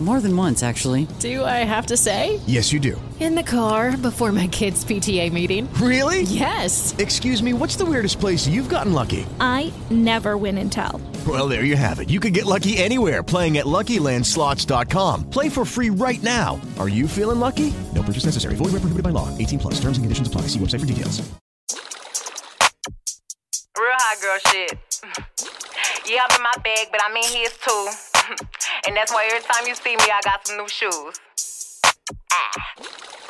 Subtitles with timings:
[0.00, 1.06] More than once, actually.
[1.18, 2.40] Do I have to say?
[2.46, 3.00] Yes, you do.
[3.20, 5.70] In the car before my kids' PTA meeting.
[5.74, 6.22] Really?
[6.22, 6.94] Yes.
[6.96, 9.26] Excuse me, what's the weirdest place you've gotten lucky?
[9.40, 11.02] I never win and tell.
[11.28, 12.08] Well, there you have it.
[12.08, 15.28] You can get lucky anywhere playing at LuckyLandSlots.com.
[15.28, 16.58] Play for free right now.
[16.78, 17.70] Are you feeling lucky?
[17.94, 18.54] No purchase necessary.
[18.54, 19.28] Void where prohibited by law.
[19.36, 19.74] 18 plus.
[19.74, 20.42] Terms and conditions apply.
[20.42, 21.20] See website for details.
[23.76, 24.78] Real hot girl shit.
[26.06, 28.09] Yeah, I'm in my bag, but I'm in his too.
[28.86, 31.80] and that's why every time you see me, I got some new shoes.
[32.32, 33.29] Ah.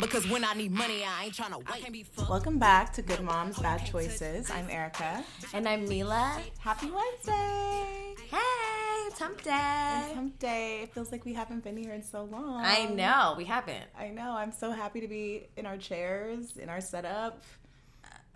[0.00, 1.82] because when I need money, I ain't wait.
[1.82, 2.30] Can't be fucked.
[2.30, 4.50] Welcome back to Good Moms Bad Choices.
[4.50, 5.24] I'm Erica.
[5.52, 6.40] And I'm Mila.
[6.58, 8.14] Happy Wednesday.
[8.30, 10.80] Hey, it's hump It's hump day.
[10.82, 12.62] It feels like we haven't been here in so long.
[12.64, 13.86] I know, we haven't.
[13.98, 14.32] I know.
[14.32, 17.42] I'm so happy to be in our chairs, in our setup.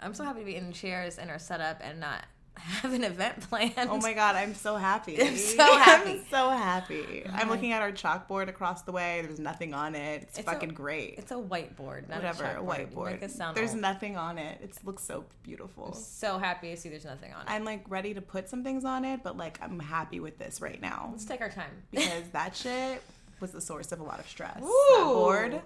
[0.00, 2.24] I'm so happy to be in chairs in our setup and not
[2.56, 3.74] have an event planned.
[3.78, 5.20] Oh my god, I'm so happy.
[5.22, 6.10] I'm so happy.
[6.10, 7.22] I'm so happy.
[7.26, 9.22] Oh I'm looking at our chalkboard across the way.
[9.22, 10.22] There's nothing on it.
[10.22, 11.14] It's, It's a- fucking great.
[11.18, 12.92] It's a whiteboard, not Whatever, a a chalkboard.
[12.92, 13.10] Whiteboard.
[13.12, 13.80] Make us sound There's old.
[13.80, 14.58] nothing on it.
[14.62, 15.92] It looks so beautiful.
[15.94, 17.50] so happy to see there's nothing on it.
[17.50, 20.60] I'm like ready to put some things on it, but like I'm happy with this
[20.60, 21.70] right now Let's take our time.
[21.90, 23.02] because that shit
[23.40, 24.60] was the source of a lot of stress.
[24.60, 24.62] That
[25.00, 25.04] Ooh.
[25.14, 25.60] board.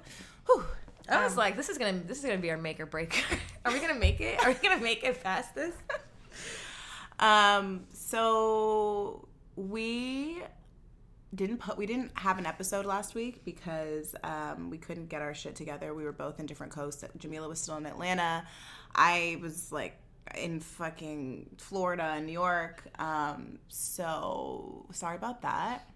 [0.46, 0.64] Whew.
[1.08, 3.22] I was um, like, this is gonna this is gonna be our make or break.
[3.64, 4.42] Are we gonna make it?
[4.44, 5.72] Are we gonna make it past this?
[7.18, 10.42] Um, so we
[11.34, 15.34] didn't put we didn't have an episode last week because um, we couldn't get our
[15.34, 15.94] shit together.
[15.94, 17.04] We were both in different coasts.
[17.18, 18.44] Jamila was still in Atlanta.
[18.94, 19.98] I was like
[20.36, 22.82] in fucking Florida and New York.
[22.98, 25.88] Um, so sorry about that.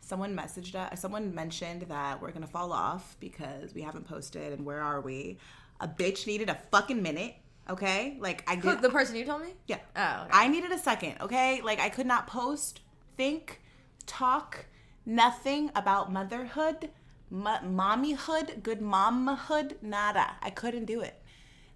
[0.00, 1.00] Someone messaged us.
[1.00, 4.52] Someone mentioned that we're gonna fall off because we haven't posted.
[4.52, 5.38] And where are we?
[5.80, 7.34] A bitch needed a fucking minute.
[7.70, 8.82] Okay, like I did.
[8.82, 9.48] the person you told me?
[9.66, 9.78] Yeah.
[9.96, 10.30] Oh, okay.
[10.32, 11.62] I needed a second, okay?
[11.62, 12.80] Like I could not post,
[13.16, 13.62] think,
[14.06, 14.66] talk,
[15.06, 16.90] nothing about motherhood,
[17.30, 20.32] mo- mommyhood, good momhood, nada.
[20.42, 21.22] I couldn't do it.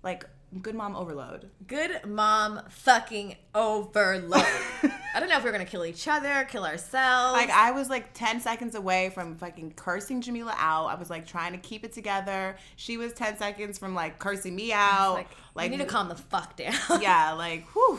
[0.03, 0.26] Like
[0.62, 1.50] good mom overload.
[1.66, 4.44] Good mom fucking overload.
[5.15, 7.33] I don't know if we're gonna kill each other, kill ourselves.
[7.37, 10.87] Like I was like 10 seconds away from fucking cursing Jamila out.
[10.87, 12.57] I was like trying to keep it together.
[12.77, 15.15] She was 10 seconds from like cursing me out.
[15.15, 16.75] like, Like, you need to calm the fuck down.
[17.01, 17.99] Yeah, like whew.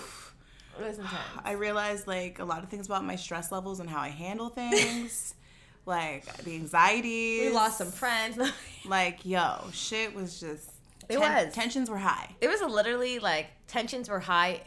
[0.80, 1.16] it was intense.
[1.44, 4.50] I realized like a lot of things about my stress levels and how I handle
[4.50, 5.34] things.
[5.86, 7.42] like the anxiety.
[7.48, 8.38] We lost some friends.
[8.86, 10.72] Like, yo, shit was just
[11.10, 11.54] It was.
[11.54, 12.30] tensions were high.
[12.42, 14.62] It was literally like tensions were high.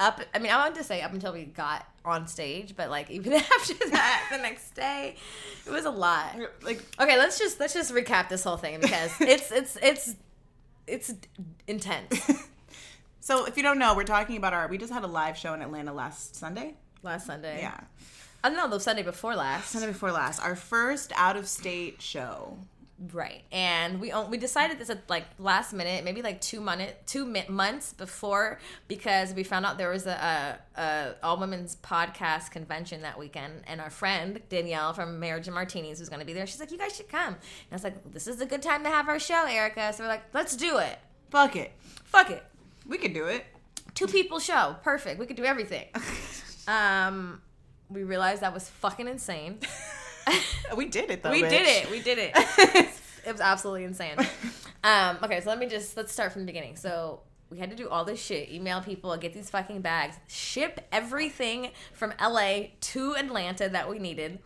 [0.00, 3.10] Up, I mean, I wanted to say up until we got on stage, but like
[3.16, 5.14] even after that, the next day,
[5.66, 6.36] it was a lot.
[6.62, 10.14] Like Okay, let's just let's just recap this whole thing because it's it's it's
[10.86, 11.14] it's
[11.68, 12.18] intense.
[13.20, 15.52] so if you don't know, we're talking about our we just had a live show
[15.54, 16.74] in Atlanta last Sunday.
[17.02, 17.78] Last Sunday, Yeah.
[18.42, 20.40] I don't know the Sunday before last, Sunday before last.
[20.40, 22.56] Our first out of state show.
[23.12, 23.42] Right?
[23.50, 27.46] And we we decided this at like last minute, maybe like two month two mi-
[27.48, 33.02] months before because we found out there was a, a, a all women's podcast convention
[33.02, 36.46] that weekend, and our friend Danielle from Marriage and Martinis was going to be there.
[36.46, 38.82] She's like, "You guys should come." And I was like, "This is a good time
[38.84, 40.98] to have our show, Erica." So we're like, "Let's do it."
[41.30, 41.72] Fuck it.
[42.04, 42.44] Fuck it.
[42.86, 43.46] We could do it.
[43.94, 44.76] Two people show.
[44.82, 45.18] Perfect.
[45.18, 45.86] We could do everything.
[46.68, 47.40] um,
[47.88, 49.58] we realized that was fucking insane.
[50.76, 51.32] We did it though.
[51.32, 51.50] we bitch.
[51.50, 51.90] did it.
[51.90, 52.32] We did it.
[53.26, 54.16] it was absolutely insane.
[54.84, 56.76] Um, okay, so let me just let's start from the beginning.
[56.76, 57.20] So
[57.50, 61.72] we had to do all this shit, email people, get these fucking bags, ship everything
[61.92, 64.38] from LA to Atlanta that we needed.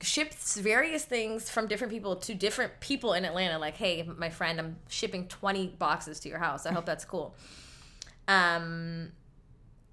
[0.00, 3.58] Ship various things from different people to different people in Atlanta.
[3.58, 6.66] Like, hey, my friend, I'm shipping 20 boxes to your house.
[6.66, 7.34] I hope that's cool.
[8.26, 9.12] Um,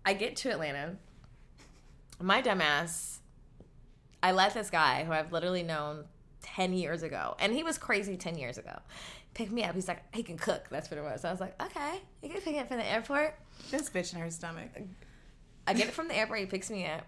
[0.06, 0.96] I get to Atlanta.
[2.22, 3.13] My dumbass
[4.24, 6.06] I let this guy who I've literally known
[6.44, 8.80] 10 years ago, and he was crazy 10 years ago,
[9.34, 9.76] pick me up.
[9.76, 10.68] He's like, he can cook.
[10.72, 11.22] That's what it was.
[11.22, 13.36] So I was like, okay, you can pick it up from the airport.
[13.70, 14.70] This bitch in her stomach.
[15.68, 16.40] I get it from the airport.
[16.40, 17.02] He picks me up.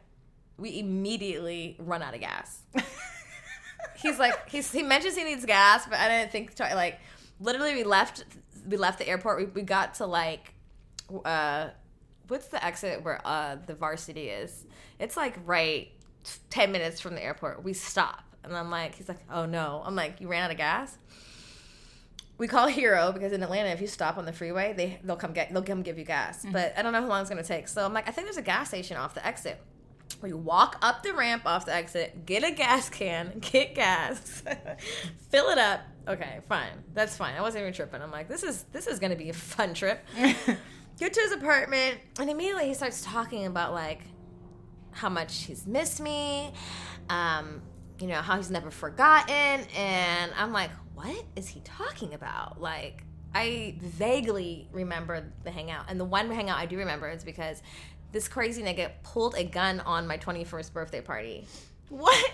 [0.58, 2.60] We immediately run out of gas.
[4.02, 7.00] he's like, he's, he mentions he needs gas, but I didn't think, like,
[7.40, 8.26] literally we left,
[8.68, 9.38] we left the airport.
[9.38, 10.54] We, we got to like,
[11.24, 11.70] uh,
[12.28, 14.66] what's the exit where uh, the varsity is?
[15.00, 15.92] It's like right
[16.50, 17.64] 10 minutes from the airport.
[17.64, 18.24] We stop.
[18.44, 19.82] And I'm like, he's like, oh no.
[19.86, 20.98] I'm like, you ran out of gas?
[22.38, 25.34] We call Hero because in Atlanta, if you stop on the freeway, they they'll come
[25.34, 26.40] get they'll come give you gas.
[26.40, 26.52] Mm-hmm.
[26.52, 27.68] But I don't know how long it's gonna take.
[27.68, 29.60] So I'm like, I think there's a gas station off the exit.
[30.22, 34.44] We walk up the ramp off the exit, get a gas can, get gas,
[35.30, 35.82] fill it up.
[36.08, 37.36] Okay, fine, that's fine.
[37.36, 38.02] I wasn't even tripping.
[38.02, 40.06] I'm like, this is this is gonna be a fun trip.
[41.00, 44.02] get to his apartment, and immediately he starts talking about like
[44.96, 46.54] how much he's missed me,
[47.10, 47.62] um,
[48.00, 49.68] you know, how he's never forgotten.
[49.76, 52.62] And I'm like, what is he talking about?
[52.62, 53.04] Like,
[53.34, 55.86] I vaguely remember the hangout.
[55.90, 57.62] And the one hangout I do remember is because
[58.14, 61.46] this crazy nigga pulled a gun on my 21st birthday party.
[61.90, 62.32] What?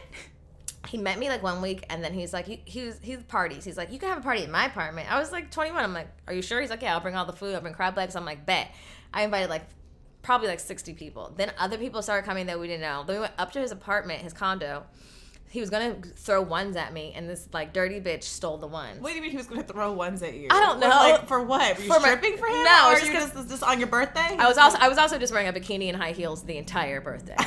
[0.88, 3.64] He met me like one week, and then he's like, he, he was he's parties.
[3.64, 5.12] He's like, you can have a party in my apartment.
[5.12, 5.84] I was like 21.
[5.84, 6.62] I'm like, are you sure?
[6.62, 7.56] He's like, yeah, I'll bring all the food.
[7.56, 8.16] I'll bring crab legs.
[8.16, 8.74] I'm like, bet.
[9.14, 9.64] I invited like
[10.22, 11.34] probably like 60 people.
[11.38, 13.04] Then other people started coming that we didn't know.
[13.06, 14.84] Then we went up to his apartment, his condo.
[15.50, 19.02] He was gonna throw ones at me, and this like dirty bitch stole the ones.
[19.02, 20.48] What do you mean he was gonna throw ones at you?
[20.50, 20.88] I don't know.
[20.88, 21.76] Like, for what?
[21.78, 22.64] Were you For my- stripping for him?
[22.64, 24.38] No, or you just just, just on your birthday?
[24.40, 27.02] I was also I was also just wearing a bikini and high heels the entire
[27.02, 27.36] birthday.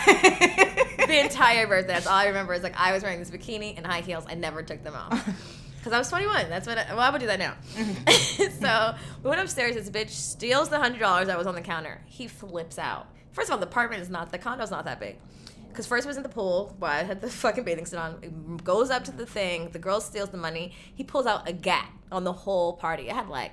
[1.06, 1.94] the entire birthday.
[1.94, 4.24] That's all I remember is like I was wearing this bikini and high heels.
[4.28, 5.60] I never took them off.
[5.84, 6.48] Because I was 21.
[6.48, 6.78] That's what.
[6.78, 7.52] I, well, I would do that now.
[7.74, 8.58] Mm-hmm.
[8.64, 9.74] so we went upstairs.
[9.74, 12.00] This bitch steals the hundred dollars that was on the counter.
[12.06, 13.06] He flips out.
[13.32, 15.18] First of all, the apartment is not the condo's not that big.
[15.68, 18.18] Because first was in the pool while I had the fucking bathing suit on.
[18.22, 19.68] It goes up to the thing.
[19.72, 20.72] The girl steals the money.
[20.94, 23.10] He pulls out a gat on the whole party.
[23.10, 23.52] I had like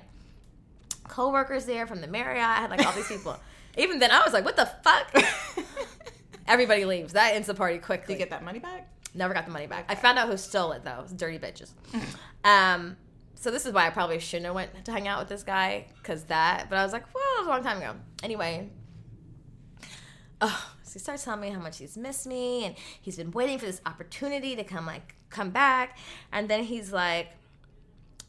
[1.08, 2.48] co-workers there from the Marriott.
[2.48, 3.38] I had like all these people.
[3.76, 5.14] Even then, I was like, "What the fuck?"
[6.46, 7.12] Everybody leaves.
[7.12, 8.14] That ends the party quickly.
[8.14, 8.88] Did you get that money back?
[9.14, 9.86] Never got the money back.
[9.88, 10.98] I found out who stole it though.
[10.98, 11.70] It was dirty bitches.
[12.44, 12.96] um,
[13.34, 15.86] so this is why I probably shouldn't have went to hang out with this guy
[15.96, 16.68] because that.
[16.70, 17.94] But I was like, well, it was a long time ago.
[18.22, 18.70] Anyway,
[20.40, 23.58] oh, so he starts telling me how much he's missed me and he's been waiting
[23.58, 25.98] for this opportunity to come like come back.
[26.32, 27.28] And then he's like,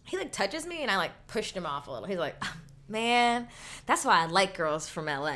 [0.03, 2.07] he like touches me and I like pushed him off a little.
[2.07, 2.55] He's like, "Ah,
[2.87, 3.47] man,
[3.85, 5.35] that's why I like girls from LA.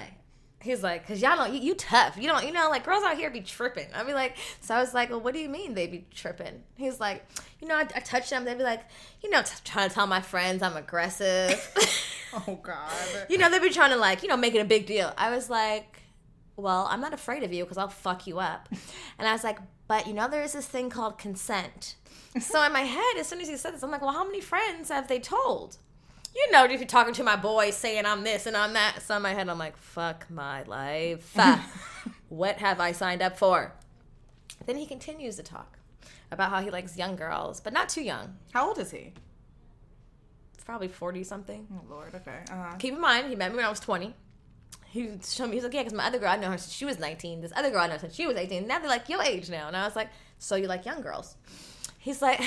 [0.59, 2.17] He's like, cause y'all don't, you, you tough.
[2.17, 3.87] You don't, you know, like girls out here be tripping.
[3.93, 6.63] I'd be like, so I was like, well, what do you mean they be tripping?
[6.77, 7.25] He's like,
[7.61, 8.43] you know, I, I touch them.
[8.43, 8.83] They'd be like,
[9.21, 11.73] you know, t- trying to tell my friends I'm aggressive.
[12.33, 12.89] Oh God.
[13.29, 15.13] you know, they'd be trying to like, you know, make it a big deal.
[15.17, 16.01] I was like,
[16.55, 18.69] well, I'm not afraid of you because I'll fuck you up.
[19.19, 21.95] And I was like, but you know, there is this thing called consent.
[22.39, 24.41] So in my head, as soon as he said this, I'm like, well, how many
[24.41, 25.77] friends have they told?
[26.37, 29.01] You know, if you're talking to my boy saying I'm this and I'm that.
[29.01, 31.35] So in my head, I'm like, fuck my life.
[32.29, 33.73] what have I signed up for?
[34.67, 35.79] Then he continues to talk
[36.31, 38.35] about how he likes young girls, but not too young.
[38.53, 39.13] How old is he?
[40.63, 41.65] Probably 40 something.
[41.73, 42.13] Oh Lord.
[42.13, 42.39] Okay.
[42.51, 42.75] Uh-huh.
[42.77, 44.13] Keep in mind, he met me when I was 20.
[44.89, 46.85] He showed me, he's like, yeah, because my other girl, I know her since she
[46.85, 47.41] was 19.
[47.41, 48.67] This other girl, I know since she was 18.
[48.67, 49.67] Now they're like your age now.
[49.67, 51.35] And I was like, so you like young girls?
[51.99, 52.41] He's like,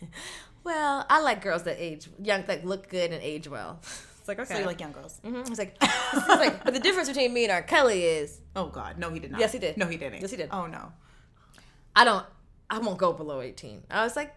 [0.64, 3.80] well, I like girls that age, young, that look good and age well.
[4.20, 4.52] It's like, okay.
[4.52, 5.18] So you like young girls?
[5.24, 5.48] Mm-hmm.
[5.48, 7.62] He's like, he's like, but the difference between me and R.
[7.62, 8.98] Kelly is, Oh God.
[8.98, 9.40] No, he did not.
[9.40, 9.78] Yes, he did.
[9.78, 10.20] No, he didn't.
[10.20, 10.50] Yes, he did.
[10.52, 10.92] Oh no.
[11.96, 12.26] I don't,
[12.68, 13.84] I won't go below 18.
[13.90, 14.34] I was like,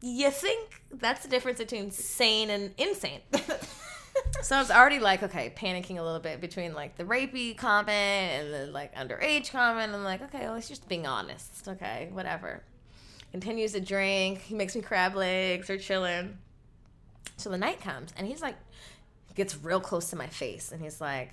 [0.00, 3.20] you think that's the difference between sane and insane?
[4.42, 7.90] so I was already like, okay, panicking a little bit between like the rapey comment
[7.90, 9.92] and the like underage comment.
[9.92, 11.68] I'm like, okay, well, he's just being honest.
[11.68, 12.62] Okay, whatever.
[13.32, 14.40] Continues to drink.
[14.40, 15.68] He makes me crab legs.
[15.68, 16.38] We're chilling.
[17.36, 18.56] So the night comes and he's like,
[19.34, 21.32] gets real close to my face and he's like,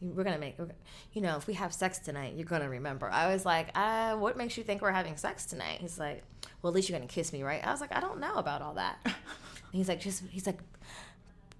[0.00, 0.78] we're gonna make, we're gonna,
[1.12, 3.10] you know, if we have sex tonight, you're gonna remember.
[3.10, 5.78] I was like, uh, what makes you think we're having sex tonight?
[5.80, 6.22] He's like,
[6.60, 7.66] well, at least you're gonna kiss me, right?
[7.66, 8.98] I was like, I don't know about all that.
[9.04, 9.14] And
[9.72, 10.58] he's like, just, he's like,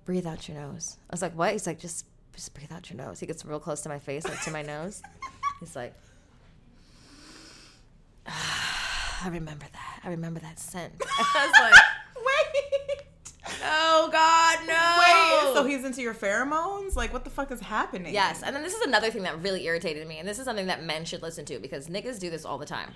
[0.05, 0.97] breathe out your nose.
[1.11, 1.53] I was like, what?
[1.53, 3.19] He's like, just just breathe out your nose.
[3.19, 5.03] He gets real close to my face, like to my nose.
[5.59, 5.95] He's like,
[9.25, 10.01] I remember that.
[10.05, 10.93] I remember that scent.
[11.35, 11.83] I was like,
[12.27, 13.59] Wait.
[13.65, 15.49] oh God, no.
[15.49, 15.55] Wait.
[15.55, 16.97] So he's into your pheromones?
[16.97, 18.13] Like, what the fuck is happening?
[18.13, 20.67] Yes, and then this is another thing that really irritated me, and this is something
[20.67, 22.93] that men should listen to because niggas do this all the time.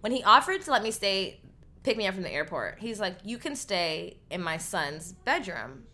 [0.00, 1.40] When he offered to let me stay,
[1.84, 5.84] pick me up from the airport, he's like, "You can stay in my son's bedroom,"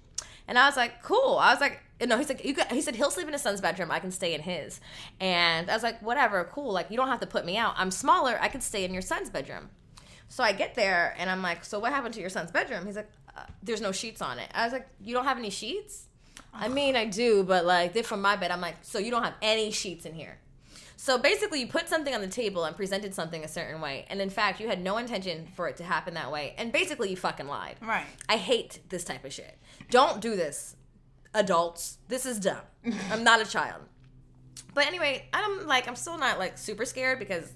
[0.47, 2.97] and I was like, "Cool." I was like, "No," he's like, "You," got, he said,
[2.97, 3.91] "He'll sleep in his son's bedroom.
[3.91, 4.81] I can stay in his,"
[5.21, 6.73] and I was like, "Whatever, cool.
[6.73, 7.75] Like, you don't have to put me out.
[7.77, 8.39] I'm smaller.
[8.41, 9.71] I can stay in your son's bedroom."
[10.29, 12.97] So I get there and I'm like, "So what happened to your son's bedroom?" He's
[12.97, 16.07] like, uh, "There's no sheets on it." I was like, "You don't have any sheets?"
[16.53, 18.51] I mean, I do, but like they're from my bed.
[18.51, 20.39] I'm like, so you don't have any sheets in here.
[20.97, 24.21] So basically, you put something on the table and presented something a certain way, and
[24.21, 27.17] in fact, you had no intention for it to happen that way, and basically, you
[27.17, 27.77] fucking lied.
[27.81, 28.07] Right.
[28.29, 29.57] I hate this type of shit.
[29.91, 30.75] Don't do this,
[31.35, 31.99] adults.
[32.09, 32.61] This is dumb.
[33.11, 33.83] I'm not a child.
[34.75, 37.53] But anyway, I'm like, I'm still not like super scared because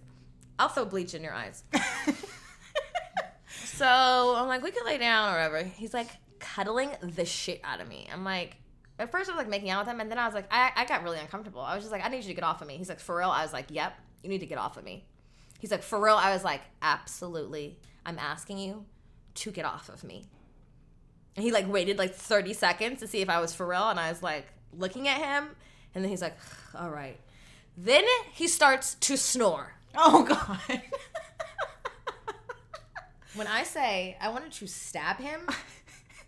[0.58, 1.64] I'll throw bleach in your eyes.
[3.64, 5.62] so I'm like, we could lay down or whatever.
[5.62, 8.08] He's like cuddling the shit out of me.
[8.12, 8.56] I'm like,
[8.98, 10.72] at first I was like making out with him, and then I was like, I,
[10.76, 11.60] I got really uncomfortable.
[11.60, 12.76] I was just like, I need you to get off of me.
[12.76, 13.30] He's like, for real?
[13.30, 15.04] I was like, yep, you need to get off of me.
[15.58, 16.14] He's like, for real?
[16.14, 17.78] I was like, absolutely.
[18.04, 18.84] I'm asking you
[19.34, 20.26] to get off of me.
[21.36, 23.98] And he like waited like 30 seconds to see if I was for real, and
[23.98, 24.46] I was like
[24.76, 25.48] looking at him,
[25.94, 26.36] and then he's like,
[26.74, 27.18] all right.
[27.76, 29.74] Then he starts to snore.
[29.94, 30.82] Oh God.
[33.34, 35.40] When I say I wanted to stab him,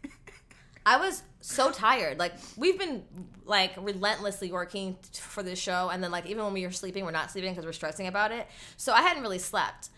[0.86, 2.18] I was so tired.
[2.18, 3.04] Like we've been
[3.44, 7.04] like relentlessly working t- for this show, and then like even when we were sleeping,
[7.04, 8.46] we're not sleeping because we're stressing about it.
[8.78, 9.90] So I hadn't really slept.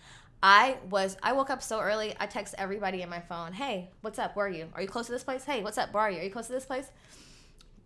[0.43, 1.17] I was.
[1.23, 2.15] I woke up so early.
[2.21, 3.53] I text everybody in my phone.
[3.53, 4.37] Hey, what's up?
[4.37, 4.69] Where are you?
[4.75, 5.45] Are you close to this place?
[5.45, 5.93] Hey, what's up?
[5.93, 6.21] Where are you?
[6.21, 6.91] Are you close to this place?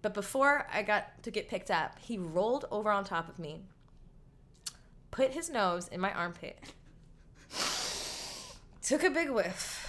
[0.02, 3.60] But before I got to get picked up, he rolled over on top of me,
[5.10, 6.58] put his nose in my armpit,
[8.82, 9.86] took a big whiff.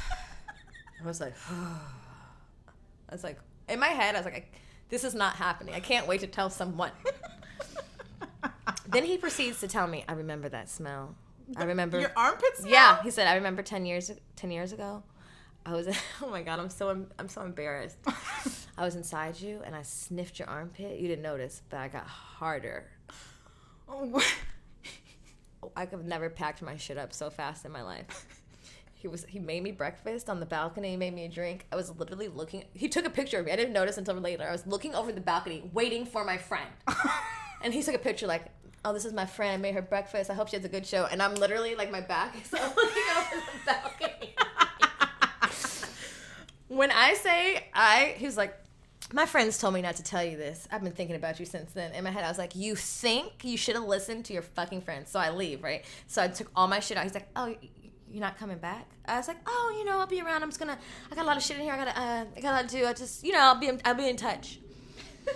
[1.02, 3.40] I was like, I was like,
[3.70, 4.44] in my head, I was like, I,
[4.90, 5.74] this is not happening.
[5.74, 6.92] I can't wait to tell someone.
[8.90, 11.16] then he proceeds to tell me, I remember that smell.
[11.56, 12.60] I remember Your armpits.
[12.60, 12.72] smell?
[12.72, 15.04] Yeah, he said, I remember ten years ten years ago.
[15.66, 15.88] I was
[16.22, 17.98] oh my god, I'm so I'm so embarrassed.
[18.78, 21.00] I was inside you and I sniffed your armpit.
[21.00, 22.90] You didn't notice, but I got harder.
[23.88, 24.24] Oh,
[25.64, 28.26] oh I could have never packed my shit up so fast in my life.
[28.94, 31.66] He was he made me breakfast on the balcony, he made me a drink.
[31.72, 33.52] I was literally looking he took a picture of me.
[33.52, 34.48] I didn't notice until later.
[34.48, 36.70] I was looking over the balcony, waiting for my friend.
[37.64, 38.46] and he took a picture like,
[38.84, 39.54] Oh, this is my friend.
[39.54, 40.30] I made her breakfast.
[40.30, 41.06] I hope she has a good show.
[41.06, 44.36] And I'm literally like my back is looking over the balcony.
[46.68, 48.58] when I say I he's like
[49.14, 50.68] my friends told me not to tell you this.
[50.72, 51.94] I've been thinking about you since then.
[51.94, 54.82] In my head, I was like, "You think you should have listened to your fucking
[54.82, 55.84] friends?" So I leave, right?
[56.08, 57.04] So I took all my shit out.
[57.04, 57.54] He's like, "Oh,
[58.10, 60.44] you're not coming back?" I was like, "Oh, you know, I'll be around.
[60.44, 60.78] I'm just gonna.
[61.12, 61.74] I got a lot of shit in here.
[61.74, 62.00] I gotta.
[62.00, 62.86] Uh, I got a lot to do.
[62.86, 63.70] I just, you know, I'll be.
[63.84, 64.60] I'll be in touch."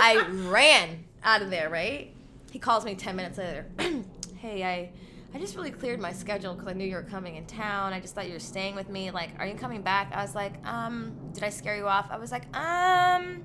[0.00, 2.11] I ran out of there, right?
[2.52, 3.66] He calls me 10 minutes later.
[4.36, 4.92] hey, I
[5.34, 7.94] I just really cleared my schedule because I knew you were coming in town.
[7.94, 9.10] I just thought you were staying with me.
[9.10, 10.12] Like, are you coming back?
[10.12, 12.08] I was like, um, did I scare you off?
[12.10, 13.44] I was like, um,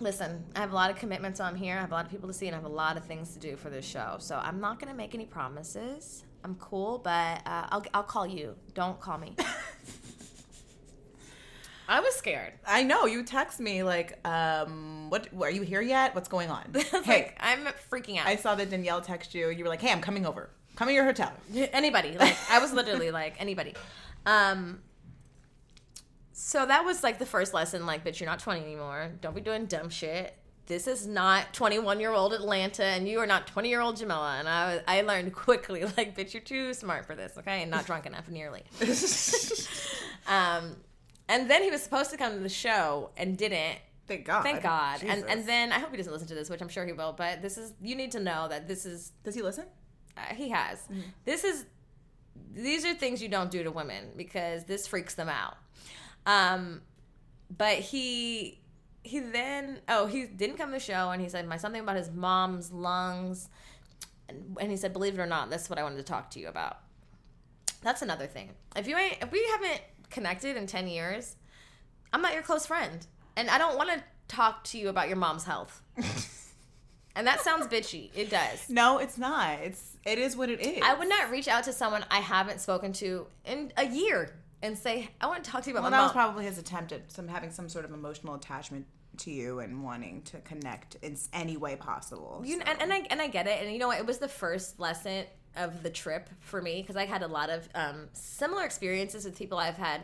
[0.00, 1.76] listen, I have a lot of commitments on here.
[1.76, 3.34] I have a lot of people to see, and I have a lot of things
[3.34, 4.16] to do for this show.
[4.20, 6.24] So I'm not gonna make any promises.
[6.42, 8.56] I'm cool, but uh, I'll I'll call you.
[8.72, 9.36] Don't call me.
[11.90, 12.52] I was scared.
[12.64, 13.06] I know.
[13.06, 15.26] You text me like, um, what?
[15.40, 16.14] Are you here yet?
[16.14, 16.72] What's going on?
[16.74, 18.26] Hey, like, I'm freaking out.
[18.26, 19.48] I saw that Danielle text you.
[19.48, 20.50] You were like, hey, I'm coming over.
[20.76, 21.32] Come to your hotel.
[21.52, 23.74] anybody like i was literally like anybody
[24.24, 24.80] um
[26.32, 29.42] so that was like the first lesson like bitch you're not 20 anymore don't be
[29.42, 30.34] doing dumb shit
[30.66, 34.36] this is not 21 year old atlanta and you are not 20 year old jamila
[34.38, 37.70] and i was, i learned quickly like bitch you're too smart for this okay and
[37.70, 38.62] not drunk enough nearly
[40.26, 40.76] um
[41.30, 43.78] and then he was supposed to come to the show and didn't
[44.10, 44.42] Thank God.
[44.42, 45.02] Thank God.
[45.02, 45.24] And Jesus.
[45.30, 47.12] and then I hope he doesn't listen to this, which I'm sure he will.
[47.12, 49.66] But this is you need to know that this is Does he listen?
[50.16, 50.88] uh, he has.
[51.24, 51.64] This is
[52.52, 55.56] these are things you don't do to women because this freaks them out.
[56.26, 56.82] Um,
[57.56, 58.60] but he
[59.04, 61.96] he then oh he didn't come to the show and he said my something about
[61.96, 63.48] his mom's lungs,
[64.28, 66.40] and, and he said believe it or not that's what I wanted to talk to
[66.40, 66.78] you about.
[67.82, 68.50] That's another thing.
[68.74, 71.36] If you ain't if we haven't connected in ten years,
[72.12, 75.16] I'm not your close friend, and I don't want to talk to you about your
[75.16, 75.82] mom's health.
[77.16, 78.10] and that sounds bitchy.
[78.14, 78.68] It does.
[78.68, 79.58] No, it's not.
[79.60, 80.80] It's it is what it is.
[80.82, 84.34] I would not reach out to someone I haven't spoken to in a year.
[84.62, 86.06] and say, I want to talk to you about Well, my that mom.
[86.08, 88.84] was probably his attempt at some having some sort of emotional attachment
[89.18, 92.42] to you and wanting to connect in any way possible.
[92.44, 92.64] You so.
[92.66, 93.98] and, and I and I get it, and you know what?
[93.98, 95.24] It was the first lesson
[95.56, 99.36] of the trip for me because I had a lot of um, similar experiences with
[99.36, 100.02] people I've had.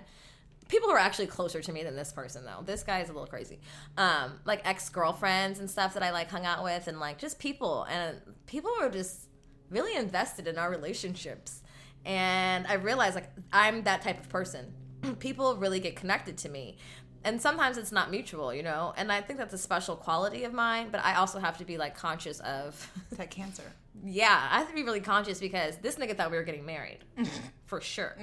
[0.69, 2.63] People who are actually closer to me than this person, though.
[2.65, 3.61] This guy is a little crazy.
[3.97, 7.39] Um, like ex girlfriends and stuff that I like hung out with, and like just
[7.39, 9.29] people, and people were just
[9.71, 11.63] really invested in our relationships.
[12.05, 14.73] And I realized like I'm that type of person.
[15.19, 16.77] people really get connected to me.
[17.25, 18.95] And sometimes it's not mutual, you know?
[18.97, 21.77] And I think that's a special quality of mine, but I also have to be
[21.77, 23.73] like conscious of that cancer.
[24.05, 26.99] Yeah, I have to be really conscious because this nigga thought we were getting married.
[27.67, 28.17] for sure.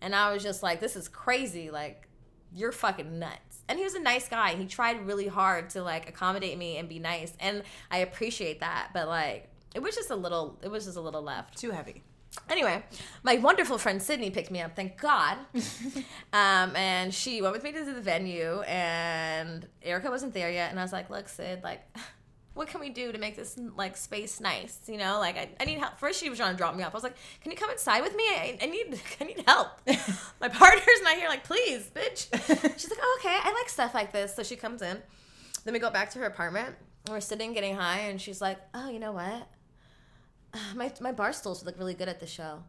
[0.00, 1.70] And I was just like, this is crazy.
[1.70, 2.08] Like,
[2.54, 3.62] you're fucking nuts.
[3.68, 4.54] And he was a nice guy.
[4.54, 7.32] He tried really hard to like accommodate me and be nice.
[7.38, 8.90] And I appreciate that.
[8.92, 11.56] But like, it was just a little, it was just a little left.
[11.58, 12.02] Too heavy.
[12.48, 12.82] Anyway,
[13.22, 15.36] my wonderful friend Sydney picked me up, thank God.
[16.32, 20.70] um, and she went with me to the venue, and Erica wasn't there yet.
[20.70, 21.80] And I was like, "Look, Sid, like,
[22.60, 24.80] what can we do to make this like space nice?
[24.86, 26.92] You know, like I, I need help." First, she was trying to drop me off.
[26.92, 28.24] I was like, "Can you come inside with me?
[28.24, 29.68] I, I need I need help.
[30.42, 31.30] my partner's not here.
[31.30, 32.28] Like, please, bitch."
[32.78, 34.98] She's like, oh, "Okay, I like stuff like this." So she comes in.
[35.64, 36.76] Then we go back to her apartment.
[37.08, 39.48] We're sitting getting high, and she's like, "Oh, you know what?
[40.74, 42.62] my my bar stools would look really good at the show.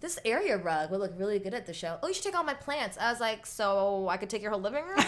[0.00, 2.00] This area rug would look really good at the show.
[2.02, 2.98] Oh, you should take all my plants.
[3.00, 4.98] I was like, so I could take your whole living room,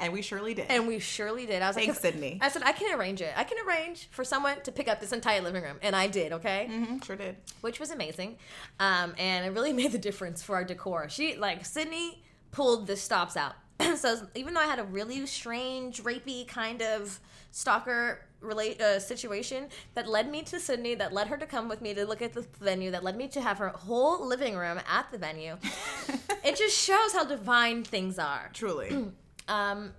[0.00, 0.66] And we surely did.
[0.70, 1.62] and we surely did.
[1.62, 2.38] I was Thanks, like, Sydney.
[2.42, 3.32] I said I can arrange it.
[3.36, 6.32] I can arrange for someone to pick up this entire living room, and I did.
[6.32, 7.36] Okay, Mhm, sure did.
[7.60, 8.36] which was amazing,
[8.80, 11.08] um, and it really made the difference for our decor.
[11.08, 12.22] She like Sydney
[12.52, 13.54] pulled the stops out.
[13.96, 17.18] so even though I had a really strange, rapey kind of
[17.50, 21.80] stalker relate uh, situation that led me to Sydney, that led her to come with
[21.80, 24.78] me to look at the venue, that led me to have her whole living room
[24.88, 25.56] at the venue.
[26.44, 28.50] it just shows how divine things are.
[28.52, 29.10] Truly.
[29.48, 29.92] Um,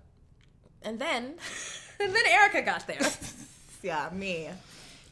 [0.82, 1.36] and then,
[2.00, 3.00] and then Erica got there.
[3.84, 4.50] yeah, me.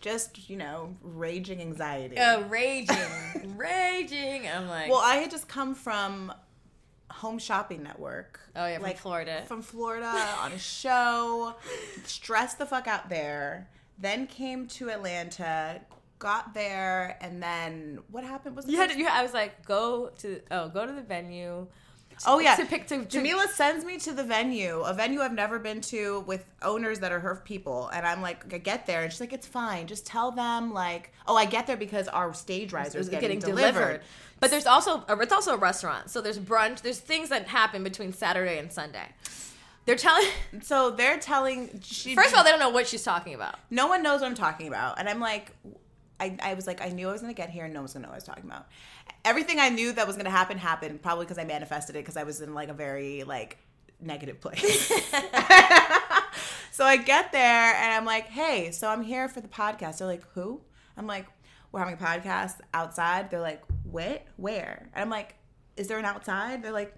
[0.01, 2.17] Just, you know, raging anxiety.
[2.17, 2.97] Uh, raging,
[3.55, 4.47] raging.
[4.47, 6.33] I'm like, well, I had just come from
[7.09, 8.39] Home Shopping Network.
[8.55, 9.43] Oh, yeah, from Florida.
[9.47, 11.55] From Florida on a show.
[12.05, 13.69] stressed the fuck out there.
[13.97, 15.79] Then came to Atlanta.
[16.19, 18.55] Got there, and then what happened?
[18.55, 21.01] Was the you had first- you, I was like, go to oh, go to the
[21.01, 21.67] venue.
[22.25, 25.33] Oh yeah, to pick to, to Jamila sends me to the venue, a venue I've
[25.33, 29.01] never been to with owners that are her people, and I'm like, I get there,
[29.03, 32.33] and she's like, it's fine, just tell them like, oh, I get there because our
[32.33, 34.01] stage riser is is getting, delivered.
[34.39, 36.09] But there's also a, it's also a restaurant.
[36.09, 36.81] So there's brunch.
[36.81, 39.07] There's things that happen between Saturday and Sunday.
[39.85, 40.27] They're telling.
[40.61, 41.79] So they're telling.
[41.81, 43.55] She, First of all, they don't know what she's talking about.
[43.69, 45.51] no one knows what I'm talking about, and I'm like,
[46.19, 48.03] I, I was like, I knew I was gonna get here, and no one's gonna
[48.03, 48.67] know what I was talking about.
[49.25, 52.23] Everything I knew that was gonna happen happened, probably because I manifested it, because I
[52.23, 53.57] was in like a very like
[54.01, 54.87] negative place.
[56.71, 59.99] so I get there and I'm like, hey, so I'm here for the podcast.
[59.99, 60.61] They're like, who?
[60.97, 61.25] I'm like,
[61.71, 63.29] we're having a podcast outside.
[63.31, 64.25] They're like, what?
[64.37, 64.89] Where?
[64.93, 65.35] And I'm like,
[65.77, 66.61] is there an outside?
[66.63, 66.93] They're like,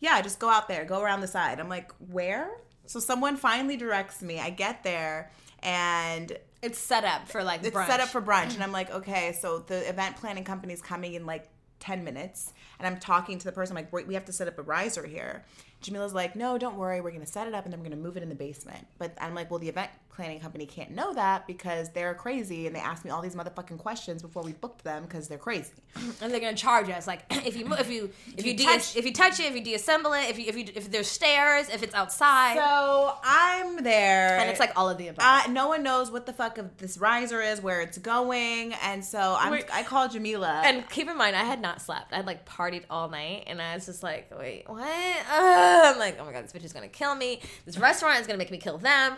[0.00, 1.60] yeah, just go out there, go around the side.
[1.60, 2.50] I'm like, where?
[2.86, 4.38] So someone finally directs me.
[4.40, 7.86] I get there and It's set up for like it's brunch.
[7.86, 11.14] set up for brunch and i'm like okay so the event planning company is coming
[11.14, 11.48] in like
[11.80, 14.48] 10 minutes and i'm talking to the person I'm like "Wait, we have to set
[14.48, 15.44] up a riser here
[15.82, 17.96] jamila's like no don't worry we're going to set it up and then we're going
[17.96, 20.90] to move it in the basement but i'm like well the event planning company can't
[20.90, 24.52] know that because they're crazy and they asked me all these motherfucking questions before we
[24.52, 25.70] booked them because they're crazy
[26.20, 28.96] and they're gonna charge us like if you if you if, you, you de- touch-
[28.96, 31.68] if you touch it if you deassemble it if you if you if there's stairs
[31.68, 35.24] if it's outside so i'm there and it's like all of the above.
[35.24, 39.04] uh, no one knows what the fuck of this riser is where it's going and
[39.04, 42.12] so I'm, i called jamila and keep in mind, I had not slept.
[42.12, 44.82] I had like partied all night, and I was just like, "Wait, what?"
[45.30, 47.40] Uh, I'm like, "Oh my god, this bitch is gonna kill me.
[47.64, 49.16] This restaurant is gonna make me kill them."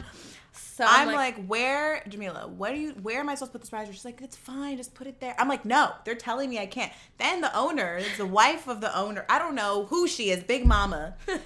[0.52, 2.48] So I'm, I'm, like, where, Jamila?
[2.48, 2.90] What are you?
[3.02, 3.92] Where am I supposed to put this riser?
[3.92, 5.34] She's like, it's fine, just put it there.
[5.38, 6.92] I'm like, no, they're telling me I can't.
[7.18, 10.66] Then the owner, the wife of the owner, I don't know who she is, Big
[10.66, 11.14] Mama.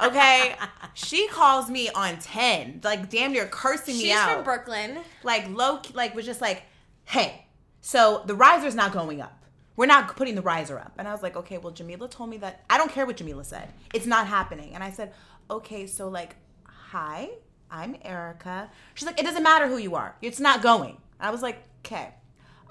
[0.00, 0.56] Okay,
[0.92, 4.26] she calls me on ten, like damn near cursing me out.
[4.26, 4.98] she's from Brooklyn.
[5.22, 6.64] like low, like was just like,
[7.04, 7.46] hey,
[7.80, 9.43] so the riser's not going up.
[9.76, 10.92] We're not putting the riser up.
[10.98, 12.64] And I was like, okay, well, Jamila told me that.
[12.70, 13.68] I don't care what Jamila said.
[13.92, 14.74] It's not happening.
[14.74, 15.12] And I said,
[15.50, 17.30] okay, so like, hi,
[17.70, 18.70] I'm Erica.
[18.94, 20.14] She's like, it doesn't matter who you are.
[20.22, 20.98] It's not going.
[21.18, 22.10] I was like, okay.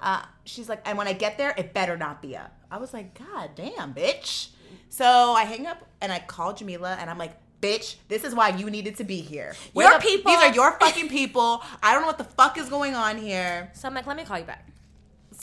[0.00, 2.56] Uh, she's like, and when I get there, it better not be up.
[2.70, 4.48] I was like, God damn, bitch.
[4.88, 8.48] So I hang up and I call Jamila and I'm like, bitch, this is why
[8.50, 9.54] you needed to be here.
[9.72, 11.62] Where Your the- people- These are your fucking people.
[11.82, 13.70] I don't know what the fuck is going on here.
[13.74, 14.68] So I'm like, "Let me call you back."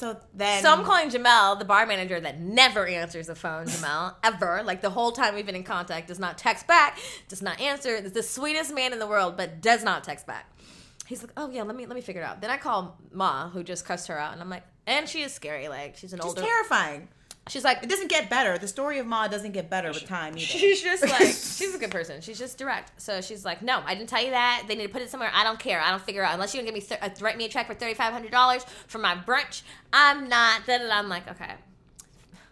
[0.02, 4.16] So then, So I'm calling Jamel, the bar manager that never answers the phone, Jamel,
[4.24, 4.64] ever.
[4.64, 7.90] Like the whole time we've been in contact, does not text back, does not answer.
[7.94, 10.52] Is the sweetest man in the world, but does not text back.
[11.06, 12.42] He's like, oh yeah, let me let me figure it out.
[12.42, 15.36] Then I call Ma, who just cussed her out, and I'm like, and she is
[15.36, 15.68] scary.
[15.68, 16.42] Like she's an She's older.
[16.42, 17.08] terrifying.
[17.48, 18.58] She's like, It doesn't get better.
[18.58, 20.40] The story of Ma doesn't get better with time either.
[20.46, 22.22] She's just like she's a good person.
[22.22, 23.02] She's just direct.
[23.02, 24.66] So she's like, no, I didn't tell you that.
[24.68, 25.32] They need to put it somewhere.
[25.34, 25.82] I don't care.
[25.82, 27.66] I don't figure out unless you can give me th- uh, write me a check
[27.68, 29.64] for thirty five hundred dollars for my brunch.
[29.92, 30.66] I'm not.
[30.68, 30.78] Da.
[30.92, 31.54] I'm like, okay.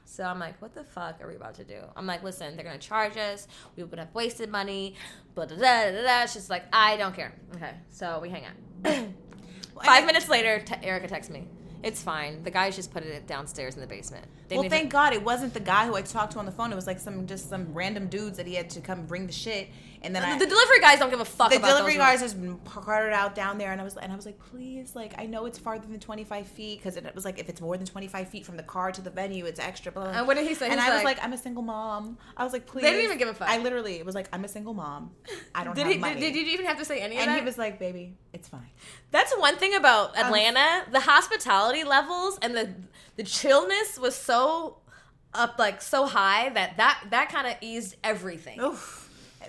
[0.06, 1.80] So I'm like, what the fuck are we about to do?
[1.96, 3.48] I'm like, listen, they're gonna charge us.
[3.78, 4.96] We would have wasted money.
[5.36, 6.26] But da, da, da, da.
[6.26, 7.32] She's like, I don't care.
[7.56, 9.06] Okay, so we hang out.
[9.86, 11.48] Five minutes later, t- Erica texts me.
[11.82, 12.44] It's fine.
[12.44, 14.26] The guys just put it downstairs in the basement.
[14.48, 16.72] They well, thank God it wasn't the guy who I talked to on the phone.
[16.72, 19.34] It was like some just some random dudes that he had to come bring the
[19.34, 19.70] shit,
[20.02, 23.14] and then I, the delivery guys don't give a fuck the delivery guys just carted
[23.14, 25.60] out down there, and I was and I was like, please, like I know it's
[25.60, 28.30] farther than twenty five feet because it was like if it's more than twenty five
[28.30, 29.92] feet from the car to the venue, it's extra.
[29.92, 30.12] Blah.
[30.12, 30.70] And what did he say?
[30.70, 32.18] And He's I was like- like, I'm a single mom.
[32.38, 32.84] I was like, please.
[32.84, 33.50] They didn't even give a fuck.
[33.50, 35.12] I literally was like, I'm a single mom.
[35.56, 35.98] I don't Did have he?
[35.98, 36.20] money.
[36.20, 38.48] Did, did you even have to say any of and he was like, baby, it's
[38.48, 38.70] fine.
[39.12, 40.86] That's one thing about um, Atlanta.
[40.92, 42.70] the hospitality levels and the
[43.16, 44.78] the chillness was so
[45.34, 48.60] up, like so high that that that kind of eased everything.
[48.62, 48.99] Oof.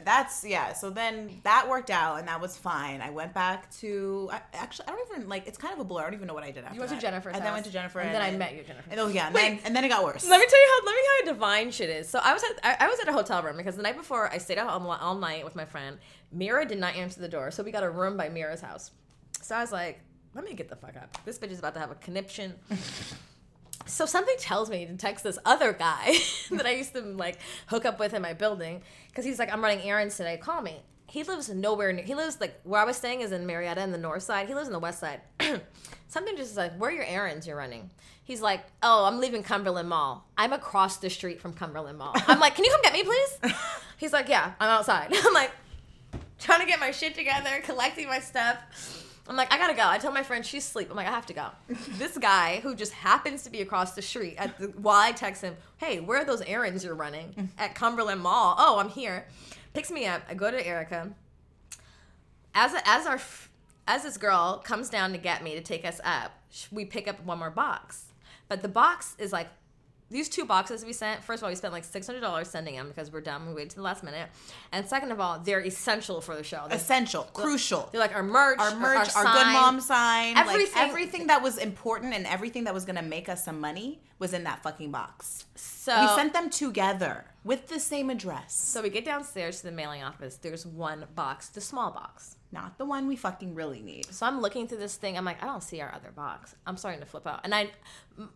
[0.04, 0.72] That's yeah.
[0.72, 3.00] So then that worked out, and that was fine.
[3.00, 4.88] I went back to I, actually.
[4.88, 5.46] I don't even like.
[5.46, 6.02] It's kind of a blur.
[6.02, 6.74] I don't even know what I did after.
[6.74, 7.02] You went to that.
[7.02, 9.26] Jennifer's and then went to Jennifer, And then I met you jennifer And, oh yeah,
[9.26, 9.42] and Wait.
[9.42, 10.28] then, and then it got worse.
[10.28, 12.08] Let me tell you how let me tell you how divine shit is.
[12.08, 14.32] So I was at I, I was at a hotel room because the night before
[14.32, 15.98] I stayed out all, all night with my friend.
[16.32, 18.92] Mira did not answer the door, so we got a room by Mira's house.
[19.42, 20.00] So I was like,
[20.34, 21.18] let me get the fuck up.
[21.24, 22.54] This bitch is about to have a conniption.
[23.86, 26.14] so something tells me to text this other guy
[26.50, 29.62] that I used to like hook up with in my building because he's like, I'm
[29.62, 30.36] running errands today.
[30.36, 30.82] Call me.
[31.06, 32.04] He lives nowhere near.
[32.04, 34.46] He lives like where I was staying is in Marietta in the north side.
[34.46, 35.20] He lives in the west side.
[36.08, 37.90] something just is like, where are your errands you're running?
[38.22, 40.24] He's like, oh, I'm leaving Cumberland Mall.
[40.38, 42.12] I'm across the street from Cumberland Mall.
[42.14, 43.54] I'm like, can you come get me, please?
[43.96, 45.12] He's like, yeah, I'm outside.
[45.24, 45.50] I'm like,
[46.38, 49.09] trying to get my shit together, collecting my stuff.
[49.30, 49.84] I'm like, I gotta go.
[49.86, 50.88] I tell my friend she's asleep.
[50.90, 51.46] I'm like, I have to go.
[51.98, 55.42] this guy who just happens to be across the street at the, while I text
[55.42, 58.56] him, hey, where are those errands you're running at Cumberland Mall?
[58.58, 59.28] Oh, I'm here.
[59.72, 60.22] Picks me up.
[60.28, 61.12] I go to Erica.
[62.56, 63.20] As a, as our
[63.86, 66.32] as this girl comes down to get me to take us up,
[66.72, 68.06] we pick up one more box.
[68.48, 69.48] But the box is like
[70.10, 71.22] these two boxes we sent.
[71.22, 73.46] First of all, we spent like six hundred dollars sending them because we're dumb.
[73.48, 74.28] We waited to the last minute.
[74.72, 76.64] And second of all, they're essential for the show.
[76.68, 77.88] They're, Essential, crucial.
[77.92, 79.34] they're like our merch, our merch, our, sign.
[79.34, 83.28] good mom sign, everything, like everything that was important and everything that was gonna make
[83.28, 85.46] us some money was in that fucking box.
[85.54, 89.72] So we sent them together with the same address, So we get downstairs to the
[89.72, 90.36] mailing office.
[90.36, 92.36] There's one box, the small box.
[92.52, 94.06] Not the one we fucking really need.
[94.12, 95.16] So I'm looking through this thing.
[95.16, 96.54] I'm like, I don't see our other box.
[96.66, 97.70] I'm starting to flip out, and I,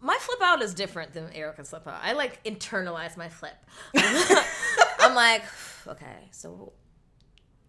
[0.01, 2.01] my flip out is different than Erica's flip out.
[2.03, 3.57] I like internalize my flip.
[5.01, 5.43] I'm like,
[5.89, 6.73] okay, so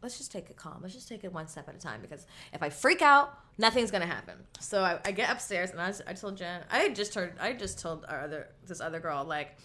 [0.04, 0.80] let's just take it calm.
[0.82, 3.90] Let's just take it one step at a time because if I freak out, nothing's
[3.90, 4.36] gonna happen.
[4.60, 7.80] So I, I get upstairs and I, I told Jen, I just heard, I just
[7.80, 9.58] told our other this other girl like.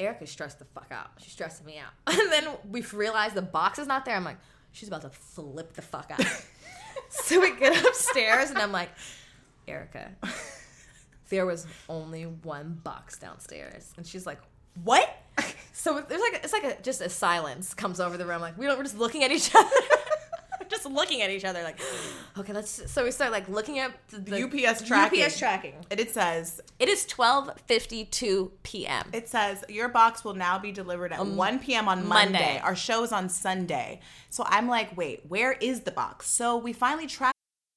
[0.00, 1.06] Erica's stressed the fuck out.
[1.18, 1.92] She's stressing me out.
[2.20, 4.16] And then we realized the box is not there.
[4.16, 4.38] I'm like,
[4.74, 6.20] she's about to flip the fuck out.
[7.08, 8.90] so we get upstairs and I'm like,
[9.66, 10.10] Erica,
[11.30, 13.92] there was only one box downstairs.
[13.96, 14.40] And she's like,
[14.82, 15.08] what?
[15.76, 18.40] So there's like it's like a, just a silence comes over the room.
[18.40, 19.68] Like we don't, we're just looking at each other.
[20.74, 21.62] Just looking at each other.
[21.62, 21.80] Like,
[22.38, 22.90] okay, let's.
[22.90, 25.22] So we start like looking at the, the UPS tracking.
[25.22, 25.74] UPS tracking.
[25.90, 29.08] And it says It is 12:52 p.m.
[29.12, 31.88] It says your box will now be delivered at um, 1 p.m.
[31.88, 32.32] on Monday.
[32.32, 32.60] Monday.
[32.62, 32.72] Our
[33.04, 34.00] is on Sunday.
[34.30, 36.28] So I'm like, wait, where is the box?
[36.28, 37.33] So we finally tracked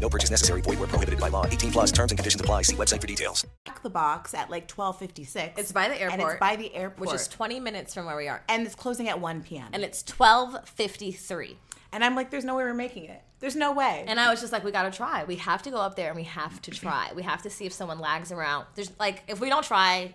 [0.00, 0.60] No purchase necessary.
[0.60, 1.46] Void where prohibited by law.
[1.46, 2.62] 18 plus terms and conditions apply.
[2.62, 3.46] See website for details.
[3.66, 5.58] Check the box at like 12:56.
[5.58, 6.32] It's by the And airport.
[6.34, 7.00] it's by the airport.
[7.00, 8.42] which is 20 minutes from where we are.
[8.48, 9.68] and it's closing at 1 p.m.
[9.72, 11.56] And it's 12:53.
[11.92, 13.22] And I'm like, there's no way we're making it.
[13.38, 14.04] There's no way.
[14.06, 15.24] And I was just like, we gotta try.
[15.24, 17.10] We have to go up there and we have to try.
[17.14, 18.66] We have to see if someone lags around.
[18.74, 20.14] There's like, if we don't try,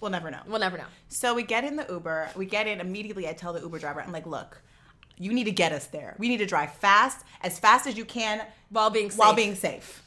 [0.00, 0.40] we'll never know.
[0.46, 0.84] we'll never know.
[1.08, 2.30] So we get in the Uber.
[2.36, 3.28] We get in immediately.
[3.28, 4.60] I tell the Uber driver, I'm like, look,
[5.18, 6.14] you need to get us there.
[6.18, 9.18] We need to drive fast, as fast as you can, While being safe.
[9.18, 10.02] while being safe.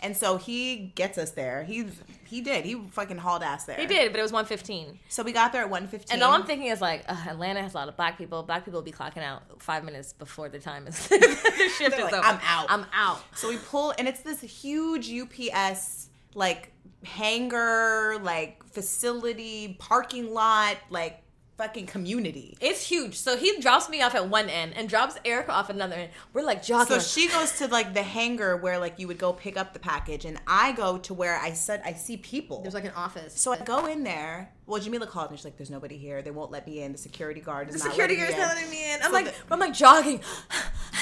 [0.00, 1.64] And so he gets us there.
[1.64, 1.86] He
[2.24, 2.64] he did.
[2.64, 3.76] He fucking hauled ass there.
[3.76, 4.98] He did, but it was 115.
[5.08, 6.12] So we got there at 115.
[6.12, 8.42] And all I'm thinking is like, uh, Atlanta has a lot of black people.
[8.42, 12.06] Black people will be clocking out five minutes before the time is their shift They're
[12.06, 12.22] is like, over.
[12.22, 12.66] I'm out.
[12.68, 13.20] I'm out.
[13.36, 16.72] So we pull, and it's this huge UPS like
[17.04, 21.22] hangar, like facility, parking lot, like
[21.56, 22.56] fucking community.
[22.60, 23.16] It's huge.
[23.18, 26.10] So he drops me off at one end and drops Erica off at another end.
[26.32, 27.00] We're like jogging.
[27.00, 29.78] So she goes to like the hangar where like you would go pick up the
[29.78, 32.62] package, and I go to where I said I see people.
[32.62, 33.40] There's like an office.
[33.40, 34.52] So I go in there.
[34.66, 36.22] Well, Jamila called and She's like, "There's nobody here.
[36.22, 36.92] They won't let me in.
[36.92, 38.96] The security guard is The not security guard's me not letting me in.
[39.00, 40.20] I'm So like, the- I'm like jogging.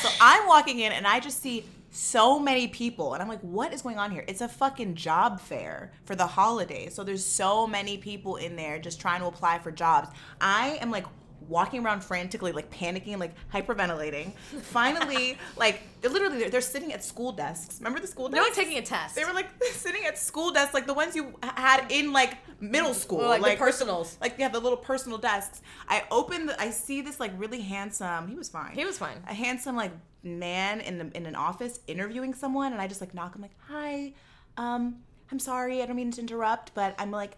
[0.02, 1.64] So I'm walking in and I just see
[1.94, 4.24] so many people and I'm like, what is going on here?
[4.26, 6.92] It's a fucking job fair for the holidays.
[6.92, 10.08] So there's so many people in there just trying to apply for jobs.
[10.40, 11.06] I am like
[11.48, 14.32] walking around frantically, like panicking, like hyperventilating.
[14.62, 17.78] Finally, like they're literally they're, they're sitting at school desks.
[17.80, 18.56] Remember the school No desks?
[18.56, 19.14] one taking a test.
[19.14, 22.94] They were like sitting at school desks, like the ones you had in like middle
[22.94, 24.16] school, Or, like, the personals.
[24.20, 25.62] Like yeah, the little personal desks.
[25.88, 28.28] I open, the, I see this like really handsome.
[28.28, 28.72] He was fine.
[28.74, 29.16] He was fine.
[29.28, 33.14] A handsome like man in the in an office interviewing someone, and I just like
[33.14, 33.34] knock.
[33.34, 34.12] I'm like, hi,
[34.56, 34.96] um,
[35.30, 37.36] I'm sorry, I don't mean to interrupt, but I'm like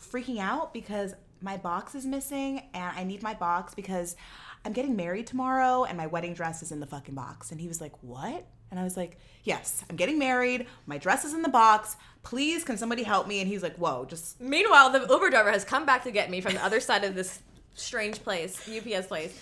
[0.00, 4.16] freaking out because my box is missing, and I need my box because
[4.64, 7.52] I'm getting married tomorrow, and my wedding dress is in the fucking box.
[7.52, 8.46] And he was like, what?
[8.70, 10.66] And I was like, yes, I'm getting married.
[10.86, 11.96] My dress is in the box.
[12.22, 13.40] Please, can somebody help me?
[13.40, 16.40] And he's like, whoa, just Meanwhile, the Uber driver has come back to get me
[16.40, 17.40] from the other side of this
[17.74, 19.38] strange place, UPS place.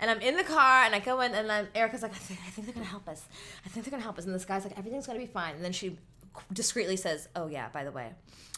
[0.00, 2.40] And I'm in the car and I go in and then Erica's like, I think,
[2.44, 3.24] I think they're gonna help us.
[3.64, 4.24] I think they're gonna help us.
[4.24, 5.54] And this guy's like, everything's gonna be fine.
[5.54, 5.96] And then she
[6.52, 8.10] discreetly says, Oh yeah, by the way,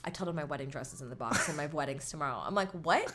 [0.04, 2.42] I told him my wedding dress is in the box and my wedding's tomorrow.
[2.44, 3.12] I'm like, what?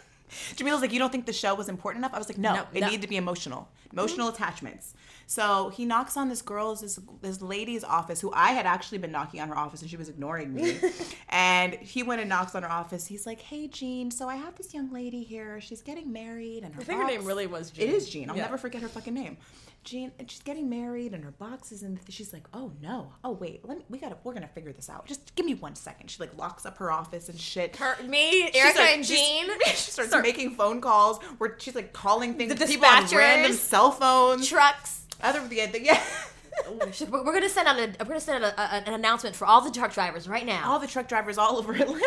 [0.55, 2.13] Jamila's like, you don't think the show was important enough?
[2.13, 2.87] I was like, no, No, it no.
[2.87, 4.35] needed to be emotional, emotional mm-hmm.
[4.35, 4.93] attachments.
[5.25, 9.11] So he knocks on this girl's, this this lady's office, who I had actually been
[9.11, 10.79] knocking on her office, and she was ignoring me.
[11.29, 13.05] and he went and knocks on her office.
[13.07, 15.61] He's like, hey, Jean, so I have this young lady here.
[15.61, 17.89] She's getting married, and her I think her name really was Jean.
[17.89, 18.29] It is Jean.
[18.29, 18.43] I'll Yeah.
[18.43, 19.37] never forget her fucking name.
[19.83, 21.95] Jean, and she's getting married, and her box is in.
[22.05, 23.13] The, she's like, "Oh no!
[23.23, 23.85] Oh wait, let me.
[23.89, 24.17] We gotta.
[24.23, 25.05] We're gonna figure this out.
[25.07, 26.11] Just give me one second.
[26.11, 27.75] She like locks up her office and shit.
[27.77, 29.47] Her, me, She Erica, starts- and Jean.
[29.67, 33.05] She starts start- making phone calls where she's like calling things The to people on
[33.07, 34.47] random cell phones.
[34.47, 35.05] trucks.
[35.23, 36.01] Other the, the yeah.
[36.65, 38.93] Oh, She's like, We're gonna send out a we're gonna send out a, a, an
[38.93, 40.69] announcement for all the truck drivers right now.
[40.71, 42.01] all the truck drivers all over Atlanta.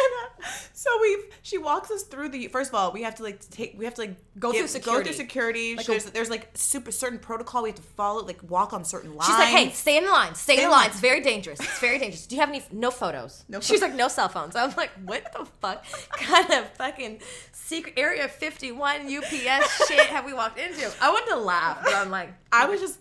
[0.73, 3.79] So we she walks us through the first of all, we have to like take
[3.79, 5.01] we have to like Go through security.
[5.03, 5.77] Go through security.
[5.77, 8.85] Like there's, a- there's like super certain protocol we have to follow, like walk on
[8.85, 9.27] certain lines.
[9.27, 10.35] She's like, hey, stay in the line.
[10.35, 10.87] Stay, in Stay the in line.
[10.89, 11.61] It's very dangerous.
[11.61, 12.27] It's very dangerous.
[12.27, 12.63] Do you have any?
[12.73, 13.45] No photos.
[13.49, 14.57] No She's pho- like, no cell phones.
[14.57, 15.85] I'm like, what the fuck
[16.17, 17.21] kind of fucking
[17.53, 20.91] secret area 51 UPS shit have we walked into?
[21.01, 22.99] I wanted to laugh, but I'm like, I was just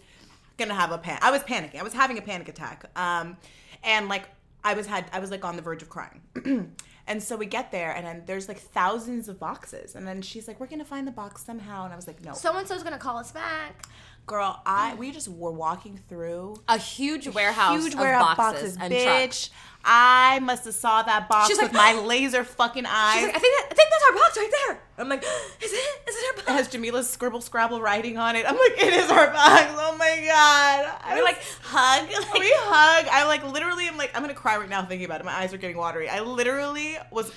[0.62, 1.20] gonna have a pan.
[1.22, 1.80] I was panicking.
[1.80, 2.86] I was having a panic attack.
[2.96, 3.38] Um,
[3.84, 4.30] and like
[4.64, 6.22] I was had I was like on the verge of crying.
[7.08, 10.48] and so we get there, and then there's like thousands of boxes, and then she's
[10.48, 12.84] like, "We're gonna find the box somehow," and I was like, "No, so and so's
[12.84, 13.88] gonna call us back.
[14.32, 18.78] Girl, I we just were walking through A huge warehouse, huge of warehouse boxes, boxes,
[18.82, 19.50] and bitch." trucks.
[19.84, 22.06] I must have saw that box She's with like, my oh!
[22.06, 23.16] laser fucking eyes.
[23.16, 24.82] She's like, I think that, I think that's our box right there.
[25.00, 25.76] I'm like, is it?
[25.76, 26.52] Is it our it box?
[26.52, 28.46] has Jamila's scribble scrabble writing on it.
[28.48, 29.72] I'm like, it is our box.
[29.74, 30.98] Oh my god.
[31.04, 32.08] I We like hug.
[32.12, 33.08] Like, we hug.
[33.12, 35.26] I like literally I'm like I'm gonna cry right now thinking about it.
[35.26, 36.08] My eyes are getting watery.
[36.08, 37.32] I literally was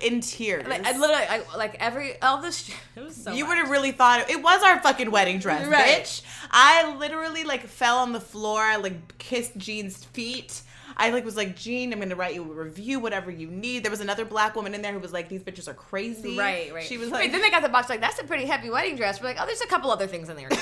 [0.00, 0.66] in tears.
[0.66, 2.70] like, I literally, I, like every all this.
[2.96, 3.32] It was so.
[3.32, 6.02] you would have really thought it, it was our fucking wedding dress, Right.
[6.02, 6.22] bitch.
[6.50, 8.60] I literally like fell on the floor.
[8.60, 10.62] I like kissed Jean's feet.
[10.96, 13.84] I like was like, Jean, I'm gonna write you a review, whatever you need.
[13.84, 16.36] There was another black woman in there who was like, these bitches are crazy.
[16.36, 16.82] Right, right.
[16.84, 18.96] She was Wait, like, then they got the box like that's a pretty heavy wedding
[18.96, 19.20] dress.
[19.20, 20.48] We're like, oh, there's a couple other things in there.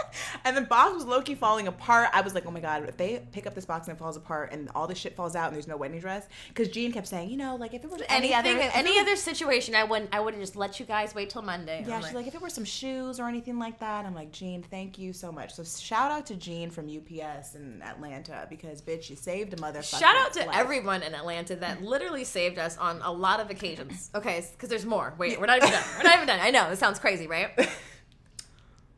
[0.44, 2.08] and the box was low key falling apart.
[2.12, 4.16] I was like, oh my god, if they pick up this box and it falls
[4.16, 7.06] apart and all this shit falls out and there's no wedding dress, because Jean kept
[7.06, 10.14] saying, you know, like if it was any Anything, other any other situation, I wouldn't.
[10.14, 11.84] I would have just let you guys wait till Monday.
[11.86, 14.32] Yeah, I'm she's like, if it were some shoes or anything like that, I'm like,
[14.32, 15.54] Jean, thank you so much.
[15.54, 20.00] So shout out to Jean from UPS in Atlanta because bitch, you saved a motherfucker.
[20.00, 20.56] Shout out to life.
[20.56, 24.10] everyone in Atlanta that literally saved us on a lot of occasions.
[24.22, 25.14] Okay, because there's more.
[25.18, 25.82] Wait, we're not even done.
[25.96, 26.38] We're not even done.
[26.40, 27.50] I know, it sounds crazy, right?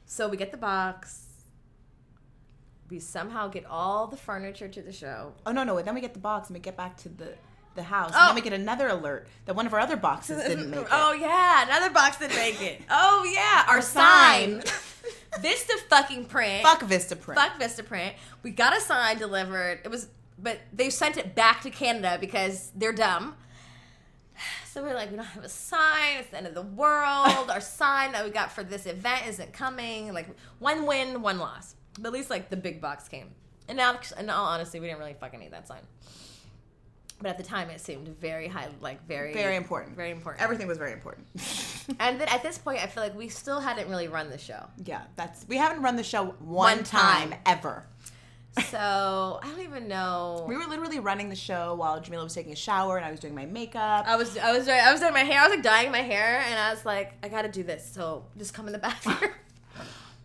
[0.07, 1.23] So we get the box.
[2.91, 5.33] We somehow get all the furniture to the show.
[5.47, 7.35] Oh no, no, then we get the box and we get back to the
[7.75, 8.13] the house.
[8.15, 8.19] Oh.
[8.19, 8.45] And then we oh.
[8.45, 10.89] get another alert that one of our other boxes didn't make oh, it.
[10.91, 12.83] Oh yeah, another box didn't make it.
[12.91, 14.63] Oh yeah, our, Our sign.
[14.63, 14.75] sign.
[15.41, 16.63] Vista fucking print.
[16.63, 17.35] Fuck Vistaprint.
[17.35, 18.13] Fuck Vistaprint.
[18.43, 19.81] We got a sign delivered.
[19.85, 23.35] It was, but they sent it back to Canada because they're dumb.
[24.75, 26.17] So we're like, we don't have a sign.
[26.19, 27.49] It's the end of the world.
[27.49, 30.13] Our sign that we got for this event isn't coming.
[30.13, 30.27] Like
[30.59, 31.77] one win, one loss.
[31.97, 33.29] But at least like the big box came.
[33.69, 35.83] And now, in all honesty, we didn't really fucking need that sign.
[37.23, 39.95] But at the time, it seemed very high, like very, Very important.
[39.95, 40.43] very important.
[40.43, 41.29] Everything was very important.
[42.01, 44.67] And then at this point, I feel like we still hadn't really run the show.
[44.85, 47.31] yeah, that's we haven't run the show one, One time.
[47.31, 47.41] time.
[47.45, 47.87] ever.
[48.71, 50.45] So I don't even know.
[50.49, 53.21] We were literally running the show while Jamila was taking a shower and I was
[53.21, 54.05] doing my makeup.
[54.07, 55.41] I was I was doing I was doing my hair.
[55.41, 57.85] I was like dyeing my hair, and I was like, I gotta do this.
[57.93, 59.31] So just come in the bathroom.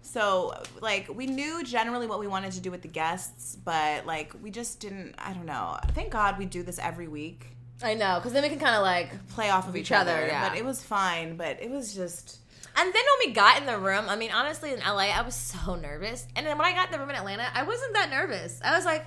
[0.02, 4.34] So, like, we knew generally what we wanted to do with the guests, but like,
[4.42, 5.14] we just didn't.
[5.20, 5.78] I don't know.
[5.94, 7.46] Thank God we do this every week,
[7.84, 9.28] I know, because then we can kind of like.
[9.30, 10.26] play off of each, Each other, other.
[10.26, 10.50] yeah.
[10.50, 11.38] But it was fine.
[11.38, 12.40] But it was just.
[12.80, 15.36] And then when we got in the room, I mean, honestly, in LA, I was
[15.36, 16.26] so nervous.
[16.36, 18.60] And then when I got in the room in Atlanta, I wasn't that nervous.
[18.64, 19.06] I was like,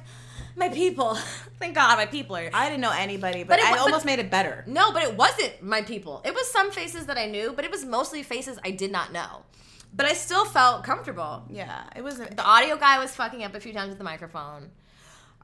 [0.56, 1.14] my people.
[1.58, 2.50] Thank God, my people are.
[2.52, 4.62] I didn't know anybody, but, But it I but- almost made it better.
[4.66, 6.20] No, but it wasn't my people.
[6.24, 9.10] It was some faces that I knew, but it was mostly faces I did not
[9.10, 9.42] know.
[9.94, 11.44] But I still felt comfortable.
[11.50, 12.18] Yeah, it was.
[12.18, 14.70] The audio guy was fucking up a few times with the microphone.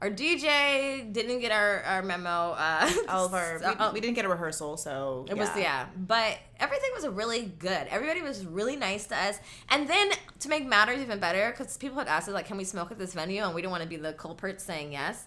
[0.01, 2.55] Our DJ didn't get our, our memo.
[2.57, 3.59] Uh, all of our.
[3.59, 7.51] We, uh, we didn't get a rehearsal, so It was yeah, but everything was really
[7.59, 7.87] good.
[7.89, 9.39] Everybody was really nice to us.
[9.69, 12.63] And then to make matters even better, because people had asked us like, "Can we
[12.63, 15.25] smoke at this venue?" And we didn't want to be the culprits saying yes.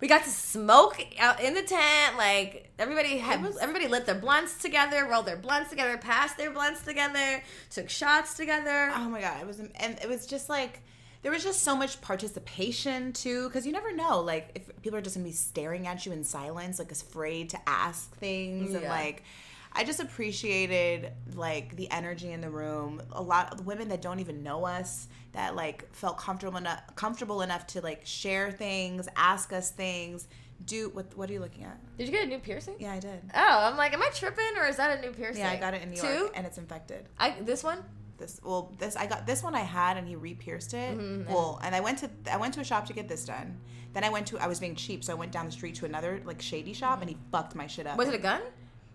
[0.00, 2.16] We got to smoke out in the tent.
[2.16, 6.82] Like everybody had, everybody lit their blunts together, rolled their blunts together, passed their blunts
[6.84, 8.90] together, took shots together.
[8.94, 10.82] Oh my god, it was, and it was just like
[11.22, 15.02] there was just so much participation too, because you never know, like if people are
[15.02, 19.22] just gonna be staring at you in silence, like afraid to ask things, and like.
[19.70, 23.02] I just appreciated like the energy in the room.
[23.12, 27.42] A lot of women that don't even know us that like felt comfortable enough comfortable
[27.42, 30.26] enough to like share things, ask us things,
[30.64, 31.78] do what what are you looking at?
[31.96, 32.74] Did you get a new piercing?
[32.78, 33.20] Yeah, I did.
[33.34, 35.42] Oh, I'm like, am I tripping or is that a new piercing?
[35.42, 36.06] Yeah, I got it in New Two?
[36.06, 37.04] York and it's infected.
[37.18, 37.78] I this one.
[38.18, 41.60] This well this i got this one i had and he re-pierced it mm-hmm, well
[41.62, 43.58] and i went to i went to a shop to get this done
[43.92, 45.84] then i went to i was being cheap so i went down the street to
[45.84, 47.30] another like shady shop and he mm-hmm.
[47.30, 48.42] fucked my shit up Was it a gun?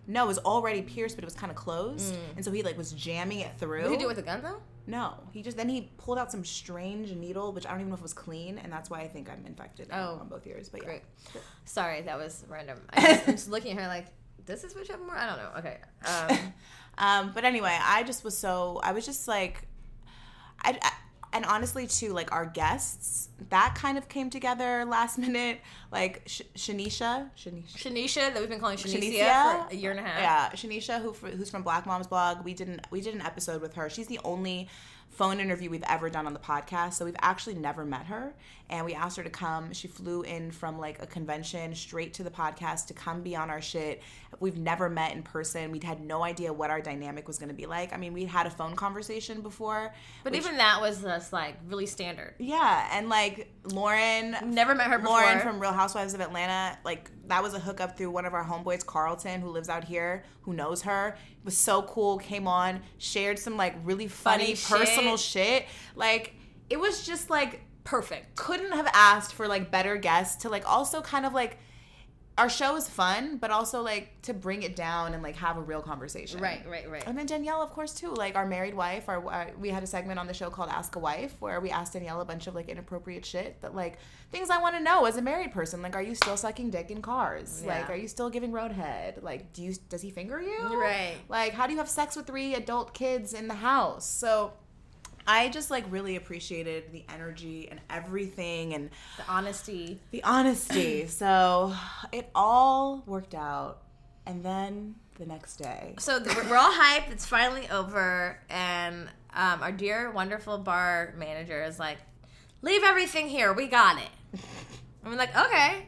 [0.06, 2.18] no it was already pierced but it was kind of closed mm.
[2.36, 4.42] and so he like was jamming it through Did you do it with a gun
[4.42, 4.60] though?
[4.86, 7.94] no he just then he pulled out some strange needle which i don't even know
[7.94, 10.18] if it was clean and that's why i think i'm infected Oh.
[10.20, 11.02] on both ears but yeah Great.
[11.64, 12.78] Sorry, that was random.
[12.90, 14.06] I just, I'm just looking at her like,
[14.46, 15.16] this bitch have more?
[15.16, 15.50] I don't know.
[15.58, 15.78] Okay.
[16.06, 16.52] Um,
[16.98, 19.66] Um, but anyway, I just was so I was just like,
[20.60, 20.92] I, I
[21.32, 25.60] and honestly too like our guests that kind of came together last minute.
[25.90, 30.02] Like Sh- Shanisha, Shanisha, Shanisha, that we've been calling shanisha for a year and a
[30.02, 30.20] half.
[30.20, 32.44] Yeah, Shanisha, who who's from Black Mom's blog.
[32.44, 33.90] We didn't we did an episode with her.
[33.90, 34.68] She's the only
[35.14, 36.94] phone interview we've ever done on the podcast.
[36.94, 38.34] So we've actually never met her.
[38.68, 39.72] And we asked her to come.
[39.72, 43.50] She flew in from like a convention straight to the podcast to come be on
[43.50, 44.02] our shit.
[44.40, 45.70] We've never met in person.
[45.70, 47.92] We'd had no idea what our dynamic was going to be like.
[47.92, 49.92] I mean, we had a phone conversation before.
[50.22, 52.34] But which- even that was just like really standard.
[52.38, 55.20] yeah, and like Lauren, Never met her before.
[55.20, 58.44] Lauren from Real Housewives of Atlanta, like that was a hookup through one of our
[58.44, 61.16] homeboys, Carlton, who lives out here, who knows her.
[61.38, 62.18] It was so cool.
[62.18, 65.66] Came on, shared some like really funny, Funny personal shit.
[65.96, 66.34] Like
[66.70, 68.34] it was just like perfect.
[68.36, 71.58] couldn't have asked for like better guests to like also kind of like
[72.36, 75.60] our show is fun, but also like to bring it down and like have a
[75.60, 76.40] real conversation.
[76.40, 77.04] Right, right, right.
[77.06, 78.12] And then Danielle, of course, too.
[78.12, 79.08] Like our married wife.
[79.08, 81.70] Our uh, we had a segment on the show called Ask a Wife, where we
[81.70, 83.98] asked Danielle a bunch of like inappropriate shit that like
[84.32, 85.80] things I want to know as a married person.
[85.80, 87.62] Like, are you still sucking dick in cars?
[87.64, 89.22] Like, are you still giving roadhead?
[89.22, 90.76] Like, do you does he finger you?
[90.76, 91.14] Right.
[91.28, 94.06] Like, how do you have sex with three adult kids in the house?
[94.06, 94.54] So.
[95.26, 100.00] I just like really appreciated the energy and everything and The honesty.
[100.10, 101.06] the honesty.
[101.08, 101.74] so
[102.12, 103.82] it all worked out.
[104.26, 106.18] And then the next day, So
[106.48, 107.10] we're all hyped.
[107.12, 111.98] It's finally over, and um, our dear, wonderful bar manager is like,
[112.62, 113.52] leave everything here.
[113.52, 114.08] We got it.
[115.02, 115.86] And we're like, okay.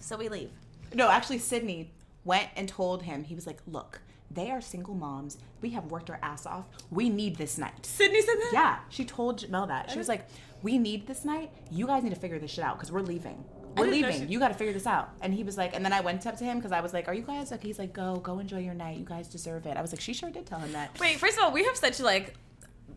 [0.00, 0.50] So we leave.
[0.94, 1.90] No, actually, Sydney
[2.24, 3.24] went and told him.
[3.24, 4.00] He was like, "Look,
[4.30, 5.38] they are single moms.
[5.62, 6.66] We have worked our ass off.
[6.90, 8.50] We need this night." Sydney said that?
[8.52, 9.90] Yeah, she told Jamel that.
[9.90, 10.26] She was like,
[10.62, 11.50] "We need this night.
[11.70, 13.44] You guys need to figure this shit out because we're leaving.
[13.76, 14.26] We're leaving.
[14.26, 16.26] she- You got to figure this out." And he was like, and then I went
[16.26, 18.38] up to him because I was like, "Are you guys okay?" He's like, "Go, go
[18.38, 18.98] enjoy your night.
[18.98, 21.38] You guys deserve it." I was like, "She sure did tell him that." Wait, first
[21.38, 22.34] of all, we have such like,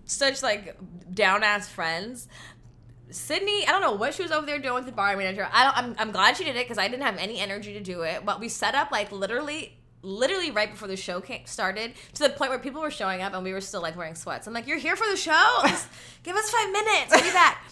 [0.05, 0.75] such like
[1.13, 2.27] down ass friends.
[3.09, 5.47] Sydney, I don't know what she was over there doing with the bar manager.
[5.51, 5.77] I don't.
[5.77, 8.25] I'm, I'm glad she did it because I didn't have any energy to do it.
[8.25, 12.29] But we set up like literally, literally right before the show came, started to the
[12.29, 14.47] point where people were showing up and we were still like wearing sweats.
[14.47, 15.59] I'm like, you're here for the show?
[15.67, 15.87] Just
[16.23, 17.11] Give us five minutes.
[17.11, 17.63] We'll be back.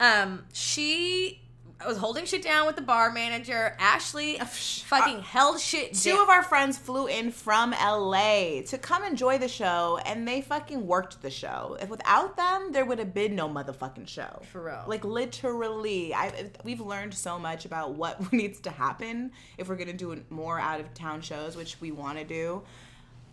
[0.00, 1.40] Um, she
[1.86, 3.76] was holding shit down with the bar manager.
[3.78, 6.22] Ashley fucking uh, held shit Two down.
[6.22, 10.86] of our friends flew in from LA to come enjoy the show, and they fucking
[10.86, 11.76] worked the show.
[11.80, 14.42] If without them, there would have been no motherfucking show.
[14.52, 14.84] For real.
[14.86, 19.92] Like literally, I we've learned so much about what needs to happen if we're gonna
[19.92, 22.62] do more out of town shows, which we want to do.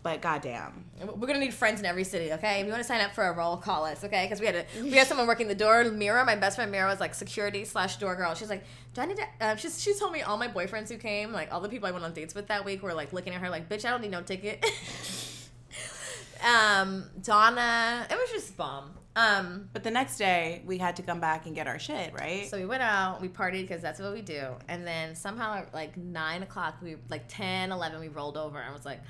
[0.03, 2.59] But goddamn, We're gonna need friends in every city, okay?
[2.59, 4.25] If you want to sign up for a role, call us, okay?
[4.25, 5.83] Because we had a, we had someone working the door.
[5.83, 8.33] Mira, my best friend Mira, was like security slash door girl.
[8.33, 8.63] She's like,
[8.95, 9.25] do I need to?
[9.39, 11.91] Uh, she's she told me all my boyfriends who came, like all the people I
[11.91, 14.01] went on dates with that week, were like looking at her like, bitch, I don't
[14.01, 14.65] need no ticket.
[16.43, 18.93] um, Donna, it was just bomb.
[19.15, 22.49] Um, but the next day we had to come back and get our shit right.
[22.49, 25.73] so we went out, we partied because that's what we do, and then somehow at
[25.73, 29.01] like nine o'clock, we like 10, 11, we rolled over and was like.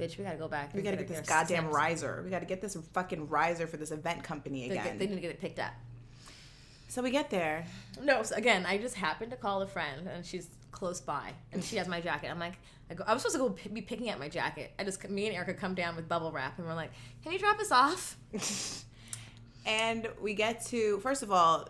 [0.00, 0.74] Bitch, we gotta go back.
[0.74, 2.22] we gotta get this goddamn riser.
[2.24, 4.98] We gotta get this fucking riser for this event company They, again.
[4.98, 5.72] they need to get it picked up.
[6.88, 7.66] so we get there.
[8.02, 11.62] No, so again, I just happened to call a friend, and she's close by, and
[11.62, 12.28] she has my jacket.
[12.30, 12.54] I'm like,
[12.90, 14.72] I, go, I was supposed to go p- be picking up my jacket.
[14.78, 16.90] I just, me and Erica come down with bubble wrap, and we're like,
[17.22, 18.16] can you drop us off?
[19.66, 21.68] And we get to, first of all,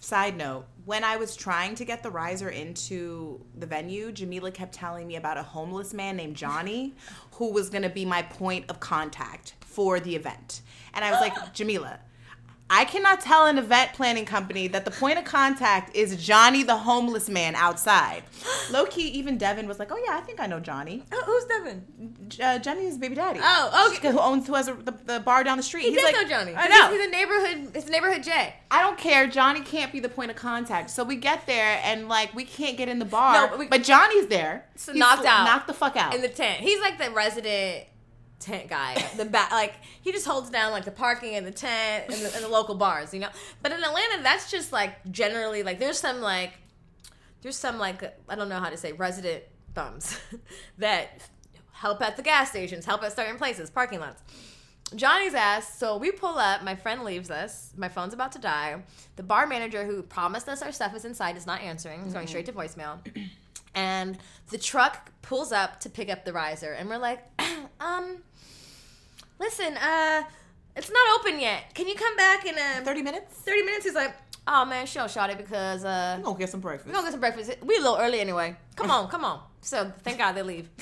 [0.00, 4.72] side note, when I was trying to get the riser into the venue, Jamila kept
[4.72, 6.94] telling me about a homeless man named Johnny
[7.32, 10.62] who was going to be my point of contact for the event.
[10.94, 12.00] And I was like, Jamila,
[12.72, 16.76] I cannot tell an event planning company that the point of contact is Johnny the
[16.76, 18.22] homeless man outside.
[18.70, 21.02] Low key, even Devin was like, "Oh yeah, I think I know Johnny.
[21.12, 22.38] Oh, who's Devin?
[22.42, 23.40] Uh, Johnny's baby daddy.
[23.42, 24.10] Oh, okay.
[24.12, 25.82] Who owns who has a, the, the bar down the street?
[25.82, 26.54] He He's did like, know Johnny.
[26.56, 26.90] I know.
[26.96, 27.76] He's a neighborhood.
[27.76, 28.54] It's neighborhood J.
[28.70, 29.26] I don't care.
[29.26, 30.90] Johnny can't be the point of contact.
[30.90, 33.50] So we get there and like we can't get in the bar.
[33.50, 34.66] No, we- but Johnny's there.
[34.76, 35.44] So He's knocked out.
[35.44, 36.14] Knocked the fuck out.
[36.14, 36.60] in the tent.
[36.60, 37.86] He's like the resident
[38.40, 38.94] tent guy.
[39.16, 42.34] The back, like he just holds down like the parking and the tent and the,
[42.34, 43.28] and the local bars, you know.
[43.62, 46.54] But in Atlanta, that's just like generally like there's some like
[47.42, 50.18] there's some like I don't know how to say resident bums
[50.78, 51.28] that
[51.72, 54.22] help at the gas stations, help at certain places, parking lots.
[54.94, 55.78] Johnny's ass.
[55.78, 56.64] So we pull up.
[56.64, 57.72] My friend leaves us.
[57.76, 58.82] My phone's about to die.
[59.16, 62.02] The bar manager who promised us our stuff is inside is not answering.
[62.02, 62.98] It's going straight to voicemail.
[63.74, 64.18] And
[64.50, 67.24] the truck pulls up to pick up the riser, and we're like,
[67.80, 68.18] um,
[69.40, 70.22] listen, uh,
[70.76, 71.74] it's not open yet.
[71.74, 73.34] Can you come back in a 30 minutes?
[73.38, 73.84] 30 minutes?
[73.84, 74.14] He's like,
[74.46, 76.86] oh man, she'll shot it because uh, I'm gonna get some breakfast.
[76.86, 77.50] we're gonna get some breakfast.
[77.62, 78.56] We a little early anyway.
[78.76, 79.40] Come on, come on.
[79.62, 80.68] So thank God they leave.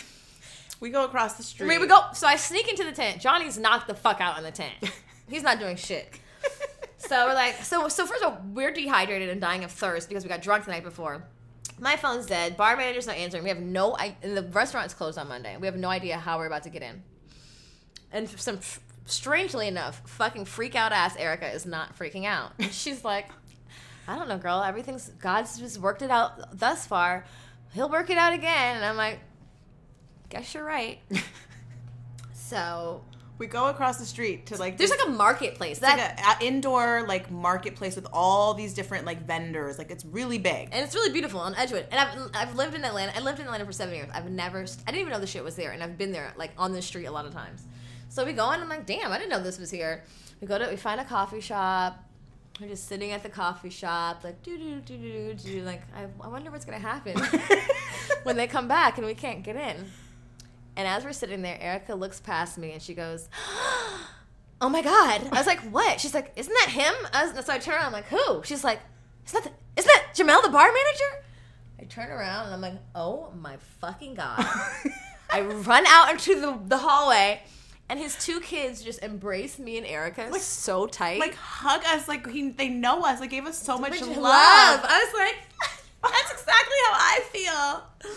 [0.81, 1.67] We go across the street.
[1.67, 2.03] We, we go.
[2.15, 3.21] So I sneak into the tent.
[3.21, 4.75] Johnny's knocked the fuck out in the tent.
[5.29, 6.09] He's not doing shit.
[7.01, 10.25] So we're like, so so first of all, we're dehydrated and dying of thirst because
[10.25, 11.25] we got drunk the night before.
[11.79, 12.57] My phone's dead.
[12.57, 13.45] Bar manager's not answering.
[13.45, 13.97] We have no.
[13.97, 15.57] I, and the restaurant's closed on Monday.
[15.59, 17.03] We have no idea how we're about to get in.
[18.13, 18.59] And some,
[19.07, 22.53] strangely enough, fucking freak out ass Erica is not freaking out.
[22.59, 23.29] And She's like,
[24.07, 24.63] I don't know, girl.
[24.63, 27.25] Everything's God's just worked it out thus far.
[27.75, 28.77] He'll work it out again.
[28.77, 29.21] And I'm like,
[30.31, 30.99] guess you're right.
[32.33, 33.03] so
[33.39, 36.41] we go across the street to like there's this- like a marketplace it's like that
[36.41, 39.79] a, a indoor like marketplace with all these different like vendors.
[39.79, 40.71] Like it's really big.
[40.73, 41.87] and it's really beautiful on Edgewood.
[41.93, 43.17] And I've I've lived in Atlanta.
[43.17, 44.09] I lived in Atlanta for seven years.
[44.13, 46.53] I've never I didn't even know the shit was there, and I've been there like
[46.59, 47.65] on the street a lot of times.
[48.19, 48.61] So we go in.
[48.61, 50.03] I'm like, damn, I didn't know this was here.
[50.41, 52.03] We go to we find a coffee shop.
[52.61, 55.63] We're just sitting at the coffee shop, like do do do do do.
[55.63, 57.17] Like I, I wonder what's gonna happen
[58.25, 59.87] when they come back and we can't get in.
[60.75, 63.29] And as we're sitting there, Erica looks past me and she goes,
[64.61, 67.53] "Oh my god!" I was like, "What?" She's like, "Isn't that him?" I was, so
[67.53, 67.87] I turn around.
[67.87, 68.81] I'm like, "Who?" She's like,
[69.29, 71.25] "Isn't that the, isn't that Jamel, the bar manager?"
[71.79, 74.45] I turn around and I'm like, "Oh my fucking god!"
[75.31, 77.43] I run out into the the hallway,
[77.89, 82.09] and his two kids just embrace me and Erica like, so tight, Like hug us.
[82.09, 83.21] Like he, they know us.
[83.21, 84.81] Like gave us so much Much love.
[84.85, 85.37] I was like,
[86.03, 88.13] "That's exactly how I feel."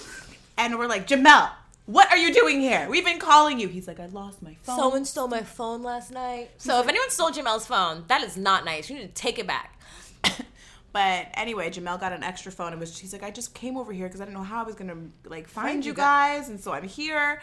[0.58, 1.50] And we're like Jamel,
[1.86, 2.88] What are you doing here?
[2.90, 3.68] We've been calling you.
[3.68, 4.78] He's like, I lost my phone.
[4.78, 6.52] Someone stole my phone last night.
[6.58, 8.90] So if anyone stole Jamel's phone, that is not nice.
[8.90, 9.80] You need to take it back.
[10.94, 13.94] But anyway, Jamel got an extra phone and was she's like, I just came over
[13.94, 16.50] here because I didn't know how I was gonna like find, Find you you guys,
[16.50, 17.42] and so I'm here.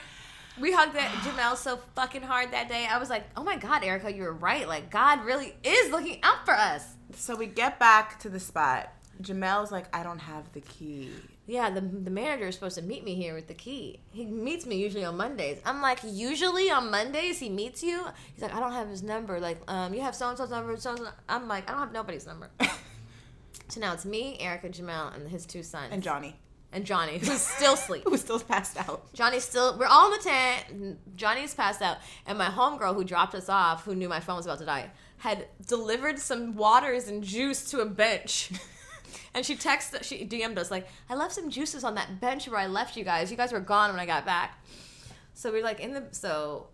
[0.61, 2.87] We hugged that Jamel so fucking hard that day.
[2.91, 4.67] I was like, oh my god, Erica, you were right.
[4.67, 6.85] Like God really is looking out for us.
[7.15, 8.93] So we get back to the spot.
[9.23, 11.11] Jamel's like, I don't have the key.
[11.47, 14.01] Yeah, the, the manager is supposed to meet me here with the key.
[14.13, 15.61] He meets me usually on Mondays.
[15.65, 18.07] I'm like, usually on Mondays he meets you.
[18.35, 19.41] He's like, I don't have his number.
[19.41, 20.77] Like, um, you have so and so's number.
[20.77, 20.95] So
[21.29, 22.51] I'm like, I don't have nobody's number.
[23.69, 26.37] so now it's me, Erica, Jamel, and his two sons, And Johnny,
[26.73, 28.03] and Johnny, who's still asleep.
[28.05, 29.13] who was still passed out.
[29.15, 29.79] Johnny's still.
[29.79, 31.17] We're all in the tent.
[31.17, 34.47] Johnny's passed out, and my homegirl who dropped us off, who knew my phone was
[34.47, 38.51] about to die, had delivered some waters and juice to a bench.
[39.35, 42.61] and she texted, she DM'd us like, "I left some juices on that bench where
[42.61, 43.31] I left you guys.
[43.31, 44.63] You guys were gone when I got back."
[45.35, 46.69] So we're like in the so.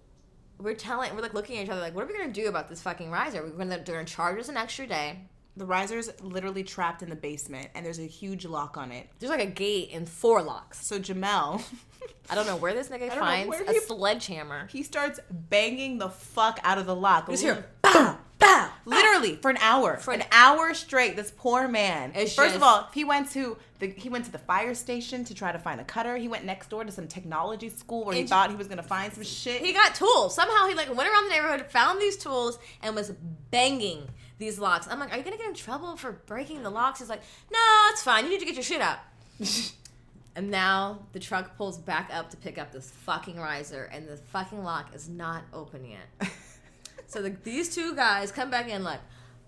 [0.57, 2.69] We're telling, we're like looking at each other, like, what are we gonna do about
[2.69, 3.43] this fucking riser?
[3.43, 5.19] We're gonna, they're gonna charge us an extra day.
[5.57, 9.09] The riser's literally trapped in the basement, and there's a huge lock on it.
[9.21, 10.85] There's like a gate and four locks.
[10.85, 11.63] So Jamel,
[12.31, 14.67] I don't know where this nigga don't know finds where a he- sledgehammer.
[14.67, 17.29] he starts banging the fuck out of the lock.
[17.31, 18.71] Just hear, bow, bow.
[18.85, 21.15] literally for an hour, for an hour straight.
[21.15, 22.11] This poor man.
[22.17, 25.25] It's First of just- all, he went to the he went to the fire station
[25.27, 26.17] to try to find a cutter.
[26.17, 29.13] He went next door to some technology school where he thought he was gonna find
[29.13, 29.63] some shit.
[29.63, 30.35] He got tools.
[30.35, 33.13] Somehow he like went around the neighborhood, found these tools, and was
[33.53, 34.09] banging
[34.39, 34.87] these locks.
[34.89, 36.99] I'm like, are you gonna get in trouble for breaking the locks?
[36.99, 37.23] He's like,
[37.53, 37.59] no,
[37.91, 38.25] it's fine.
[38.25, 38.99] You need to get your shit out.
[40.37, 44.17] and now the truck pulls back up to pick up this fucking riser, and the
[44.17, 46.31] fucking lock is not open yet.
[47.07, 49.01] so the, these two guys come back in like,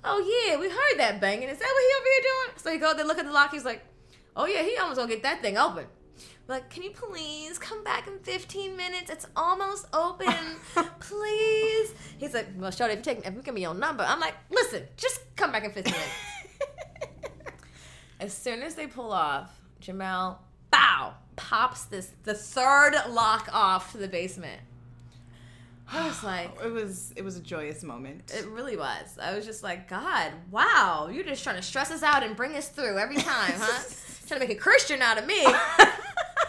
[0.05, 1.49] oh yeah, we heard that banging.
[1.49, 2.59] Is that what he over here doing?
[2.59, 3.53] So he go, they look at the lock.
[3.53, 3.85] He's like,
[4.37, 5.87] oh yeah, he almost gonna get that thing open.
[6.49, 9.11] Like, can you please come back in 15 minutes?
[9.11, 10.33] It's almost open.
[11.01, 11.93] please.
[12.19, 14.35] He's like, well, Shorty, if you take, if you give me your number, I'm like,
[14.51, 16.11] listen, just come back in 15 minutes.
[18.21, 20.37] as soon as they pull off, Jamel,
[20.71, 24.61] bow, pops this the third lock off to the basement.
[25.93, 28.33] I was like, it was it was a joyous moment.
[28.33, 29.19] it really was.
[29.21, 32.55] I was just like, God, wow, you're just trying to stress us out and bring
[32.55, 33.83] us through every time, huh?
[34.27, 35.47] trying to make a Christian out of me.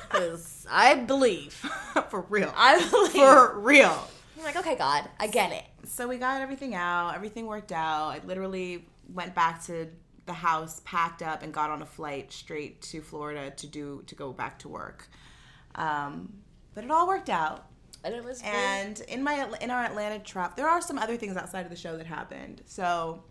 [0.09, 1.53] Because I believe.
[2.09, 2.53] for real.
[2.55, 3.11] I believe.
[3.11, 4.07] for real.
[4.37, 5.65] I'm like, okay, God, I get it.
[5.83, 7.15] So we got everything out.
[7.15, 8.09] Everything worked out.
[8.09, 9.87] I literally went back to
[10.25, 14.15] the house, packed up, and got on a flight straight to Florida to do to
[14.15, 15.07] go back to work.
[15.75, 16.33] Um,
[16.73, 17.65] but it all worked out.
[18.03, 21.35] And it was And in my in our Atlanta trip, there are some other things
[21.35, 22.61] outside of the show that happened.
[22.65, 23.23] So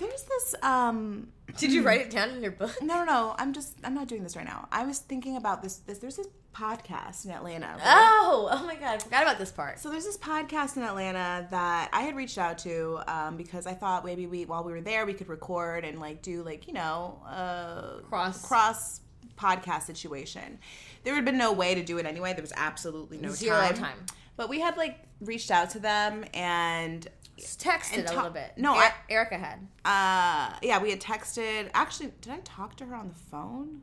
[0.00, 0.54] there's this.
[0.62, 2.74] Um, Did you write it down in your book?
[2.82, 3.34] no, no, no.
[3.38, 3.76] I'm just.
[3.84, 4.66] I'm not doing this right now.
[4.72, 5.76] I was thinking about this.
[5.76, 7.66] This there's this podcast in Atlanta.
[7.68, 7.80] right?
[7.84, 9.78] Oh, oh my God, I forgot about this part.
[9.78, 13.74] So there's this podcast in Atlanta that I had reached out to um, because I
[13.74, 16.72] thought maybe we while we were there we could record and like do like you
[16.74, 18.44] know uh, Cross.
[18.46, 19.00] cross
[19.38, 20.58] podcast situation.
[21.04, 22.32] There had been no way to do it anyway.
[22.32, 23.74] There was absolutely no Zero time.
[23.74, 24.06] time.
[24.36, 27.06] But we had like reached out to them and
[27.42, 28.52] Texted And a ta- little bit.
[28.56, 29.66] no, Er- I- Erica had.
[29.84, 31.70] uh, yeah, we had texted.
[31.74, 33.82] Actually, did I talk to her on the phone?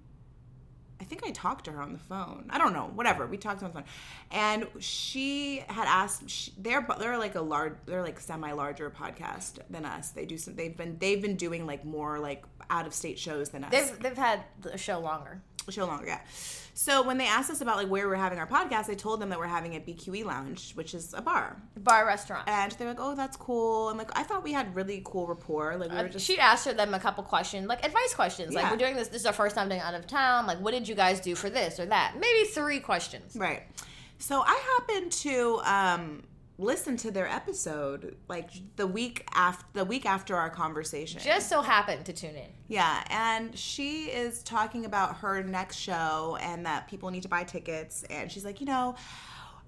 [0.99, 2.47] I think I talked to her on the phone.
[2.49, 2.89] I don't know.
[2.95, 3.27] Whatever.
[3.27, 3.83] We talked on the phone,
[4.31, 6.27] and she had asked.
[6.29, 7.75] She, they're they're like a large.
[7.85, 10.09] They're like semi larger podcast than us.
[10.09, 10.55] They do some.
[10.55, 13.99] They've been they've been doing like more like out of state shows than us They've,
[14.01, 15.41] they've had the show longer.
[15.71, 16.19] Show longer, yeah.
[16.73, 19.29] So when they asked us about like where we're having our podcast, I told them
[19.29, 21.57] that we're having at BQE Lounge, which is a bar.
[21.75, 22.47] Bar restaurant.
[22.47, 25.75] And they're like, "Oh, that's cool." And like, I thought we had really cool rapport.
[25.77, 28.53] Like, we were Uh, just she asked her them a couple questions, like advice questions.
[28.53, 28.71] Like, Yeah.
[28.71, 29.07] we're doing this.
[29.07, 30.45] This is our first time doing out of town.
[30.45, 32.13] Like, what did you guys do for this or that?
[32.19, 33.35] Maybe three questions.
[33.35, 33.63] Right.
[34.19, 36.23] So I happened to um,
[36.59, 41.21] listen to their episode like the week after the week after our conversation.
[41.23, 42.49] Just so happened to tune in.
[42.67, 47.43] yeah, and she is talking about her next show and that people need to buy
[47.43, 48.03] tickets.
[48.09, 48.95] And she's like, you know.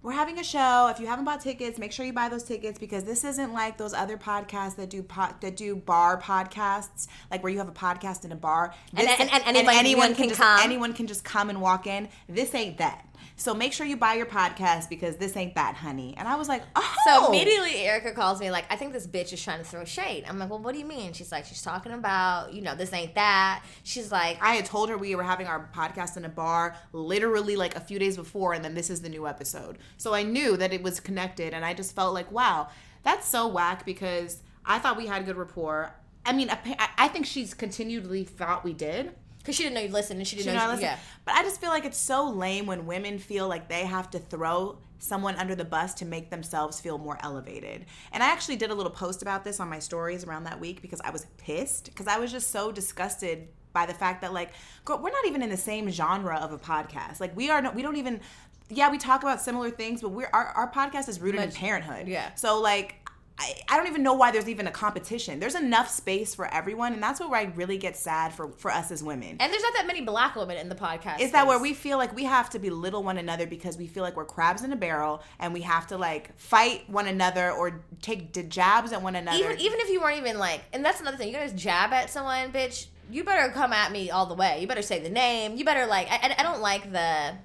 [0.02, 0.88] We're having a show.
[0.90, 3.78] If you haven't bought tickets, make sure you buy those tickets because this isn't like
[3.78, 7.74] those other podcasts that do po- that do bar podcasts, like where you have a
[7.74, 8.74] podcast in a bar.
[8.96, 10.60] And- This- and- and anyone can just, come.
[10.64, 12.08] Anyone can just come and walk in.
[12.30, 13.06] This ain't that.
[13.40, 16.14] So make sure you buy your podcast because this ain't that, honey.
[16.18, 16.96] And I was like, oh.
[17.08, 20.26] So immediately Erica calls me like, I think this bitch is trying to throw shade.
[20.28, 21.14] I'm like, well, what do you mean?
[21.14, 23.64] She's like, she's talking about, you know, this ain't that.
[23.84, 27.56] She's like, I had told her we were having our podcast in a bar literally
[27.56, 29.78] like a few days before, and then this is the new episode.
[29.96, 32.68] So I knew that it was connected, and I just felt like, wow,
[33.04, 35.94] that's so whack because I thought we had good rapport.
[36.26, 39.14] I mean, I I think she's continually thought we did.
[39.40, 40.72] Because she didn't know you listened and she She didn't know I know.
[40.74, 40.84] listen.
[40.84, 40.98] yeah.
[41.26, 44.20] But I just feel like it's so lame when women feel like they have to
[44.20, 47.86] throw someone under the bus to make themselves feel more elevated.
[48.12, 50.82] And I actually did a little post about this on my stories around that week
[50.82, 54.52] because I was pissed because I was just so disgusted by the fact that like
[54.84, 57.20] girl, we're not even in the same genre of a podcast.
[57.22, 58.20] Like we are no, we don't even
[58.72, 62.08] yeah, we talk about similar things, but we're our, our podcast is rooted in parenthood.
[62.08, 62.36] yeah.
[62.36, 62.96] So like
[63.40, 65.40] I, I don't even know why there's even a competition.
[65.40, 68.92] There's enough space for everyone, and that's where I really get sad for for us
[68.92, 71.22] as women And there's not that many black women in the podcast.
[71.22, 74.04] is that where we feel like we have to belittle one another because we feel
[74.04, 77.82] like we're crabs in a barrel and we have to like fight one another or
[78.02, 79.38] take d- jabs at one another.
[79.38, 81.30] even even if you weren't even like, and that's another thing.
[81.30, 82.88] You guys jab at someone, bitch.
[83.12, 84.60] You better come at me all the way.
[84.62, 85.56] You better say the name.
[85.56, 86.08] You better like.
[86.12, 87.36] I, I- I don't like the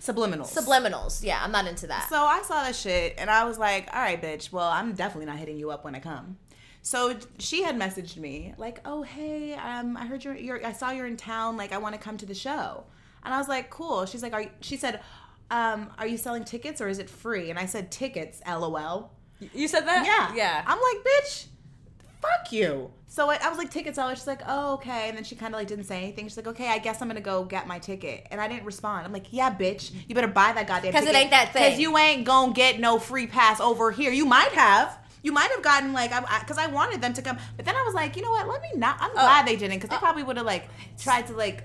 [0.00, 0.52] subliminals.
[0.54, 1.24] subliminals.
[1.24, 2.08] Yeah, I'm not into that.
[2.08, 4.52] So I saw that shit and I was like, all right, bitch.
[4.52, 6.38] Well, I'm definitely not hitting you up when I come.
[6.82, 10.90] So she had messaged me like, oh hey, um, I heard you're, you're I saw
[10.90, 11.56] you're in town.
[11.56, 12.84] Like, I want to come to the show.
[13.24, 14.06] And I was like, cool.
[14.06, 15.00] She's like, are you, she said,
[15.50, 17.50] um, are you selling tickets or is it free?
[17.50, 18.40] And I said tickets.
[18.46, 19.10] LOL.
[19.52, 20.06] you said that?
[20.06, 20.34] Yeah.
[20.36, 20.64] yeah.
[20.66, 21.46] I'm like, bitch,
[22.26, 22.90] fuck you.
[23.08, 24.16] So I, I was like, tickets out.
[24.16, 25.08] She's like, oh, okay.
[25.08, 26.26] And then she kind of like didn't say anything.
[26.26, 28.26] She's like, okay, I guess I'm gonna go get my ticket.
[28.30, 29.06] And I didn't respond.
[29.06, 31.22] I'm like, yeah, bitch, you better buy that goddamn 'Cause it ticket.
[31.22, 31.62] ain't that thing.
[31.62, 34.12] Because you ain't gonna get no free pass over here.
[34.12, 34.98] You might have.
[35.22, 36.10] You might have gotten like,
[36.40, 38.46] because I, wanted them to come, but then I was like, you know what?
[38.46, 38.98] Let me not.
[39.00, 39.14] I'm oh.
[39.14, 39.98] glad they didn't, because they oh.
[39.98, 40.68] probably would have like
[40.98, 41.64] tried to like,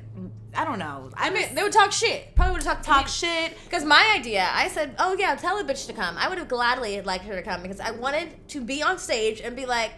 [0.55, 1.11] I don't know.
[1.15, 2.35] I mean, they would talk shit.
[2.35, 3.55] Probably would have talked talk shit.
[3.63, 6.49] Because my idea, I said, "Oh yeah, tell a bitch to come." I would have
[6.49, 9.91] gladly liked her to come because I wanted to be on stage and be like,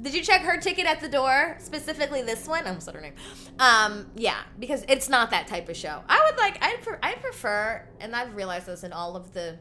[0.00, 1.56] "Did you check her ticket at the door?
[1.60, 3.14] Specifically this one." I almost said her name.
[3.58, 6.02] Um, yeah, because it's not that type of show.
[6.08, 9.58] I would like, I pre- I prefer, and I've realized this in all of the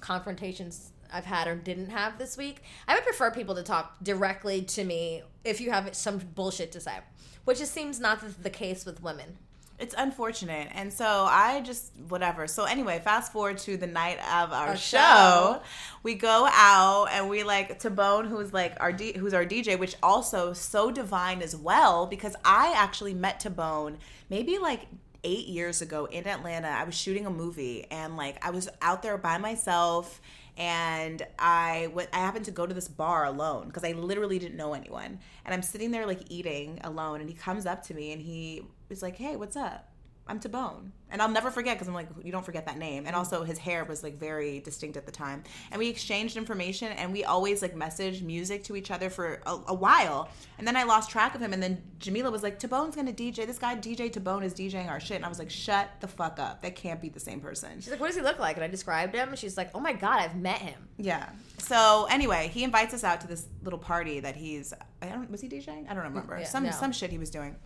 [0.00, 2.62] confrontations I've had or didn't have this week.
[2.86, 6.80] I would prefer people to talk directly to me if you have some bullshit to
[6.80, 6.98] say,
[7.44, 9.38] which just seems not the case with women.
[9.78, 10.68] It's unfortunate.
[10.72, 12.46] And so I just, whatever.
[12.48, 14.98] So anyway, fast forward to the night of our, Our show.
[14.98, 15.62] show.
[16.02, 19.94] We go out and we like Tabone, who's like our D, who's our DJ, which
[20.02, 23.96] also so divine as well because I actually met Tabone
[24.28, 24.86] maybe like
[25.24, 26.68] eight years ago in Atlanta.
[26.68, 30.20] I was shooting a movie and like I was out there by myself
[30.56, 32.08] and I went.
[32.12, 35.20] I happened to go to this bar alone because I literally didn't know anyone.
[35.44, 38.64] And I'm sitting there like eating alone, and he comes up to me and he
[38.88, 39.88] was like, "Hey, what's up?"
[40.28, 40.90] I'm Tabone.
[41.10, 43.06] And I'll never forget because I'm like, you don't forget that name.
[43.06, 43.16] And mm-hmm.
[43.16, 45.42] also his hair was like very distinct at the time.
[45.70, 49.58] And we exchanged information and we always like messaged music to each other for a,
[49.68, 50.28] a while.
[50.58, 51.54] And then I lost track of him.
[51.54, 53.46] And then Jamila was like, Tabone's gonna DJ.
[53.46, 55.16] This guy DJ Tabone is DJing our shit.
[55.16, 56.60] And I was like, shut the fuck up.
[56.60, 57.80] That can't be the same person.
[57.80, 59.34] She's like, "What does he look like?" And I described him.
[59.34, 61.30] She's like, "Oh my god, I've met him." Yeah.
[61.58, 64.74] So anyway, he invites us out to this little party that he's.
[65.00, 65.30] I don't.
[65.30, 65.88] Was he DJing?
[65.88, 66.38] I don't remember.
[66.38, 66.70] Yeah, some no.
[66.70, 67.56] some shit he was doing,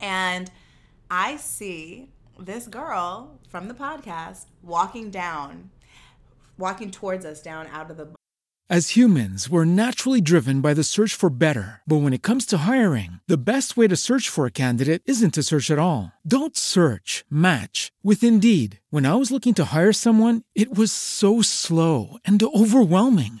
[0.00, 0.50] and
[1.10, 5.70] I see this girl from the podcast walking down,
[6.58, 8.08] walking towards us down out of the.
[8.70, 11.82] As humans, we're naturally driven by the search for better.
[11.86, 15.34] But when it comes to hiring, the best way to search for a candidate isn't
[15.34, 16.12] to search at all.
[16.26, 18.80] Don't search, match with Indeed.
[18.88, 23.40] When I was looking to hire someone, it was so slow and overwhelming.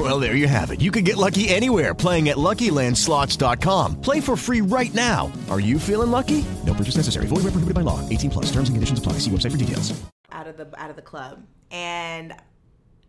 [0.00, 0.80] Well, there you have it.
[0.80, 4.00] You can get lucky anywhere playing at LuckyLandSlots.com.
[4.00, 5.30] Play for free right now.
[5.50, 6.42] Are you feeling lucky?
[6.64, 7.26] No purchase necessary.
[7.26, 8.00] Void where prohibited by law.
[8.08, 8.46] 18 plus.
[8.46, 9.14] Terms and conditions apply.
[9.18, 9.92] See website for details.
[10.32, 12.34] out of the out of the club, and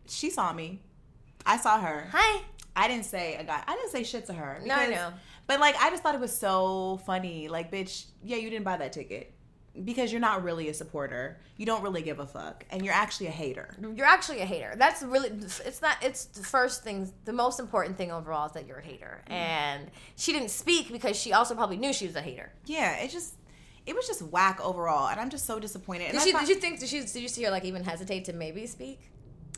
[0.05, 0.81] she saw me.
[1.45, 2.07] I saw her.
[2.11, 2.41] Hi.
[2.75, 3.63] I didn't say a guy.
[3.65, 4.61] I didn't say shit to her.
[4.65, 5.13] No, I know.
[5.47, 7.47] But like, I just thought it was so funny.
[7.47, 9.33] Like, bitch, yeah, you didn't buy that ticket.
[9.83, 11.39] Because you're not really a supporter.
[11.57, 13.75] You don't really give a fuck, and you're actually a hater.
[13.95, 14.73] You're actually a hater.
[14.77, 15.29] That's really.
[15.29, 15.97] It's not.
[16.01, 17.11] It's the first thing.
[17.25, 19.23] The most important thing overall is that you're a hater.
[19.29, 19.33] Mm.
[19.33, 22.51] And she didn't speak because she also probably knew she was a hater.
[22.65, 23.35] Yeah, it just
[23.85, 26.09] it was just whack overall, and I'm just so disappointed.
[26.13, 26.79] And Did thought- did you think?
[26.79, 28.99] Did, she, did you see her like even hesitate to maybe speak?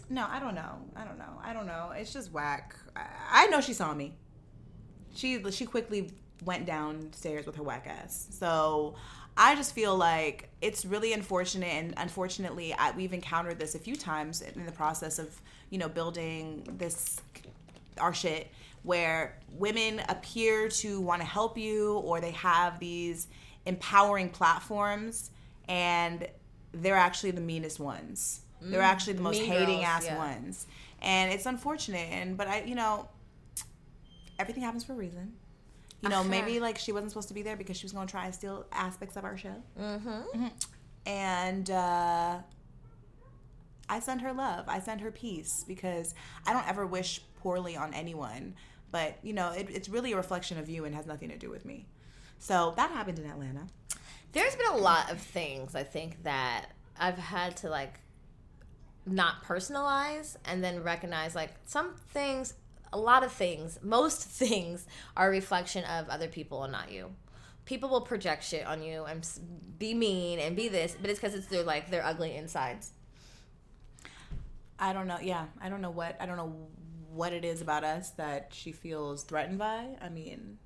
[0.10, 0.78] No, I don't know.
[0.96, 1.40] I don't know.
[1.44, 1.92] I don't know.
[1.96, 2.76] It's just whack.
[2.96, 4.14] I, I know she saw me.
[5.16, 6.12] She she quickly
[6.44, 8.28] went downstairs with her whack ass.
[8.32, 8.96] So
[9.36, 13.96] I just feel like it's really unfortunate, and unfortunately, I, we've encountered this a few
[13.96, 17.20] times in the process of you know building this
[18.00, 18.48] our shit
[18.84, 23.28] where women appear to want to help you or they have these
[23.66, 25.32] empowering platforms
[25.70, 26.28] and
[26.74, 28.42] they're actually the meanest ones.
[28.62, 30.18] They're Mm, actually the most hating girls, ass yeah.
[30.18, 30.68] ones.
[31.02, 33.08] And it's unfortunate and but I you know
[34.38, 35.34] everything happens for a reason.
[36.04, 36.30] You know, Uh-huh.
[36.30, 38.36] maybe like she wasn't supposed to be there because she was going to try and
[38.36, 39.56] steal aspects of our show.
[39.80, 40.48] Mm-hmm.
[41.06, 42.40] And uh
[43.90, 44.66] I send her love.
[44.68, 46.14] I send her peace because
[46.48, 48.56] I don't ever wish poorly on anyone.
[48.92, 51.50] But, you know, it, it's really a reflection of you and has nothing to do
[51.50, 51.88] with me.
[52.40, 53.68] So that happened in Atlanta.
[54.32, 58.00] There's been a lot of things I think that I've had to like
[59.06, 62.54] not personalize and then recognize like some things,
[62.94, 64.88] a lot of things, most things
[65.18, 67.12] are a reflection of other people and not you.
[67.66, 69.28] People will project shit on you and
[69.80, 72.92] be mean and be this, but it's because it's their like their ugly insides.
[74.78, 75.20] I don't know.
[75.22, 76.56] Yeah, I don't know what I don't know
[77.10, 79.96] what it is about us that she feels threatened by.
[80.02, 80.58] I mean,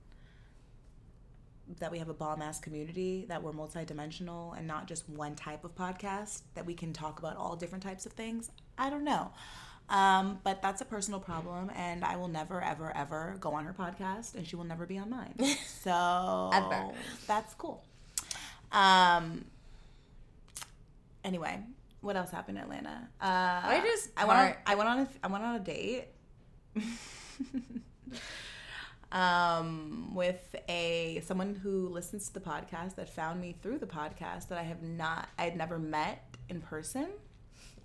[1.79, 5.63] that we have a bomb ass community, that we're multidimensional and not just one type
[5.65, 8.49] of podcast, that we can talk about all different types of things.
[8.77, 9.31] I don't know.
[9.89, 13.73] Um, but that's a personal problem, and I will never, ever, ever go on her
[13.73, 15.33] podcast, and she will never be on mine.
[15.65, 16.89] So Ever.
[17.27, 17.85] that's cool.
[18.73, 19.45] Um.
[21.23, 21.59] Anyway,
[22.01, 23.07] what else happened in Atlanta?
[23.21, 23.25] Uh,
[23.63, 26.07] I just I went on, I went on a, I went on a date.
[29.11, 34.49] um, with a someone who listens to the podcast that found me through the podcast
[34.49, 37.07] that I have not I had never met in person.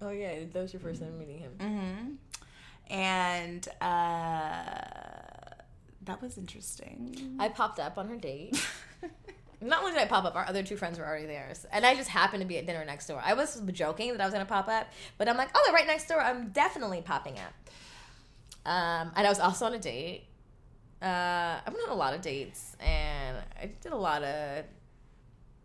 [0.02, 1.52] Oh yeah, that was your first time meeting him.
[1.58, 2.92] Mm-hmm.
[2.92, 4.74] And uh,
[6.04, 7.36] that was interesting.
[7.38, 8.60] I popped up on her date.
[9.60, 11.94] Not only did I pop up, our other two friends were already there, and I
[11.94, 13.22] just happened to be at dinner next door.
[13.24, 14.88] I was joking that I was gonna pop up,
[15.18, 16.20] but I'm like, oh, they're right next door.
[16.20, 17.54] I'm definitely popping up.
[18.66, 20.24] Um, and I was also on a date.
[21.00, 24.64] Uh, I've been on a lot of dates, and I did a lot of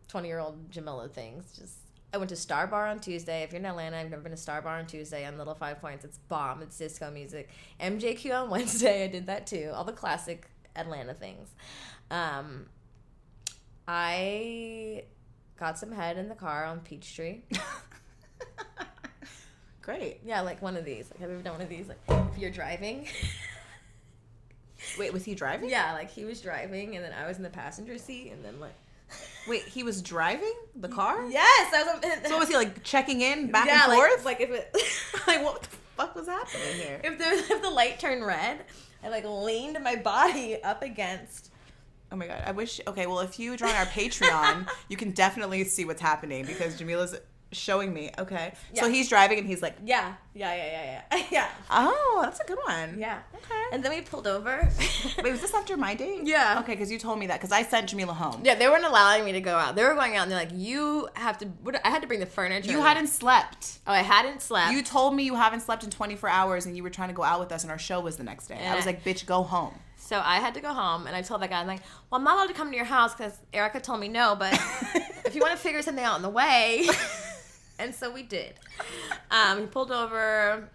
[0.08, 1.58] twenty-year-old Jamila things.
[1.58, 3.44] Just I went to Star Bar on Tuesday.
[3.44, 5.82] If you're in Atlanta, I've never been to Star Bar on Tuesday on Little Five
[5.82, 6.06] Points.
[6.06, 6.62] It's bomb.
[6.62, 7.50] It's disco music.
[7.82, 9.04] MJQ on Wednesday.
[9.04, 9.72] I did that too.
[9.74, 11.50] All the classic Atlanta things.
[12.10, 12.68] Um,
[13.88, 15.04] I
[15.60, 17.42] got some head in the car on Peachtree.
[19.82, 20.20] Great.
[20.26, 21.10] Yeah, like one of these.
[21.12, 21.90] Like, have you ever done one of these?
[21.90, 22.00] Like,
[22.32, 23.08] if you're driving.
[24.98, 25.70] Wait, was he driving?
[25.70, 28.62] Yeah, like he was driving, and then I was in the passenger seat, and then
[28.62, 28.76] like.
[29.48, 31.26] Wait, he was driving the car?
[31.30, 32.30] Yes, I was.
[32.30, 34.26] So was he like checking in back yeah, and like, forth?
[34.26, 34.76] Like if it.
[35.28, 37.02] like what the fuck was happening here?
[37.04, 38.66] if the if the light turned red,
[39.04, 41.52] I like leaned my body up against.
[42.12, 42.44] Oh my god!
[42.46, 42.82] I wish.
[42.88, 47.16] Okay, well, if you join our Patreon, you can definitely see what's happening because Jamila's
[47.52, 48.12] showing me.
[48.18, 51.50] Okay, so he's driving and he's like, Yeah, yeah, yeah, yeah, yeah, yeah.
[51.70, 53.20] "Oh, that's a good one." Yeah.
[53.36, 53.64] Okay.
[53.72, 54.70] And then we pulled over.
[55.24, 56.22] Wait, was this after my date?
[56.24, 56.60] Yeah.
[56.62, 58.42] Okay, because you told me that because I sent Jamila home.
[58.44, 59.76] Yeah, they weren't allowing me to go out.
[59.76, 62.20] They were going out, and they're like, "You have to." What, I had to bring
[62.20, 62.72] the furniture.
[62.72, 63.80] You hadn't slept.
[63.88, 64.72] Oh, I hadn't slept.
[64.74, 67.24] You told me you haven't slept in 24 hours and you were trying to go
[67.24, 68.60] out with us and our show was the next day.
[68.66, 69.74] I was like, bitch, go home.
[69.96, 72.24] So I had to go home, and I told that guy, I'm like, well, I'm
[72.24, 74.54] not allowed to come to your house because Erica told me no, but
[75.26, 76.88] if you want to figure something out on the way.
[77.80, 78.56] And so we did.
[79.32, 80.70] Um, he pulled over,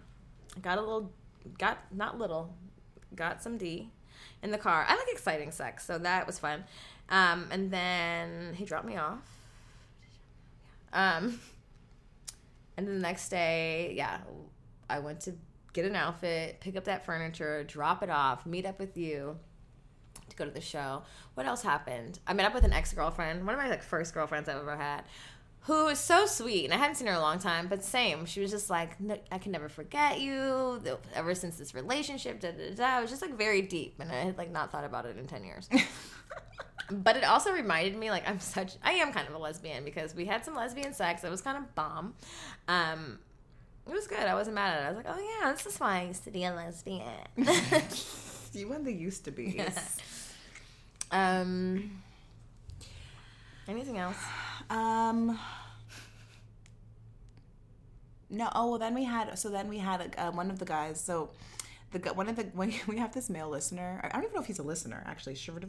[0.61, 1.11] got a little,
[1.57, 2.55] got, not little,
[3.15, 3.89] got some D
[4.41, 4.85] in the car.
[4.87, 6.63] I like exciting sex, so that was fun.
[7.09, 9.19] Um, and then he dropped me off.
[10.91, 11.39] Um,
[12.77, 14.19] and then the next day, yeah,
[14.89, 15.33] I went to
[15.73, 19.37] get an outfit, pick up that furniture, drop it off, meet up with you
[20.29, 21.03] to go to the show.
[21.33, 22.19] What else happened?
[22.27, 24.77] I met up with an ex girlfriend, one of my like first girlfriends I've ever
[24.77, 25.03] had,
[25.63, 27.67] who was so sweet, and I hadn't seen her in a long time.
[27.67, 28.91] But same, she was just like,
[29.31, 30.81] I can never forget you.
[31.15, 32.97] Ever since this relationship, da da da.
[32.99, 35.27] It was just like very deep, and I had like not thought about it in
[35.27, 35.69] ten years.
[36.91, 40.13] but it also reminded me like I'm such I am kind of a lesbian because
[40.13, 41.23] we had some lesbian sex.
[41.23, 42.13] It was kind of bomb.
[42.67, 43.19] Um,
[43.87, 44.19] it was good.
[44.19, 44.85] I wasn't mad at it.
[44.85, 47.07] I was like, oh yeah, this is why I used to be a lesbian.
[48.53, 49.59] You and the used to be.
[51.11, 52.01] um,
[53.67, 54.17] anything else?
[54.73, 55.39] Um.
[58.29, 58.49] No.
[58.55, 59.37] Oh well, then we had.
[59.37, 60.99] So then we had uh, one of the guys.
[60.99, 61.29] So
[61.91, 64.01] the one of the when we have this male listener.
[64.03, 65.35] I don't even know if he's a listener actually.
[65.35, 65.59] Sugar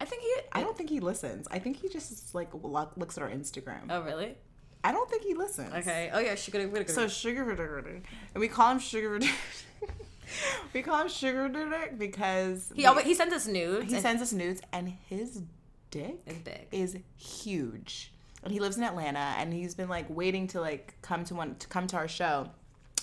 [0.00, 0.34] I think he.
[0.52, 1.48] I don't think he listens.
[1.50, 3.86] I think he just like looks at our Instagram.
[3.88, 4.36] Oh really?
[4.82, 5.72] I don't think he listens.
[5.74, 6.10] Okay.
[6.12, 6.34] Oh yeah.
[6.34, 6.84] Sugar.
[6.88, 8.02] So sugar
[8.34, 9.18] and we call him sugar.
[10.74, 11.48] we call him sugar
[11.96, 13.92] because he always he sends us nudes.
[13.92, 15.42] he sends us nudes and his
[15.90, 16.66] dick Is big.
[16.72, 18.12] is huge
[18.42, 21.56] and he lives in atlanta and he's been like waiting to like come to one
[21.56, 22.48] to come to our show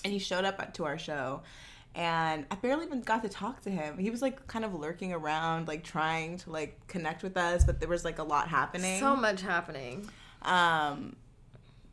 [0.03, 1.41] and he showed up to our show
[1.95, 5.13] and i barely even got to talk to him he was like kind of lurking
[5.13, 8.99] around like trying to like connect with us but there was like a lot happening
[8.99, 10.07] so much happening.
[10.43, 11.15] um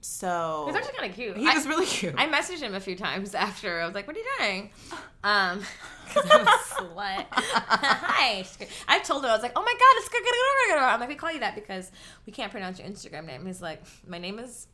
[0.04, 1.36] so He's actually kind of cute.
[1.38, 3.80] he was really cute I messaged him a few times after.
[3.80, 4.70] I was like, "What are you doing?"
[5.24, 5.62] Um,
[6.06, 7.24] because I'm a slut.
[7.32, 8.44] Hi.
[8.86, 11.00] I told him I was like, "Oh my god, it's good, good, good, good." I'm
[11.00, 11.90] like, "We call you that because
[12.26, 14.66] we can't pronounce your Instagram name." He's like, "My name is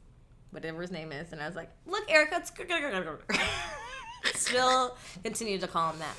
[0.51, 3.19] whatever his name is," and I was like, "Look, Erica, it's good, good, good, good,
[3.29, 3.41] good."
[4.35, 6.17] Still continue to call him that.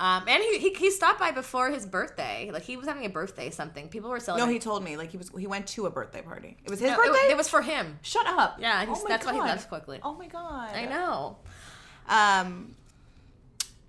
[0.00, 2.50] Um, and he, he he stopped by before his birthday.
[2.52, 3.88] Like he was having a birthday something.
[3.88, 6.22] People were selling no he told me like he was he went to a birthday
[6.22, 7.98] party it was his No, birthday wa- it was for him.
[8.02, 9.46] shut up Yeah, Oh that's why he God.
[9.48, 9.98] left quickly.
[10.04, 11.38] oh my god I know.
[12.08, 12.76] Um,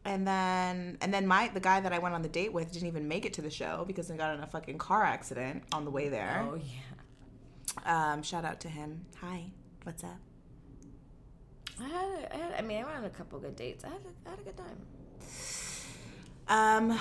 [0.04, 2.88] and then and then my the guy that I went on the date with didn't
[2.88, 5.86] even make it to the show because he got in a fucking car accident on
[5.86, 6.44] the way there.
[6.50, 8.14] Oh yeah.
[8.14, 9.06] Um, shout out to him.
[9.22, 9.44] Hi,
[9.84, 10.18] what's up?
[11.80, 13.84] I had, a, I had, I mean, I went on a couple good dates.
[13.86, 14.78] I had a, I had a good time.
[16.50, 16.98] Um,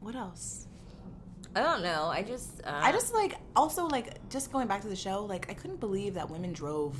[0.00, 0.66] what else?
[1.56, 2.06] I don't know.
[2.06, 5.24] I just, uh, I just like also like just going back to the show.
[5.24, 6.96] Like I couldn't believe that women drove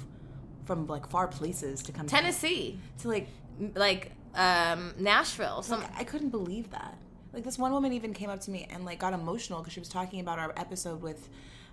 [0.64, 3.28] from like far places to come to- Tennessee, to like
[3.74, 5.62] like um, Nashville.
[5.62, 6.98] Some Like, I couldn't believe that.
[7.32, 9.80] Like this one woman even came up to me and like got emotional because she
[9.80, 11.28] was talking about our episode with,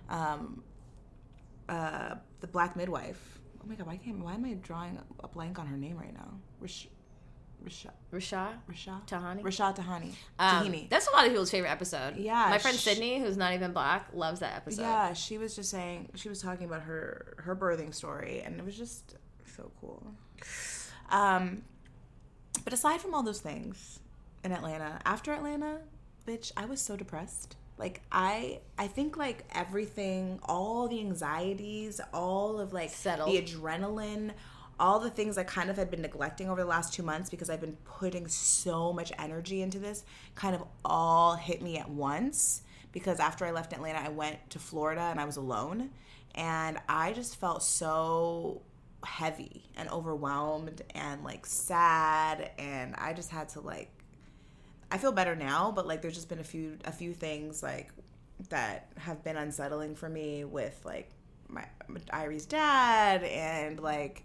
[0.08, 0.62] um,
[1.68, 3.38] uh, the black midwife.
[3.62, 6.12] Oh my god, why can't why am I drawing a blank on her name right
[6.12, 6.32] now?
[6.58, 6.88] Rish,
[7.64, 9.42] Risha, Rasha Risha, Tahani.
[9.42, 10.88] Racha Tahani, Um, Tahini.
[10.88, 12.16] that's a lot of people's favorite episode.
[12.16, 14.82] Yeah, my friend sh- Sydney, who's not even black, loves that episode.
[14.82, 18.64] Yeah, she was just saying she was talking about her her birthing story, and it
[18.64, 19.16] was just
[19.56, 20.02] so cool.
[21.10, 21.62] Um,
[22.64, 24.00] but aside from all those things
[24.44, 25.78] in Atlanta, after Atlanta,
[26.26, 27.56] bitch, I was so depressed.
[27.78, 33.30] Like I, I think like everything, all the anxieties, all of like Settled.
[33.30, 34.32] the adrenaline,
[34.82, 37.48] all the things I kind of had been neglecting over the last two months because
[37.48, 40.02] I've been putting so much energy into this,
[40.34, 42.62] kind of all hit me at once.
[42.90, 45.90] Because after I left Atlanta, I went to Florida and I was alone.
[46.34, 48.62] And I just felt so
[49.04, 52.50] heavy and overwhelmed and like sad.
[52.58, 53.88] And I just had to like,
[54.90, 57.90] I feel better now, but like there's just been a few a few things like
[58.48, 61.08] that have been unsettling for me with like
[61.48, 64.24] my, my Irie's dad and like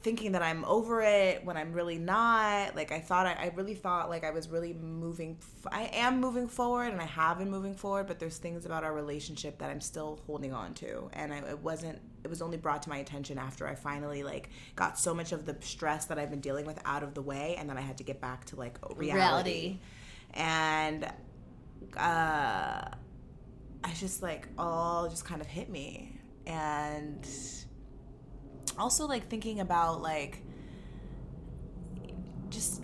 [0.00, 2.76] thinking that I'm over it when I'm really not.
[2.76, 6.20] Like I thought I, I really thought like I was really moving f- I am
[6.20, 9.70] moving forward and I have been moving forward, but there's things about our relationship that
[9.70, 12.98] I'm still holding on to and I, it wasn't it was only brought to my
[12.98, 16.64] attention after I finally like got so much of the stress that I've been dealing
[16.64, 19.14] with out of the way and then I had to get back to like reality.
[19.16, 19.78] Reality.
[20.34, 21.04] And
[21.96, 22.88] uh
[23.84, 27.26] I just like all just kind of hit me and
[28.78, 30.42] also like thinking about like
[32.50, 32.82] just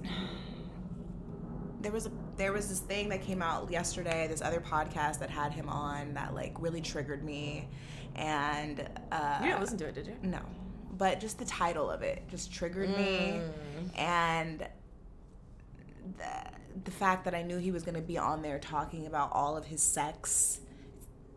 [1.81, 5.31] there was a there was this thing that came out yesterday this other podcast that
[5.31, 7.69] had him on that like really triggered me
[8.17, 10.15] and uh You didn't listen to it, did you?
[10.23, 10.41] no
[10.97, 13.99] but just the title of it just triggered me Mm.
[13.99, 14.67] and
[16.19, 19.31] the, the fact that i knew he was going to be on there talking about
[19.33, 20.61] all of his sex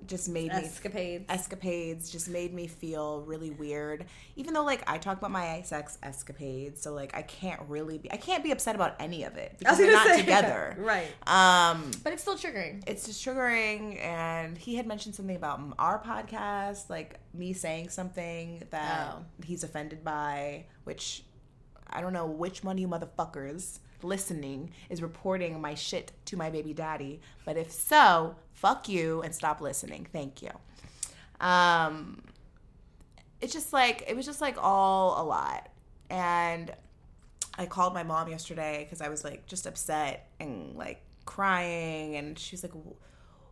[0.08, 1.26] just made me Escapades.
[1.30, 4.05] escapades just made me feel really weird
[4.36, 8.12] even though like i talk about my sex escapades so like i can't really be
[8.12, 11.08] i can't be upset about any of it because we're not together right?
[11.28, 12.84] um But it's still triggering.
[12.88, 18.64] it's just triggering and he had mentioned something about our podcast like me saying something
[18.72, 19.26] that Oh.
[19.45, 21.24] he's offended by which
[21.89, 26.49] i don't know which one of you motherfuckers listening is reporting my shit to my
[26.49, 30.51] baby daddy but if so fuck you and stop listening thank you
[31.39, 32.21] um
[33.41, 35.69] it's just like it was just like all a lot
[36.09, 36.73] and
[37.57, 42.37] I called my mom yesterday because I was like just upset and like crying, and
[42.37, 42.73] she's like,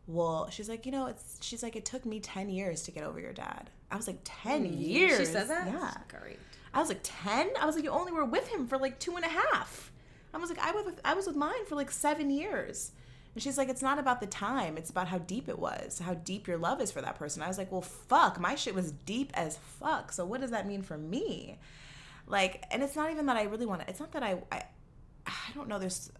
[0.07, 3.03] "Well," she's like, "You know, it's." She's like, "It took me ten years to get
[3.03, 5.67] over your dad." I was like, 10 years." She said that.
[5.67, 5.93] Yeah.
[6.07, 6.39] Great.
[6.73, 7.49] I was like ten.
[7.59, 9.91] I was like, "You only were with him for like two and a half."
[10.36, 12.91] I was like, "I was with, I was with mine for like seven years,"
[13.36, 14.77] And she's like, it's not about the time.
[14.77, 17.43] It's about how deep it was, how deep your love is for that person.
[17.43, 20.13] I was like, well, fuck, my shit was deep as fuck.
[20.13, 21.59] So what does that mean for me?
[22.27, 23.89] Like, and it's not even that I really want to.
[23.89, 24.63] It's not that I, I,
[25.27, 25.79] I don't know.
[25.79, 26.13] There's,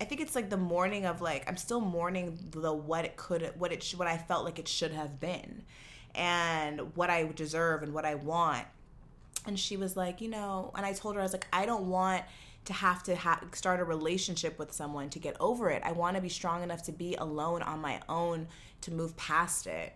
[0.00, 3.52] I think it's like the mourning of like I'm still mourning the what it could,
[3.58, 5.62] what it, what I felt like it should have been,
[6.14, 8.66] and what I deserve and what I want.
[9.46, 11.88] And she was like, you know, and I told her I was like, I don't
[11.88, 12.24] want
[12.64, 15.82] to have to ha- start a relationship with someone to get over it.
[15.84, 18.46] I want to be strong enough to be alone on my own
[18.82, 19.92] to move past it.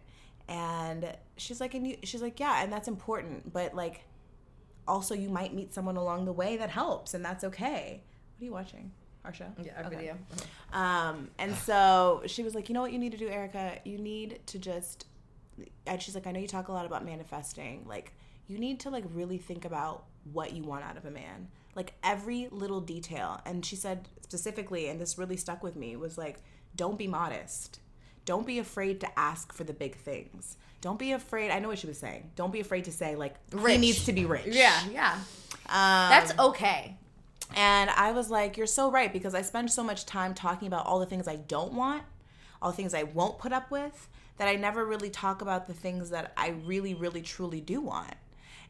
[0.48, 4.04] And she's like, and you, she's like, yeah, and that's important, but like,
[4.88, 8.02] also you might meet someone along the way that helps, and that's okay.
[8.36, 8.92] What are you watching?
[9.24, 9.46] Our show?
[9.62, 9.96] Yeah, our Okay.
[9.96, 10.18] video.
[10.72, 13.78] Um, and so she was like, you know what you need to do, Erica?
[13.84, 15.06] You need to just,
[15.86, 17.84] and she's like, I know you talk a lot about manifesting.
[17.88, 18.12] Like,
[18.46, 21.48] you need to like really think about what you want out of a man.
[21.76, 23.40] Like every little detail.
[23.46, 26.42] And she said specifically, and this really stuck with me, was like,
[26.74, 27.78] don't be modest.
[28.24, 30.56] Don't be afraid to ask for the big things.
[30.80, 31.50] Don't be afraid.
[31.50, 32.30] I know what she was saying.
[32.34, 34.46] Don't be afraid to say like he needs to be rich.
[34.48, 35.12] Yeah, yeah.
[35.68, 36.96] Um, That's okay.
[37.54, 40.86] and I was like, You're so right because I spend so much time talking about
[40.86, 42.02] all the things I don't want,
[42.60, 44.08] all the things I won't put up with,
[44.38, 48.14] that I never really talk about the things that I really, really, truly do want.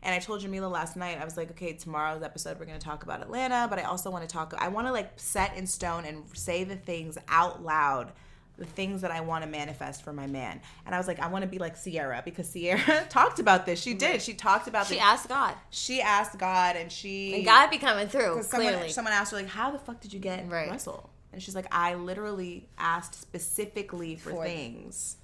[0.06, 2.84] And I told Jamila last night, I was like, okay, tomorrow's episode, we're going to
[2.84, 5.66] talk about Atlanta, but I also want to talk, I want to like set in
[5.66, 8.12] stone and say the things out loud,
[8.56, 10.60] the things that I want to manifest for my man.
[10.86, 13.82] And I was like, I want to be like Ciara because Ciara talked about this.
[13.82, 14.22] She did.
[14.22, 15.54] She talked about She the- asked God.
[15.70, 17.34] She asked God and she.
[17.34, 18.90] And God be coming through, someone, clearly.
[18.90, 20.70] someone asked her like, "How the fuck did you get right.
[20.70, 25.16] Russell?" And she's like, "I literally asked specifically for, For- things."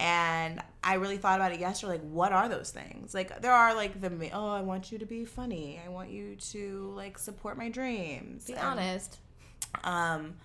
[0.00, 1.92] And I really thought about it yesterday.
[1.92, 3.12] Like, what are those things?
[3.12, 5.78] Like, there are like the oh, I want you to be funny.
[5.84, 8.46] I want you to like support my dreams.
[8.46, 9.18] Be And, honest.
[9.84, 10.36] Um,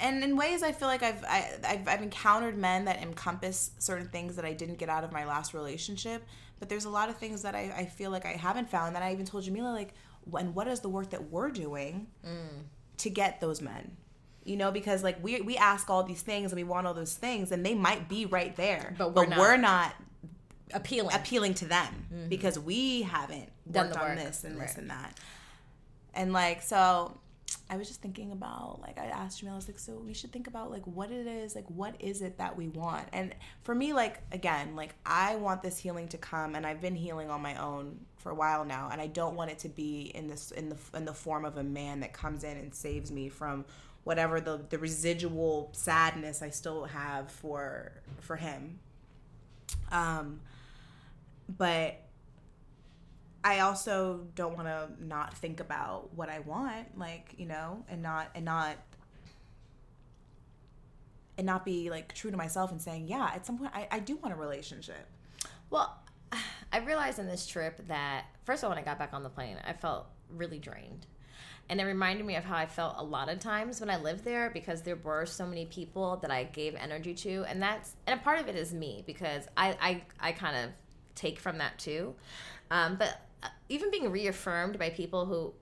[0.00, 4.08] and in ways, I feel like I've I, I've I've encountered men that encompass certain
[4.08, 6.24] things that I didn't get out of my last relationship.
[6.58, 8.96] But there's a lot of things that I, I feel like I haven't found.
[8.96, 12.08] That I even told Jamila like, when what is the work that we're doing
[12.98, 13.96] to get those men?
[14.46, 17.14] You know, because like we we ask all these things and we want all those
[17.14, 19.92] things, and they might be right there, But but we're we're not.
[19.92, 19.94] not,
[20.74, 22.28] appealing appealing to them Mhm.
[22.28, 25.18] because we haven't Done worked the on this and this and that.
[26.14, 27.18] And like so
[27.70, 30.32] I was just thinking about like I asked Jamila, I was like, so we should
[30.32, 33.06] think about like what it is, like what is it that we want?
[33.12, 36.96] And for me, like again, like I want this healing to come and I've been
[36.96, 40.10] healing on my own for a while now and I don't want it to be
[40.16, 43.12] in this in the in the form of a man that comes in and saves
[43.12, 43.64] me from
[44.06, 47.90] whatever the the residual sadness I still have for
[48.20, 48.78] for him.
[49.90, 50.42] Um
[51.48, 51.96] but
[53.42, 58.00] I also don't want to not think about what I want, like you know, and
[58.00, 58.76] not and not
[61.36, 63.98] and not be like true to myself and saying, yeah, at some point I, I
[63.98, 65.04] do want a relationship.
[65.68, 65.98] Well,
[66.72, 69.30] I realized in this trip that first of all, when I got back on the
[69.30, 71.08] plane, I felt really drained.
[71.68, 74.24] And it reminded me of how I felt a lot of times when I lived
[74.24, 77.44] there because there were so many people that I gave energy to.
[77.48, 80.70] And that's, and a part of it is me because I, I, I kind of
[81.16, 82.14] take from that too.
[82.70, 85.52] Um, but uh, even being reaffirmed by people who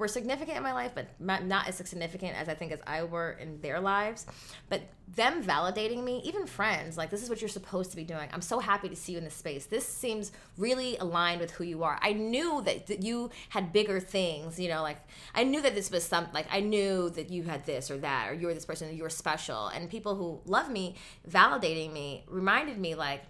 [0.00, 3.32] were significant in my life, but not, as significant as I think as I were
[3.32, 4.26] in their lives.
[4.70, 4.80] But
[5.14, 8.28] them validating me, even friends, like this is what you're supposed to be doing.
[8.32, 9.66] I'm so happy to see you in this space.
[9.66, 11.98] This seems really aligned with who you are.
[12.00, 14.98] I knew that, that you had bigger things, you know, like
[15.34, 18.30] I knew that this was some, like I knew that you had this or that,
[18.30, 19.68] or you were this person, you were special.
[19.68, 20.96] And people who love me,
[21.28, 23.22] validating me, reminded me like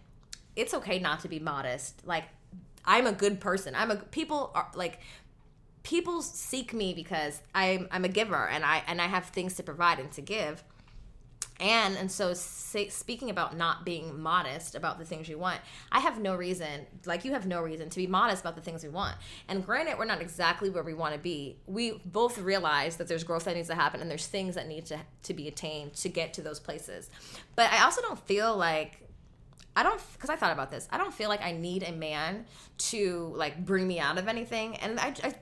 [0.54, 2.06] it's okay not to be modest.
[2.06, 2.24] Like
[2.84, 3.74] I'm a good person.
[3.74, 5.00] I'm a people are like
[5.82, 9.62] people seek me because I'm I'm a giver and I and I have things to
[9.62, 10.62] provide and to give.
[11.58, 15.60] And and so say, speaking about not being modest about the things you want,
[15.92, 18.82] I have no reason, like you have no reason to be modest about the things
[18.82, 19.16] we want.
[19.46, 21.56] And granted, we're not exactly where we want to be.
[21.66, 24.86] We both realize that there's growth that needs to happen and there's things that need
[24.86, 27.10] to to be attained to get to those places.
[27.56, 29.00] But I also don't feel like
[29.76, 30.88] I don't because I thought about this.
[30.90, 32.46] I don't feel like I need a man
[32.78, 35.34] to like bring me out of anything, and I, I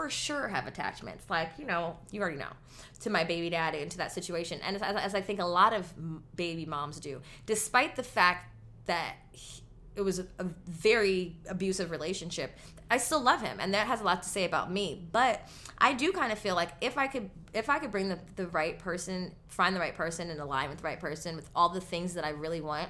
[0.00, 1.24] for sure have attachments.
[1.28, 2.52] Like you know, you already know
[3.00, 5.74] to my baby daddy and to that situation, and as, as I think a lot
[5.74, 5.92] of
[6.36, 8.54] baby moms do, despite the fact
[8.86, 9.62] that he-
[9.96, 12.56] it was a, a very abusive relationship.
[12.90, 15.06] I still love him, and that has a lot to say about me.
[15.12, 15.46] But
[15.78, 18.46] I do kind of feel like if I could, if I could bring the, the
[18.48, 21.80] right person, find the right person, and align with the right person with all the
[21.80, 22.88] things that I really want,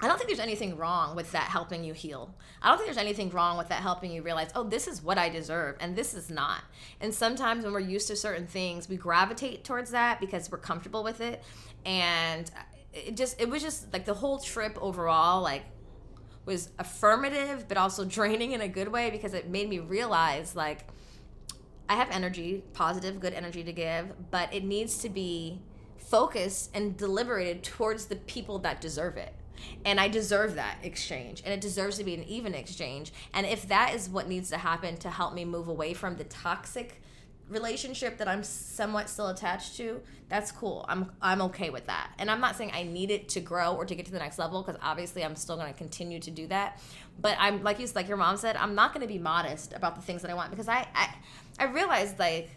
[0.00, 2.32] I don't think there's anything wrong with that helping you heal.
[2.62, 5.18] I don't think there's anything wrong with that helping you realize, oh, this is what
[5.18, 6.62] I deserve and this is not.
[7.00, 11.02] And sometimes when we're used to certain things, we gravitate towards that because we're comfortable
[11.02, 11.42] with it.
[11.84, 12.48] And
[12.92, 15.64] it just, it was just like the whole trip overall, like,
[16.44, 20.86] was affirmative, but also draining in a good way because it made me realize, like,
[21.88, 25.60] I have energy, positive, good energy to give, but it needs to be
[25.96, 29.34] focused and deliberated towards the people that deserve it
[29.84, 31.42] and I deserve that exchange.
[31.44, 33.12] And it deserves to be an even exchange.
[33.34, 36.24] And if that is what needs to happen to help me move away from the
[36.24, 37.00] toxic
[37.48, 40.84] relationship that I'm somewhat still attached to that's cool.
[40.88, 42.12] I'm I'm okay with that.
[42.18, 44.38] And I'm not saying I need it to grow or to get to the next
[44.38, 46.80] level because obviously I'm still going to continue to do that.
[47.18, 49.96] But I'm like you like your mom said I'm not going to be modest about
[49.96, 51.14] the things that I want because I I,
[51.58, 52.50] I realized like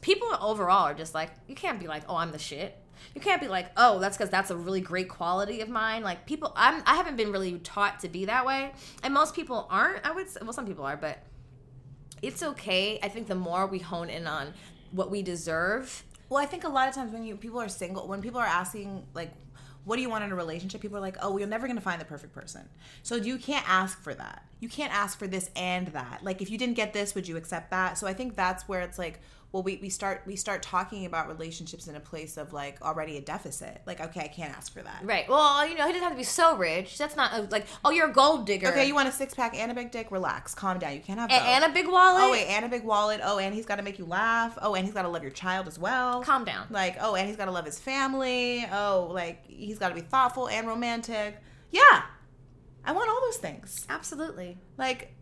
[0.00, 2.78] people overall are just like you can't be like oh I'm the shit
[3.14, 6.02] you can't be like, oh, that's because that's a really great quality of mine.
[6.02, 8.72] Like people, I'm I haven't been really taught to be that way,
[9.02, 10.06] and most people aren't.
[10.06, 11.18] I would say, well, some people are, but
[12.22, 12.98] it's okay.
[13.02, 14.54] I think the more we hone in on
[14.92, 16.04] what we deserve.
[16.28, 18.46] Well, I think a lot of times when you people are single, when people are
[18.46, 19.30] asking like
[19.84, 20.80] what do you want in a relationship?
[20.80, 22.68] People are like, oh, we're never going to find the perfect person.
[23.02, 24.44] So you can't ask for that.
[24.60, 26.20] You can't ask for this and that.
[26.22, 27.98] Like, if you didn't get this, would you accept that?
[27.98, 29.20] So I think that's where it's like,
[29.54, 33.18] well we, we start we start talking about relationships in a place of like already
[33.18, 33.80] a deficit.
[33.86, 35.02] Like okay i can't ask for that.
[35.04, 35.28] Right.
[35.28, 36.98] Well you know he doesn't have to be so rich.
[36.98, 38.66] That's not a, like oh you're a gold digger.
[38.70, 40.10] Okay you want a six-pack and a big dick?
[40.10, 40.56] Relax.
[40.56, 40.94] Calm down.
[40.94, 42.24] You can't have and, and a big wallet?
[42.24, 43.20] Oh wait and a big wallet.
[43.22, 44.58] Oh and he's got to make you laugh.
[44.60, 46.20] Oh and he's got to love your child as well.
[46.24, 46.66] Calm down.
[46.70, 48.66] Like oh and he's got to love his family.
[48.72, 51.36] Oh like he's got to be thoughtful and romantic.
[51.70, 52.02] Yeah.
[52.84, 53.86] I want all those things.
[53.88, 54.58] Absolutely.
[54.76, 55.14] Like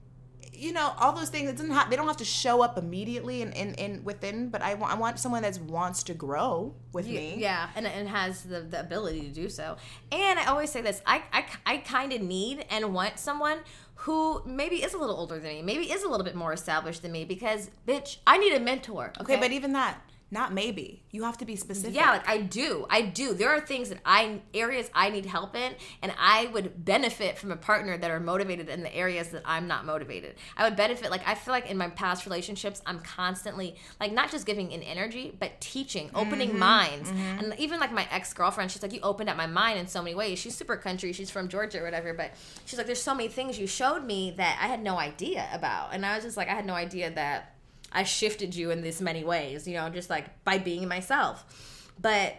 [0.63, 3.43] you know all those things it doesn't have they don't have to show up immediately
[3.43, 7.09] and in, in, in, within but I want want someone that wants to grow with
[7.09, 7.35] you, me.
[7.39, 9.77] yeah and, and has the, the ability to do so.
[10.13, 13.59] And I always say this I I, I kind of need and want someone
[13.97, 17.03] who maybe is a little older than me maybe is a little bit more established
[17.03, 19.41] than me because bitch I need a mentor okay, okay?
[19.41, 20.01] but even that
[20.33, 21.03] not maybe.
[21.11, 21.95] You have to be specific.
[21.95, 22.87] Yeah, like I do.
[22.89, 23.35] I do.
[23.35, 27.53] There are things that I areas I need help in and I would benefit from
[27.53, 30.37] a partner that are motivated in the areas that I'm not motivated.
[30.57, 34.31] I would benefit like I feel like in my past relationships I'm constantly like not
[34.31, 36.59] just giving in energy, but teaching, opening mm-hmm.
[36.61, 37.11] minds.
[37.11, 37.39] Mm-hmm.
[37.39, 40.15] And even like my ex-girlfriend, she's like you opened up my mind in so many
[40.15, 40.39] ways.
[40.39, 42.31] She's super country, she's from Georgia or whatever, but
[42.65, 45.93] she's like there's so many things you showed me that I had no idea about.
[45.93, 47.53] And I was just like I had no idea that
[47.93, 51.91] I shifted you in this many ways, you know, just like by being myself.
[52.01, 52.37] But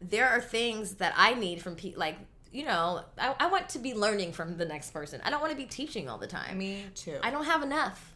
[0.00, 2.16] there are things that I need from people, like,
[2.52, 5.20] you know, I, I want to be learning from the next person.
[5.24, 6.58] I don't want to be teaching all the time.
[6.58, 7.18] Me too.
[7.22, 8.14] I don't have enough.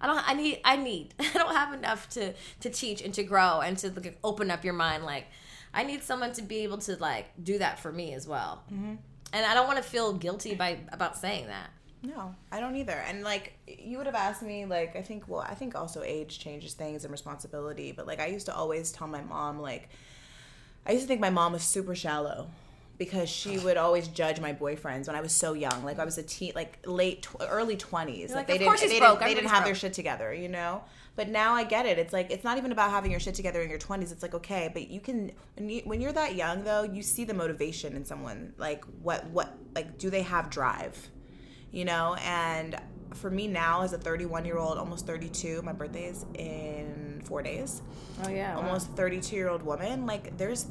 [0.00, 0.28] I don't.
[0.28, 0.60] I need.
[0.64, 1.14] I need.
[1.20, 4.64] I don't have enough to to teach and to grow and to like, open up
[4.64, 5.04] your mind.
[5.04, 5.26] Like,
[5.72, 8.62] I need someone to be able to like do that for me as well.
[8.72, 8.94] Mm-hmm.
[9.32, 11.70] And I don't want to feel guilty by about saying that.
[12.04, 12.92] No, I don't either.
[12.92, 16.38] And like you would have asked me like I think well, I think also age
[16.38, 19.88] changes things and responsibility, but like I used to always tell my mom like
[20.86, 22.48] I used to think my mom was super shallow
[22.98, 25.82] because she would always judge my boyfriends when I was so young.
[25.82, 28.30] Like I was a teen, like late, tw- early twenties.
[28.30, 29.64] Like, like, they didn't, they didn't, they didn't have broke.
[29.64, 30.84] their shit together, you know.
[31.16, 31.98] But now I get it.
[31.98, 34.12] It's like it's not even about having your shit together in your twenties.
[34.12, 37.24] It's like okay, but you can when you when you're that young though, you see
[37.24, 38.52] the motivation in someone.
[38.58, 41.08] Like what what like do they have drive?
[41.74, 42.76] You know, and
[43.14, 47.42] for me now as a 31 year old, almost 32, my birthday is in four
[47.42, 47.82] days.
[48.24, 48.96] Oh yeah, almost wow.
[48.96, 50.06] 32 year old woman.
[50.06, 50.66] Like there's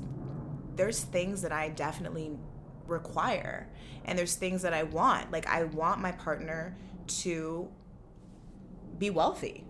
[0.76, 2.32] there's things that I definitely
[2.88, 3.70] require,
[4.06, 5.30] and there's things that I want.
[5.30, 6.78] Like I want my partner
[7.20, 7.68] to
[8.98, 9.66] be wealthy,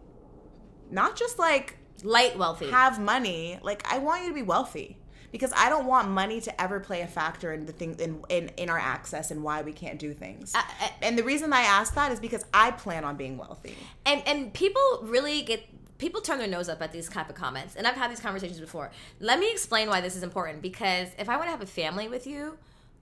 [0.91, 3.57] not just like light wealthy, have money.
[3.63, 4.99] Like I want you to be wealthy
[5.33, 8.49] because I don't want money to ever play a factor in the thing in in,
[8.55, 10.55] in our access and why we can't do things.
[10.55, 13.75] Uh, uh, and the reason I ask that is because I plan on being wealthy.
[14.05, 15.65] And and people really get
[15.97, 18.59] people turn their nose up at these type of comments and i've had these conversations
[18.59, 21.67] before let me explain why this is important because if i want to have a
[21.67, 22.57] family with you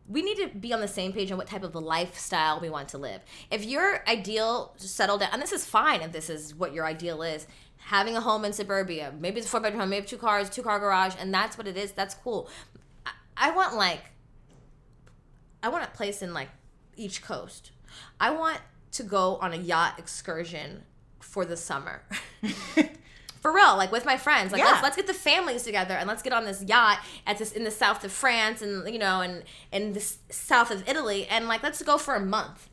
[0.07, 2.69] we need to be on the same page on what type of a lifestyle we
[2.69, 3.21] want to live.
[3.49, 7.21] If your ideal settled down, and this is fine if this is what your ideal
[7.21, 7.47] is,
[7.81, 9.13] having a home in suburbia.
[9.19, 11.67] Maybe it's a four bedroom home, maybe two cars, two car garage, and that's what
[11.67, 11.91] it is.
[11.91, 12.49] That's cool.
[13.05, 14.01] I, I want like,
[15.61, 16.49] I want a place in like
[16.95, 17.71] each coast.
[18.19, 18.59] I want
[18.93, 20.83] to go on a yacht excursion
[21.19, 22.03] for the summer.
[23.41, 24.51] for real, like with my friends.
[24.51, 24.67] Like yeah.
[24.67, 27.63] let's, let's get the families together and let's get on this yacht at this in
[27.63, 31.63] the south of France and you know and in the south of Italy and like
[31.63, 32.69] let's go for a month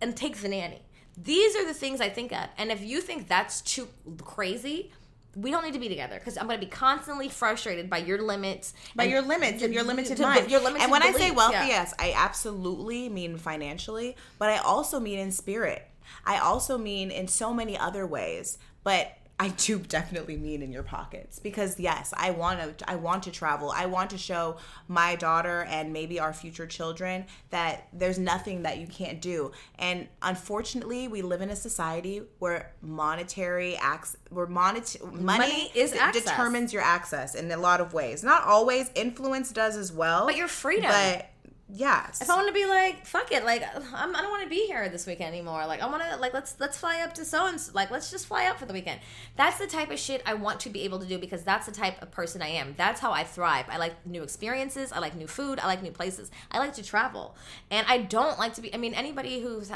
[0.00, 0.82] and take the nanny.
[1.16, 2.48] These are the things I think of.
[2.56, 3.88] And if you think that's too
[4.22, 4.90] crazy,
[5.34, 8.20] we don't need to be together because I'm going to be constantly frustrated by your
[8.20, 10.50] limits, by your limits and your limited to- mind.
[10.50, 11.66] Your limited and when I say beliefs, wealthy, yeah.
[11.66, 15.88] yes, I absolutely mean financially, but I also mean in spirit.
[16.26, 20.84] I also mean in so many other ways, but I do definitely mean in your
[20.84, 23.72] pockets because yes, I want to I want to travel.
[23.74, 28.78] I want to show my daughter and maybe our future children that there's nothing that
[28.78, 29.50] you can't do.
[29.80, 35.92] And unfortunately, we live in a society where monetary acts where monet- money, Money is
[35.94, 36.22] access.
[36.22, 38.22] determines your access in a lot of ways.
[38.22, 40.26] Not always, influence does as well.
[40.26, 40.88] But your freedom.
[40.88, 41.30] But
[41.72, 42.20] yes.
[42.20, 44.66] If I want to be like, fuck it, like I'm, I don't want to be
[44.66, 45.66] here this weekend anymore.
[45.66, 48.26] Like I want to, like let's let's fly up to so and like let's just
[48.26, 49.00] fly up for the weekend.
[49.36, 51.72] That's the type of shit I want to be able to do because that's the
[51.72, 52.74] type of person I am.
[52.76, 53.66] That's how I thrive.
[53.68, 54.92] I like new experiences.
[54.92, 55.58] I like new food.
[55.58, 56.30] I like new places.
[56.50, 57.36] I like to travel,
[57.70, 58.74] and I don't like to be.
[58.74, 59.70] I mean, anybody who's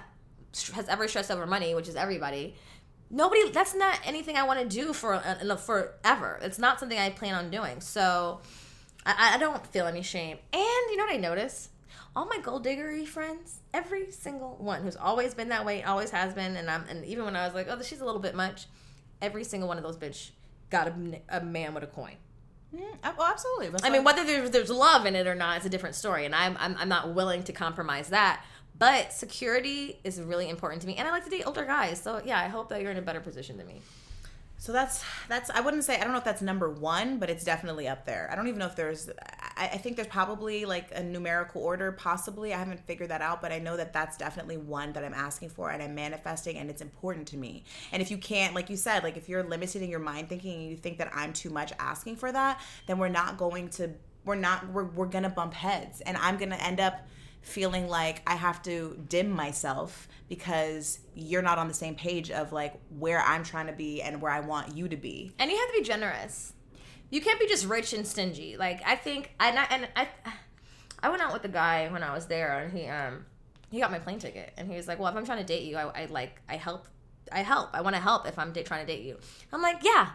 [0.74, 2.55] has ever stressed over money, which is everybody.
[3.10, 3.51] Nobody.
[3.51, 6.39] That's not anything I want to do for uh, forever.
[6.43, 7.81] It's not something I plan on doing.
[7.81, 8.40] So.
[9.09, 10.36] I, I don't feel any shame.
[10.52, 11.68] And you know what I notice?
[12.17, 16.33] All my gold diggery friends, every single one who's always been that way, always has
[16.33, 18.67] been, and I'm and even when I was like, oh, she's a little bit much,
[19.21, 20.31] every single one of those bitch
[20.71, 20.95] got a,
[21.29, 22.15] a man with a coin.
[23.05, 23.69] Uh, well, absolutely.
[23.69, 26.25] That's I mean, whether there's, there's love in it or not, it's a different story,
[26.25, 28.43] and I'm, I'm I'm not willing to compromise that.
[28.79, 32.01] But security is really important to me, and I like to date older guys.
[32.01, 33.83] So yeah, I hope that you're in a better position than me.
[34.59, 37.45] So that's that's I wouldn't say I don't know if that's number one, but it's
[37.45, 38.28] definitely up there.
[38.33, 39.11] I don't even know if there's
[39.57, 42.55] I, I think there's probably like a numerical order, possibly.
[42.55, 45.51] I haven't figured that out, but I know that that's definitely one that I'm asking
[45.51, 47.65] for and I'm manifesting, and it's important to me.
[47.93, 50.61] And if you can't, like you said, like if you're limited in your mind thinking
[50.61, 53.91] and you think that I'm too much asking for that, then we're not going to
[54.24, 57.07] we're not we're we're gonna bump heads, and I'm gonna end up
[57.47, 62.52] feeling like I have to dim myself because you're not on the same page of
[62.52, 65.32] like where I'm trying to be and where I want you to be.
[65.39, 66.52] And you have to be generous.
[67.09, 68.56] You can't be just rich and stingy.
[68.56, 70.09] Like I think, and I, and I,
[71.01, 73.24] I went out with a guy when I was there, and he um
[73.70, 75.62] he got my plane ticket, and he was like, "Well, if I'm trying to date
[75.62, 76.89] you, I, I like I help,
[77.31, 77.70] I help.
[77.74, 79.18] I want to help if I'm da- trying to date you."
[79.52, 80.10] I'm like, "Yeah,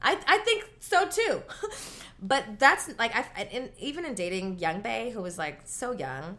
[0.00, 1.42] I I think so too."
[2.22, 6.38] but that's like I in, even in dating Young Bay, who was like so young,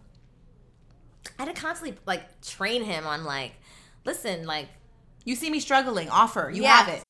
[1.40, 3.54] I had to constantly like train him on like,
[4.06, 4.68] listen, like
[5.26, 6.78] you see me struggling, offer, you Yeah.
[6.78, 7.04] have it.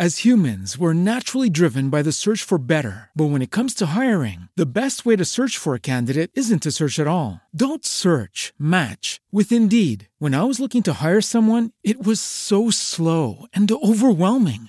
[0.00, 3.10] As humans, we're naturally driven by the search for better.
[3.16, 6.62] But when it comes to hiring, the best way to search for a candidate isn't
[6.62, 7.40] to search at all.
[7.52, 10.08] Don't search, match with Indeed.
[10.18, 14.68] When I was looking to hire someone, it was so slow and overwhelming.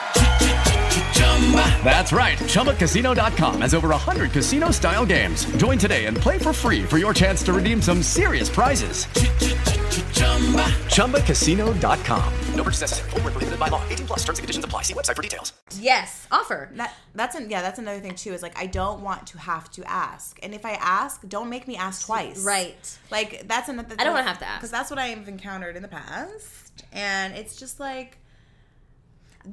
[1.83, 2.37] That's right.
[2.37, 5.45] ChumbaCasino.com has over 100 casino style games.
[5.57, 9.05] Join today and play for free for your chance to redeem some serious prizes.
[10.91, 12.33] ChumbaCasino.com.
[12.55, 13.09] No purchase necessary.
[13.09, 13.81] Void where prohibited by law.
[13.89, 14.83] 18 plus terms and conditions apply.
[14.83, 15.53] See website for details.
[15.79, 16.69] Yes, offer.
[16.75, 18.33] That that's an, yeah, that's another thing too.
[18.33, 21.67] Is like I don't want to have to ask, and if I ask, don't make
[21.67, 22.43] me ask twice.
[22.45, 22.97] Right.
[23.09, 23.95] Like that's another.
[23.99, 24.59] I don't wanna have to ask.
[24.59, 28.17] because that's what I've encountered in the past, and it's just like,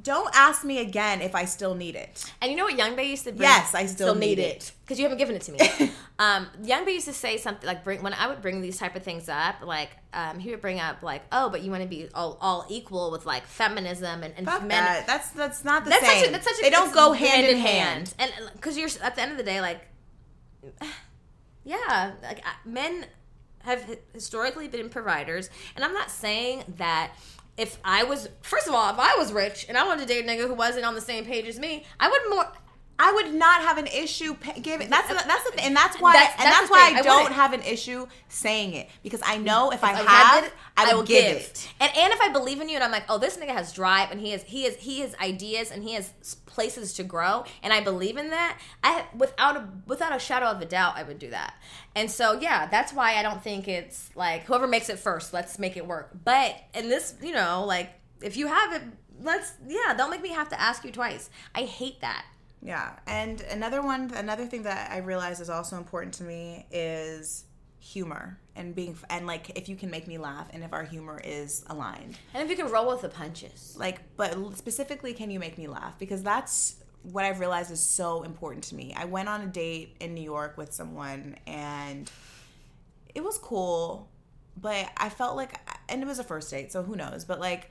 [0.02, 2.30] don't ask me again if I still need it.
[2.40, 3.42] And you know what Young Bay used to bring?
[3.42, 4.72] Yes, I still need it.
[4.84, 5.92] because you haven't given it to me.
[6.18, 8.96] um, Young Bay used to say something like bring when I would bring these type
[8.96, 11.88] of things up, like um, he would bring up like, oh, but you want to
[11.88, 14.70] be all, all equal with like feminism and, and Fuck men.
[14.70, 15.06] that.
[15.06, 16.20] That's that's not the that's same.
[16.20, 18.14] Such a, that's such a, they don't go hand, in hand.
[18.18, 19.86] and because you're at the end of the day, like,
[21.64, 23.06] yeah, like uh, men
[23.60, 27.12] have historically been providers, and I'm not saying that.
[27.58, 30.24] If I was, first of all, if I was rich and I wanted to date
[30.24, 32.46] a nigga who wasn't on the same page as me, I would more.
[33.00, 34.90] I would not have an issue giving.
[34.90, 36.92] That's the, that's the thing, and that's why That's- and that's that's why.
[36.94, 40.44] I I don't have an issue saying it because I know if, I, If have,
[40.44, 41.68] it, I will give, it.
[41.78, 44.10] And and if I believe in you and I'm like, oh, this nigga has drive
[44.10, 46.12] and he has he has he has ideas and he has
[46.46, 50.60] places to grow and I believe in that, I without a without a shadow of
[50.60, 51.54] a doubt, I would do that.
[51.94, 55.58] And so yeah, that's why I don't think it's like whoever makes it first, let's
[55.58, 56.10] make it work.
[56.24, 58.82] But in this, you know, like if you have it,
[59.22, 61.30] let's yeah, don't make me have to ask you twice.
[61.54, 62.24] I hate that.
[62.62, 67.44] Yeah, and another one, another thing that I realize is also important to me is
[67.80, 71.20] humor and being and like if you can make me laugh and if our humor
[71.22, 72.18] is aligned.
[72.34, 73.76] And if you can roll with the punches.
[73.78, 75.98] Like, but specifically, can you make me laugh?
[75.98, 78.92] Because that's what I've realized is so important to me.
[78.96, 82.10] I went on a date in New York with someone and
[83.14, 84.08] it was cool,
[84.60, 85.58] but I felt like,
[85.88, 87.24] and it was a first date, so who knows?
[87.24, 87.70] But like,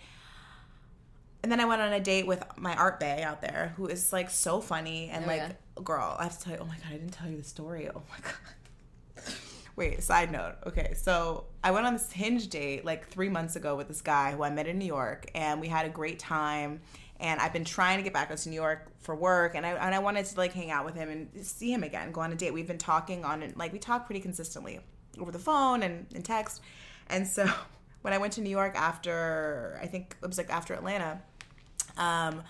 [1.44, 4.12] and then I went on a date with my art bay out there, who is
[4.12, 5.84] like so funny and Oh, like, yeah.
[5.84, 7.90] girl, I have to tell you, oh my god, I didn't tell you the story.
[7.90, 9.34] Oh my god.
[9.76, 10.56] Wait, side note.
[10.66, 14.32] Okay, so I went on this hinge date like three months ago with this guy
[14.32, 16.82] who I met in New York, and we had a great time.
[17.20, 19.94] And I've been trying to get back to New York for work, and I and
[19.96, 22.36] I wanted to like hang out with him and see him again, go on a
[22.36, 22.54] date.
[22.54, 24.80] We've been talking on like we talk pretty consistently
[25.20, 26.62] over the phone and in text.
[27.08, 27.48] And so
[28.08, 31.20] when I went to New York after I think it was like after Atlanta,
[31.98, 32.42] um,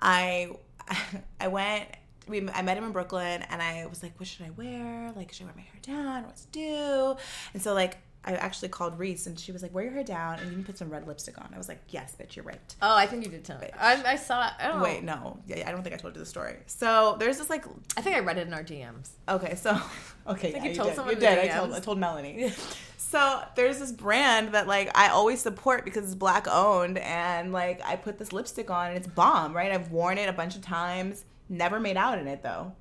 [0.00, 0.48] I
[1.40, 1.84] I went.
[2.26, 5.12] We, I met him in Brooklyn, and I was like, "What should I wear?
[5.14, 6.24] Like, should I wear my hair down?
[6.24, 7.16] What to do?"
[7.52, 10.38] And so, like, I actually called Reese, and she was like, "Wear your hair down,
[10.40, 12.58] and you can put some red lipstick on." I was like, "Yes, bitch, you're right."
[12.82, 13.68] Oh, I think you did tell me.
[13.78, 14.52] I, I saw it.
[14.58, 15.14] I Wait, know.
[15.14, 16.56] no, yeah, I don't think I told you the story.
[16.66, 17.64] So there's this like,
[17.96, 19.10] I think I read it in our DMs.
[19.28, 19.70] okay, so
[20.26, 20.96] okay, I think yeah, you told did.
[20.96, 21.38] someone You did.
[21.38, 22.52] I told, I told Melanie.
[22.98, 27.80] So there's this brand that like I always support because it's black owned and like
[27.84, 29.70] I put this lipstick on and it's bomb, right?
[29.70, 32.72] I've worn it a bunch of times, never made out in it though.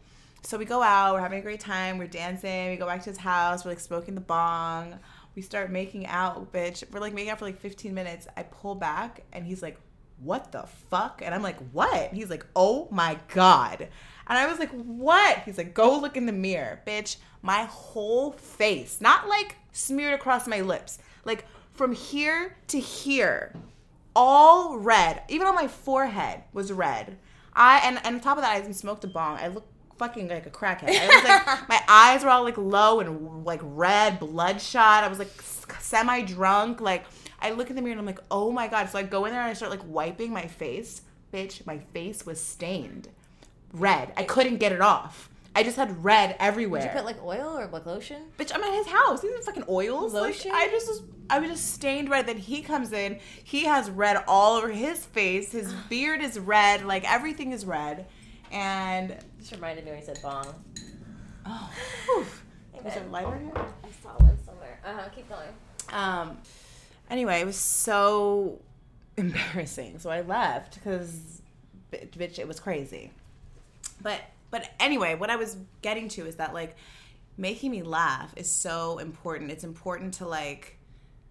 [0.41, 3.09] So we go out, we're having a great time, we're dancing, we go back to
[3.09, 4.99] his house, we're like smoking the bong,
[5.35, 6.83] we start making out, bitch.
[6.91, 8.27] We're like making out for like 15 minutes.
[8.37, 9.77] I pull back and he's like,
[10.19, 11.21] What the fuck?
[11.23, 12.13] And I'm like, What?
[12.13, 13.87] He's like, Oh my God.
[14.27, 15.39] And I was like, What?
[15.39, 17.17] He's like, Go look in the mirror, bitch.
[17.41, 23.53] My whole face, not like smeared across my lips, like from here to here,
[24.15, 25.21] all red.
[25.27, 27.17] Even on my forehead was red.
[27.53, 29.37] I and, and on top of that, I smoked a bong.
[29.37, 29.67] I look
[29.97, 30.89] fucking like a crackhead.
[30.89, 35.03] I was like, my eyes were all like low and like red, bloodshot.
[35.03, 35.31] I was like
[35.79, 36.81] semi drunk.
[36.81, 37.05] Like
[37.39, 38.89] I look in the mirror and I'm like, oh my god.
[38.89, 41.01] So I go in there and I start like wiping my face.
[41.33, 43.09] Bitch, my face was stained
[43.73, 44.13] red.
[44.15, 45.29] I couldn't get it off.
[45.55, 46.81] I just had red everywhere.
[46.81, 48.23] Did you put like oil or like lotion?
[48.37, 49.21] Bitch, I'm at his house.
[49.21, 50.13] These are fucking oils.
[50.13, 50.51] Lotion?
[50.51, 52.27] Like, I just was, I was just stained red.
[52.27, 53.19] Then he comes in.
[53.43, 55.53] He has red all over his face.
[55.53, 56.85] His beard is red.
[56.85, 58.05] Like everything is red.
[58.55, 60.47] And This reminded me when you said bong.
[61.45, 61.69] oh,
[62.17, 62.43] oof.
[62.73, 63.51] was there a lighter here?
[63.53, 64.79] I saw one somewhere.
[64.85, 65.09] Uh huh.
[65.13, 65.49] Keep going.
[65.91, 66.37] Um.
[67.09, 68.59] Anyway, it was so
[69.17, 69.99] embarrassing.
[69.99, 71.41] So I left because,
[71.91, 73.11] bitch, it was crazy.
[74.01, 74.21] But
[74.51, 76.77] but anyway, what I was getting to is that like
[77.37, 79.51] making me laugh is so important.
[79.51, 80.74] It's important to like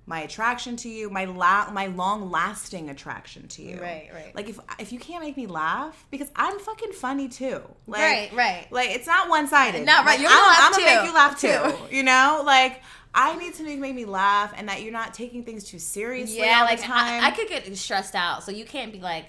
[0.06, 3.80] my attraction to you, my la- my long lasting attraction to you.
[3.80, 4.34] Right, right.
[4.34, 7.62] Like if if you can't make me laugh, because I'm fucking funny too.
[7.86, 8.66] Like, Right, right.
[8.70, 9.86] Like it's not one sided.
[9.86, 11.86] No, right, you're gonna laugh I'm, gonna make you laugh too.
[11.96, 12.82] You know, like.
[13.16, 16.38] I need to make, make me laugh, and that you're not taking things too seriously
[16.38, 17.22] Yeah, all like the time.
[17.22, 19.26] I, I could get stressed out, so you can't be like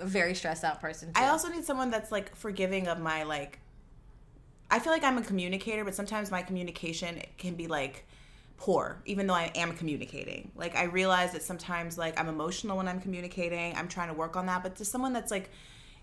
[0.00, 1.12] a very stressed out person.
[1.12, 1.22] Too.
[1.22, 3.60] I also need someone that's like forgiving of my like.
[4.68, 8.04] I feel like I'm a communicator, but sometimes my communication can be like
[8.58, 10.50] poor, even though I am communicating.
[10.54, 13.74] Like I realize that sometimes like I'm emotional when I'm communicating.
[13.76, 15.50] I'm trying to work on that, but to someone that's like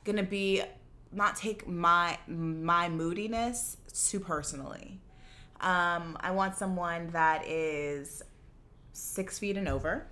[0.03, 0.64] gonna be
[1.11, 3.77] not take my my moodiness
[4.10, 4.99] too personally.
[5.61, 8.23] Um, I want someone that is
[8.94, 10.07] six feet and over.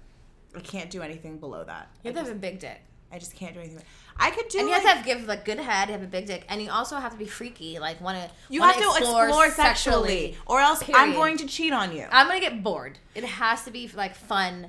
[0.55, 1.89] I can't do anything below that.
[2.03, 2.81] you have to have a big dick.
[3.11, 3.81] I just can't do anything.
[4.17, 4.59] I could do.
[4.59, 6.61] and you like, have to have give like good head, have a big dick, and
[6.61, 7.79] you also have to be freaky.
[7.79, 11.95] Like want to You have to explore, sexually, or else I'm going to cheat on
[11.95, 12.05] you.
[12.11, 12.99] I'm gonna get bored.
[13.15, 14.67] It has to be like fun,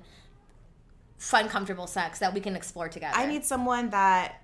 [1.19, 3.17] fun, comfortable sex that we can explore together.
[3.17, 4.43] I need someone that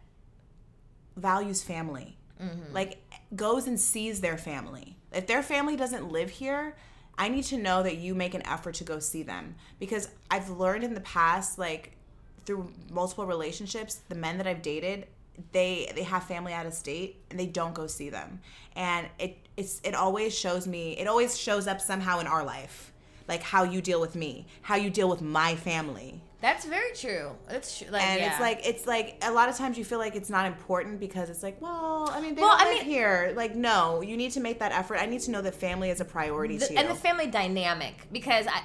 [1.17, 2.73] values family, Mm-hmm.
[2.73, 3.03] like
[3.37, 4.97] goes and sees their family.
[5.13, 6.75] If their family doesn't live here,
[7.19, 10.49] I need to know that you make an effort to go see them because I've
[10.49, 11.99] learned in the past, like
[12.47, 15.07] through multiple relationships, the men that I've dated,
[15.53, 18.41] they they have family out of state and they don't go see them,
[18.77, 22.93] and it it's it always shows me it always shows up somehow in our life.
[23.29, 26.21] like how you deal with me, how you deal with my family.
[26.43, 27.33] That's very true.
[27.51, 27.89] It's true.
[27.91, 28.31] Like, and yeah.
[28.33, 31.29] it's like it's like a lot of times you feel like it's not important because
[31.31, 33.33] it's like, well, I mean, they Well, don't I live mean- here.
[33.37, 34.97] Like, no, you need to make that effort.
[34.97, 36.79] I need to know that family is a priority the, to you.
[36.81, 38.63] and the family dynamic because I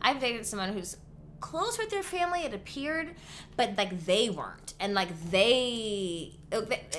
[0.00, 0.96] I've dated someone who's
[1.40, 3.14] close with their family it appeared
[3.56, 4.74] but like they weren't.
[4.80, 6.34] And like oh, they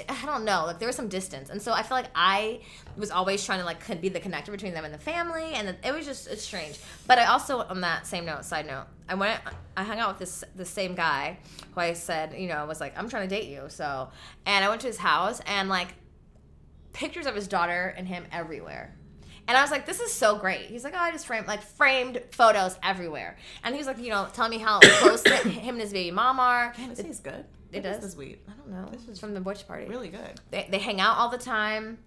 [0.09, 1.49] I don't know like there was some distance.
[1.49, 2.61] And so I feel like I
[2.97, 5.93] was always trying to like be the connector between them and the family and it
[5.93, 6.79] was just it's strange.
[7.07, 9.39] But I also on that same note side note I went
[9.77, 11.39] I hung out with this the same guy
[11.73, 14.09] who I said you know was like I'm trying to date you so
[14.45, 15.93] and I went to his house and like
[16.93, 18.95] pictures of his daughter and him everywhere.
[19.49, 20.67] And I was like, this is so great.
[20.67, 23.35] He's like, oh, I just framed like framed photos everywhere.
[23.63, 26.39] And he was like, you know, tell me how close him and his baby mom
[26.39, 26.71] are.
[26.77, 27.45] Man, this tastes good.
[27.71, 27.99] It does.
[27.99, 28.37] this weed?
[28.47, 28.87] I don't know.
[28.91, 29.87] This is from the Butch party.
[29.87, 30.39] Really good.
[30.51, 31.97] They, they hang out all the time.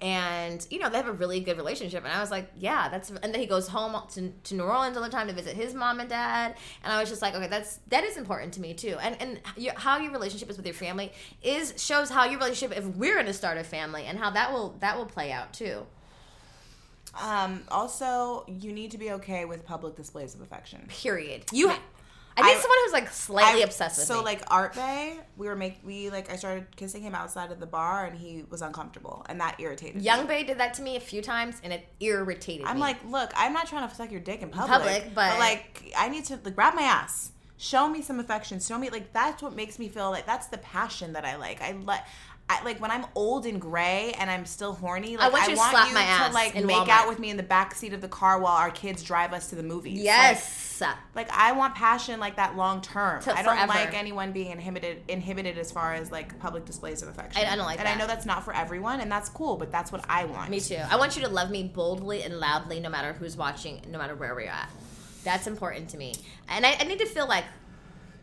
[0.00, 3.10] And you know they have a really good relationship, and I was like, "Yeah, that's."
[3.10, 5.72] And then he goes home to, to New Orleans all the time to visit his
[5.72, 8.74] mom and dad, and I was just like, "Okay, that's that is important to me
[8.74, 11.12] too." And and your, how your relationship is with your family
[11.42, 14.52] is shows how your relationship if we're going to start a family, and how that
[14.52, 15.86] will that will play out too.
[17.22, 20.84] Um, also, you need to be okay with public displays of affection.
[20.88, 21.44] Period.
[21.52, 21.70] You,
[22.36, 24.24] I need someone who's like slightly I- obsessed with so me.
[24.24, 27.66] like Art Bay, we were make we like I started kissing him outside of the
[27.66, 30.26] bar and he was uncomfortable and that irritated Young me.
[30.26, 32.82] Bay did that to me a few times, and it irritated I'm me.
[32.82, 36.08] like, look, I'm not trying to suck your dick in public, Public, but- like I
[36.08, 37.30] need to like grab my ass.
[37.56, 38.58] Show me some affection.
[38.58, 41.62] Show me like that's what makes me feel like that's the passion that I like.
[41.62, 42.02] I like
[42.46, 45.16] I, like when I'm old and gray and I'm still horny.
[45.16, 46.88] Like, I want you to slap my ass to like make Walmart.
[46.90, 49.48] out with me in the back seat of the car while our kids drive us
[49.48, 50.00] to the movies.
[50.00, 50.78] Yes.
[50.80, 53.22] Like, like, I want passion like that long term.
[53.26, 53.66] I don't forever.
[53.68, 57.42] like anyone being inhibited inhibited as far as like public displays of affection.
[57.46, 57.96] I- I don't like and that.
[57.96, 59.56] I know that's not for everyone, and that's cool.
[59.56, 60.50] But that's what I want.
[60.50, 60.76] Me too.
[60.76, 64.14] I want you to love me boldly and loudly, no matter who's watching, no matter
[64.14, 64.68] where we're at.
[65.22, 66.14] That's important to me,
[66.50, 67.44] and I, I need to feel like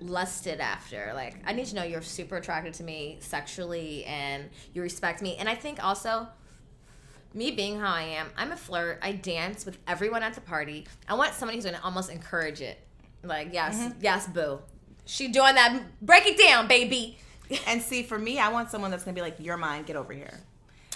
[0.02, 1.12] lusted after.
[1.16, 5.36] Like I need to know you're super attracted to me sexually and you respect me.
[5.38, 6.28] And I think also
[7.34, 9.00] me being how I am, I'm a flirt.
[9.02, 10.86] I dance with everyone at the party.
[11.08, 12.80] I want somebody who's gonna almost encourage it.
[13.24, 13.96] Like yes, Mhm.
[14.02, 14.60] yes, boo.
[15.06, 15.82] She doing that.
[16.02, 17.18] Break it down, baby.
[17.68, 19.84] and see, for me, I want someone that's gonna be like, "You're mine.
[19.84, 20.40] Get over here."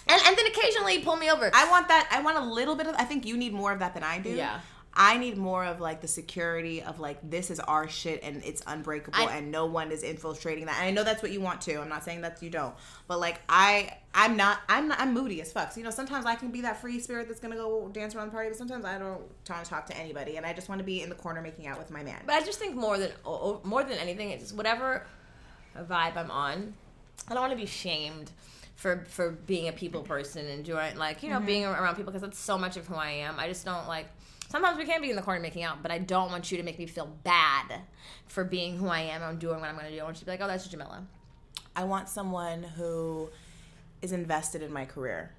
[0.07, 1.49] And and then occasionally pull me over.
[1.53, 2.07] I want that.
[2.11, 2.95] I want a little bit of.
[2.97, 4.29] I think you need more of that than I do.
[4.29, 4.59] Yeah.
[4.97, 8.61] I need more of like the security of like this is our shit and it's
[8.65, 10.77] unbreakable I- and no one is infiltrating that.
[10.79, 11.81] And I know that's what you want to.
[11.81, 12.73] I'm not saying that you don't,
[13.07, 14.59] but like I, I'm not.
[14.69, 14.99] I'm not.
[15.01, 15.73] I'm moody as fuck.
[15.73, 18.27] So, you know, sometimes I can be that free spirit that's gonna go dance around
[18.27, 19.09] the party, but sometimes I don't
[19.49, 21.67] want to talk to anybody, and I just want to be in the corner making
[21.67, 22.21] out with my man.
[22.25, 23.11] But I just think more than
[23.63, 25.05] more than anything, it's just whatever
[25.77, 26.73] vibe I'm on.
[27.27, 28.31] I don't want to be shamed
[28.75, 31.45] for for being a people person and doing like you know Mhm.
[31.45, 33.39] being around people because that's so much of who I am.
[33.39, 34.07] I just don't like.
[34.55, 36.63] Sometimes we can be in the corner making out, but I don't want you to
[36.63, 37.81] make me feel bad
[38.29, 39.99] for being who I am and doing what I'm going to do.
[39.99, 41.03] I want you to be like, oh, that's Jamila.
[41.75, 43.27] I want someone who
[44.01, 45.33] is invested in my career.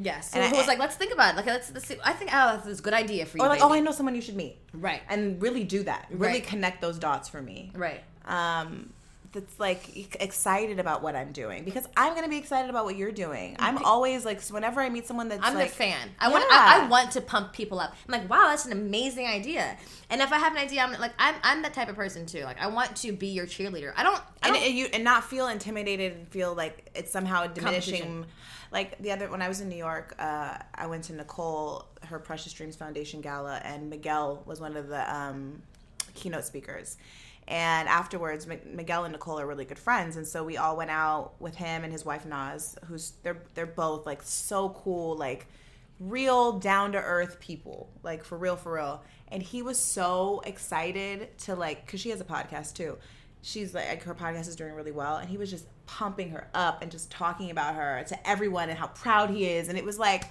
[0.00, 0.32] Yes.
[0.32, 1.36] And who I- was like, let's think about it.
[1.36, 1.96] Like, let's, let's see.
[2.02, 3.44] I think, oh, that's a good idea for you.
[3.44, 3.70] Or like, baby.
[3.70, 4.56] oh, I know someone you should meet.
[4.72, 5.02] Right.
[5.10, 6.06] And really do that.
[6.10, 6.46] Really Right.
[6.46, 7.72] connect those dots for me.
[7.74, 8.02] Right.
[8.24, 8.88] Um,
[9.32, 13.12] that's like excited about what I'm doing because I'm gonna be excited about what you're
[13.12, 13.56] doing.
[13.58, 16.10] I'm always like, so whenever I meet someone that's I'm like, the fan.
[16.18, 16.44] I want.
[16.50, 17.94] I, I want to pump people up.
[18.08, 19.76] I'm like, wow, that's an amazing idea.
[20.08, 22.42] And if I have an idea, I'm like, I'm, I'm that type of person too.
[22.42, 23.92] Like, I want to be your cheerleader.
[23.96, 24.20] I don't.
[24.42, 28.26] I and, don't and you and not feel intimidated and feel like it's somehow diminishing.
[28.72, 32.18] Like the other when I was in New York, uh, I went to Nicole her
[32.18, 35.62] Precious Dreams Foundation gala, and Miguel was one of the um,
[36.14, 36.96] keynote speakers.
[37.50, 40.90] And afterwards, Mi- Miguel and Nicole are really good friends, and so we all went
[40.90, 45.48] out with him and his wife Naz, who's they're they're both like so cool, like
[45.98, 49.02] real down to earth people, like for real, for real.
[49.28, 52.96] And he was so excited to like, cause she has a podcast too.
[53.42, 56.82] She's like, her podcast is doing really well, and he was just pumping her up
[56.82, 59.68] and just talking about her to everyone and how proud he is.
[59.68, 60.26] And it was like,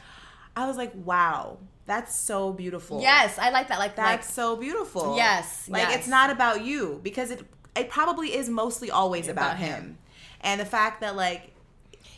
[0.55, 3.01] I was like, wow, that's so beautiful.
[3.01, 3.79] Yes, I like that.
[3.79, 5.15] Like That's like, so beautiful.
[5.15, 5.99] Yes, Like yes.
[5.99, 7.43] it's not about you because it
[7.75, 9.73] it probably is mostly always about, About him.
[9.83, 9.97] him.
[10.41, 11.51] And the fact that like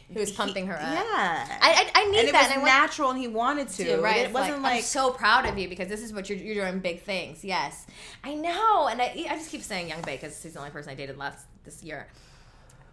[0.10, 0.82] He was pumping her up.
[0.82, 1.04] Yeah.
[1.62, 2.42] I I, I need and it that.
[2.44, 3.98] was and I want- natural and he wanted to.
[4.02, 4.18] Right?
[4.18, 6.66] It It's wasn't like, I'm so proud of you because this is what you're, you're
[6.66, 7.44] doing big things.
[7.44, 7.86] Yes,
[8.24, 10.92] I know, and I, I just keep saying Young Bay because he's the only person
[10.92, 12.08] I dated last this year.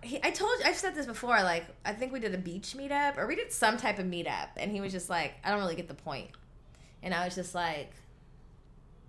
[0.02, 1.42] He, I told you, I've said this before.
[1.42, 4.48] Like, I think we did a beach meetup or we did some type of meetup,
[4.56, 6.30] and he was just like, I don't really get the point.
[7.02, 7.90] and I was just like,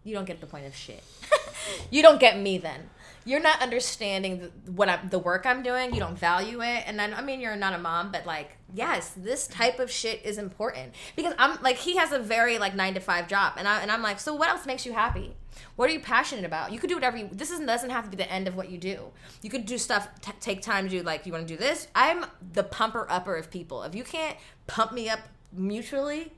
[0.04, 1.04] you don't get the point of shit.
[1.92, 2.90] you don't get me then.
[3.26, 5.94] You're not understanding the, what I'm, the work I'm doing.
[5.94, 9.12] You don't value it, and then, I mean you're not a mom, but like yes,
[9.16, 12.94] this type of shit is important because I'm like he has a very like nine
[12.94, 15.36] to five job, and I and I'm like, so what else makes you happy?
[15.76, 16.72] What are you passionate about?
[16.72, 17.30] You could do whatever you.
[17.32, 19.12] This isn't, doesn't have to be the end of what you do.
[19.42, 20.10] You could do stuff.
[20.22, 21.88] T- take time to do like you want to do this.
[21.96, 23.84] I'm the pumper upper of people.
[23.84, 24.38] If you can't
[24.68, 25.20] pump me up
[25.52, 26.32] mutually,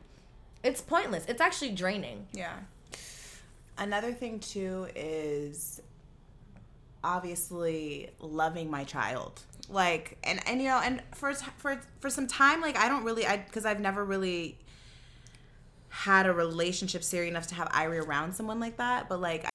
[0.64, 1.26] it's pointless.
[1.28, 2.28] It's actually draining.
[2.34, 2.54] Yeah.
[3.78, 5.82] Another thing too is
[7.04, 9.42] obviously loving my child.
[9.70, 13.26] Like and and you know and for for for some time like I don't really
[13.26, 14.58] I cuz I've never really
[15.90, 19.46] had a relationship serious enough to have Irie around someone like that, but like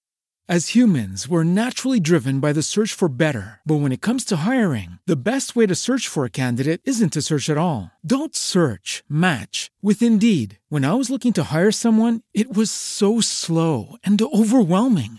[0.48, 3.58] As humans, we're naturally driven by the search for better.
[3.66, 7.14] But when it comes to hiring, the best way to search for a candidate isn't
[7.14, 7.90] to search at all.
[8.06, 10.60] Don't search, match with Indeed.
[10.68, 15.18] When I was looking to hire someone, it was so slow and overwhelming.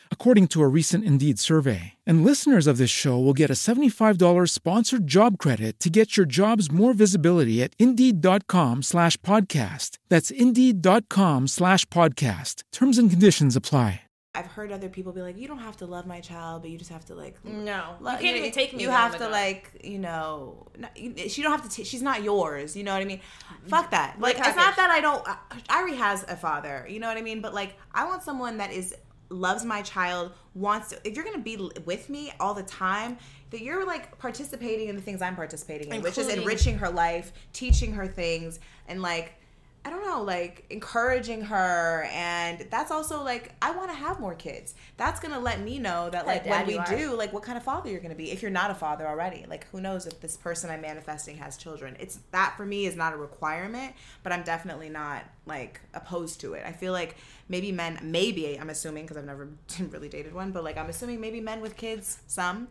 [0.11, 1.93] according to a recent Indeed survey.
[2.05, 6.27] And listeners of this show will get a $75 sponsored job credit to get your
[6.27, 9.97] jobs more visibility at Indeed.com slash podcast.
[10.09, 12.61] That's Indeed.com slash podcast.
[12.71, 14.01] Terms and conditions apply.
[14.33, 16.77] I've heard other people be like, "You don't have to love my child, but you
[16.77, 18.81] just have to like." No, lo- you can't even take me.
[18.81, 19.31] You have to God.
[19.31, 21.69] like, you know, not, she don't have to.
[21.69, 22.73] T- she's not yours.
[22.77, 23.19] You know what I mean?
[23.67, 24.21] Fuck that.
[24.21, 25.25] Like, Like it's not that I don't.
[25.67, 26.87] Irie has a father.
[26.89, 27.41] You know what I mean?
[27.41, 28.95] But like, I want someone that is
[29.31, 30.31] loves my child.
[30.53, 31.07] Wants to.
[31.07, 33.17] If you're gonna be with me all the time.
[33.51, 37.33] That you're like participating in the things I'm participating in, which is enriching her life,
[37.51, 39.40] teaching her things, and like
[39.83, 42.07] I don't know, like encouraging her.
[42.11, 44.75] And that's also like, I want to have more kids.
[44.97, 47.63] That's going to let me know that, like, when we do, like, what kind of
[47.63, 49.45] father you're going to be if you're not a father already.
[49.49, 51.97] Like, who knows if this person I'm manifesting has children?
[51.99, 56.53] It's that for me is not a requirement, but I'm definitely not like opposed to
[56.53, 56.63] it.
[56.63, 57.15] I feel like
[57.49, 59.49] maybe men, maybe I'm assuming because I've never
[59.89, 62.67] really dated one, but like, I'm assuming maybe men with kids, some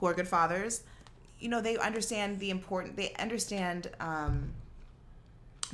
[0.00, 0.82] who are good fathers,
[1.40, 4.52] you know, they understand the important, they understand, um,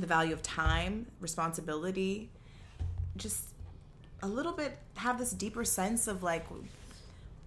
[0.01, 2.31] the value of time, responsibility,
[3.17, 3.55] just
[4.23, 6.47] a little bit have this deeper sense of like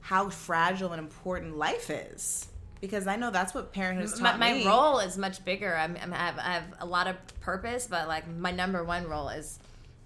[0.02, 2.48] how fragile and important life is.
[2.80, 4.66] Because I know that's what parenthood has my, taught my me.
[4.66, 5.76] role is much bigger.
[5.76, 9.08] I'm, I'm I have I have a lot of purpose, but like my number one
[9.08, 9.60] role is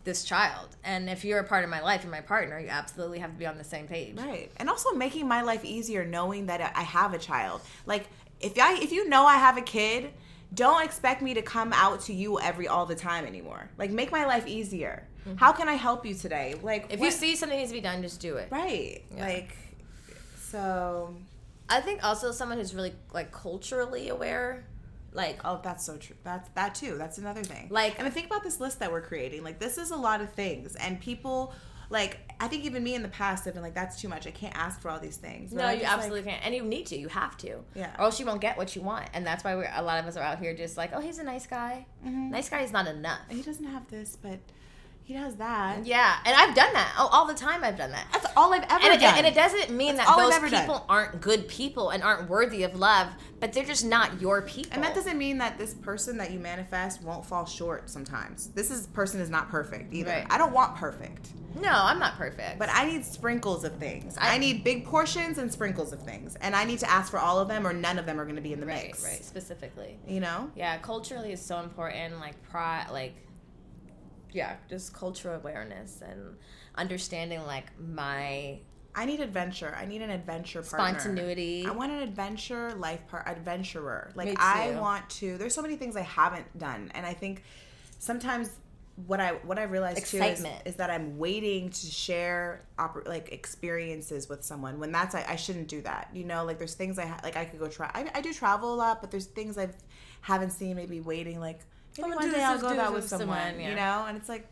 [0.04, 0.76] this child.
[0.84, 2.60] And if you're a part of my life, you're my partner.
[2.60, 4.18] You absolutely have to be on the same page.
[4.18, 4.52] Right.
[4.58, 7.62] And also making my life easier knowing that I have a child.
[7.86, 8.08] Like
[8.42, 10.12] if I if you know I have a kid,
[10.54, 13.70] don't expect me to come out to you every all the time anymore.
[13.78, 15.08] Like make my life easier.
[15.38, 16.56] How can I help you today?
[16.62, 16.94] Like Mm-hmm.
[16.94, 18.50] If what- you see something needs to be done, just do it.
[18.52, 19.04] Right.
[19.18, 19.56] Like
[20.38, 21.16] so
[21.70, 24.66] I think also someone who's really like culturally aware,
[25.14, 26.16] like oh, that's so true.
[26.24, 26.98] That's that too.
[26.98, 27.68] That's another thing.
[27.72, 29.44] Like- I mean, think about this list that we're creating.
[29.44, 31.54] Like, this is a lot of things, and people,
[31.90, 34.28] like, I think even me in the past have been like, "That's too much.
[34.28, 36.46] I can't ask for all these things." But No, I'm you just like- absolutely can't,
[36.46, 36.98] and you need to.
[36.98, 37.64] You have to.
[37.74, 37.96] Yeah.
[37.98, 40.06] Or else you won't get what you want, and that's why we're a lot of
[40.08, 41.86] us are out here just like, oh, he's a nice guy.
[42.06, 42.32] Mm-hmm.
[42.32, 43.20] Nice guy is not enough.
[43.30, 44.40] he doesn't have this, but
[45.06, 45.86] he has that.
[45.86, 46.96] Yeah, and I've done that.
[46.98, 48.08] Oh, all the time I've done that.
[48.12, 49.18] That's all I've ever and it, done.
[49.20, 50.62] and it doesn't mean That's that those ever done.
[50.62, 53.10] people aren't good people and aren't worthy of love,
[53.40, 54.72] but they're just not your people.
[54.74, 58.48] And that doesn't mean that this person that you manifest won't fall short sometimes.
[58.56, 60.10] This is person is not perfect either.
[60.10, 60.26] Right.
[60.28, 61.30] I don't want perfect.
[61.62, 62.58] No, I'm not perfect.
[62.58, 64.18] But I need sprinkles of things.
[64.18, 66.36] I- I, need big portions and sprinkles of things.
[66.42, 68.36] And I need to ask for all of them or none of them are going
[68.38, 69.06] to be in the right, mix.
[69.06, 69.98] right, specifically.
[70.08, 70.52] You know?
[70.56, 72.20] Yeah, culturally is so important.
[72.20, 73.14] Like pride, like
[74.32, 76.38] yeah, just cultural awareness and
[76.76, 78.60] understanding like my
[78.96, 79.76] I need adventure.
[79.78, 81.00] I need an adventure partner.
[81.00, 81.66] Spontaneity.
[81.68, 84.12] I want an adventure life part adventurer.
[84.16, 85.38] Like I want to.
[85.38, 87.44] There's so many things I haven't done, and I think
[88.00, 88.52] sometimes
[89.08, 93.34] what I what I realize too is, is that I'm waiting to share oper- like
[93.34, 96.10] experiences with someone when that's I, I shouldn't do that.
[96.14, 97.92] You know, like there's things I ha- like I could go try.
[97.94, 99.76] I, I do travel a lot, but there's things I've
[100.22, 100.78] haven't seen.
[100.78, 101.60] Maybe waiting like
[102.02, 103.38] Oh, one day I'll go that with someone.
[103.38, 103.70] someone, yeah.
[103.70, 104.48] You know, and it's like.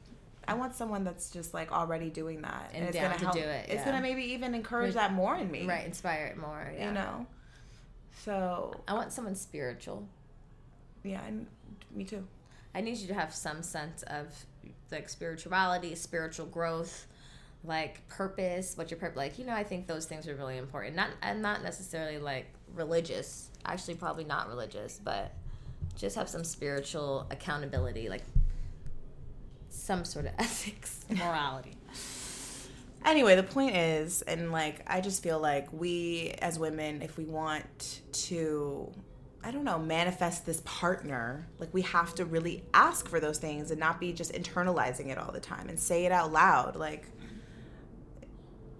[0.45, 3.33] I want someone that's just like already doing that, And it's gonna help.
[3.33, 6.69] do it, It's gonna maybe even encourage that more in me, right, inspire it more.
[6.75, 6.87] Yeah.
[6.87, 7.27] You know.
[8.25, 10.07] So I want someone spiritual.
[11.03, 11.47] yeah, and
[11.91, 12.27] me too.
[12.75, 14.27] I need you to have some sense of
[14.91, 17.07] like spirituality, spiritual growth,
[17.63, 20.95] like purpose, what your purpose like, you know, I think those things are really important.
[20.95, 23.49] Not I'm not necessarily like religious.
[23.65, 25.31] Actually probably not religious, but
[25.95, 28.23] just have some spiritual accountability, like
[29.69, 31.77] some sort of ethics, morality.
[33.05, 37.25] Anyway, the point is, and like, I just feel like we as women, if we
[37.25, 38.89] want to,
[39.43, 43.71] I don't know, manifest this partner, like, we have to really ask for those things
[43.71, 46.77] and not be just internalizing it all the time and say it out loud.
[46.77, 47.07] Like,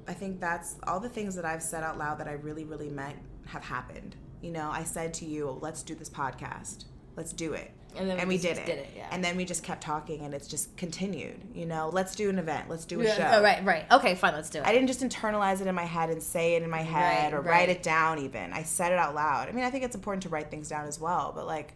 [0.08, 2.90] I think that's all the things that I've said out loud that I really, really
[2.90, 3.18] meant
[3.48, 4.16] have happened.
[4.42, 6.86] You know, I said to you, let's do this podcast.
[7.16, 7.72] Let's do it.
[7.96, 8.66] And then we we did it.
[8.66, 9.08] did it, yeah.
[9.12, 11.40] And then we just kept talking and it's just continued.
[11.54, 12.68] You know, let's do an event.
[12.68, 13.30] Let's do a Yeah, show.
[13.38, 13.86] oh, right, right.
[13.92, 14.66] Okay, fine, let's do it.
[14.66, 17.38] I didn't just internalize it in my head and say it in my head Right,
[17.38, 17.52] or right.
[17.52, 18.52] write it down even.
[18.52, 19.48] I said it out loud.
[19.48, 21.76] I mean, I think it's important to write things down as well, but like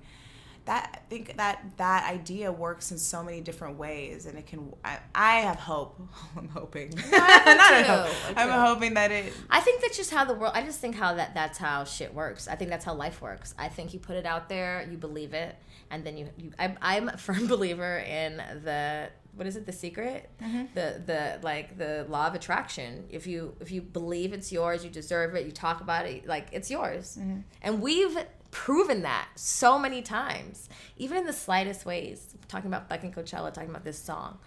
[0.68, 4.72] that I think that that idea works in so many different ways and it can
[4.85, 5.99] I, I have hope.
[6.38, 6.94] I'm hoping.
[7.11, 8.38] I a too, hope.
[8.38, 10.53] I I'm hoping that it I think that's just how the world.
[10.56, 12.48] I just think how that that's how shit works.
[12.48, 13.56] I think that's how life works.
[13.57, 15.56] I think you put it out there, you believe it,
[15.89, 16.30] and then you.
[16.38, 19.68] you I'm, I'm a firm believer in the what is it?
[19.68, 20.73] The secret, Mhm.
[20.73, 23.06] the the like the law of attraction.
[23.11, 25.45] If you if you believe it's yours, you deserve it.
[25.45, 27.44] You talk about it like it's yours, Mhm.
[27.61, 28.18] and we've
[28.57, 30.67] proven that so many times,
[30.97, 32.34] even in the slightest ways.
[32.47, 34.39] Talking about fucking Coachella, talking about this song,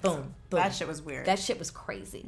[0.00, 0.60] boom, boom.
[0.60, 1.26] that shit was weird.
[1.26, 2.24] That shit was crazy.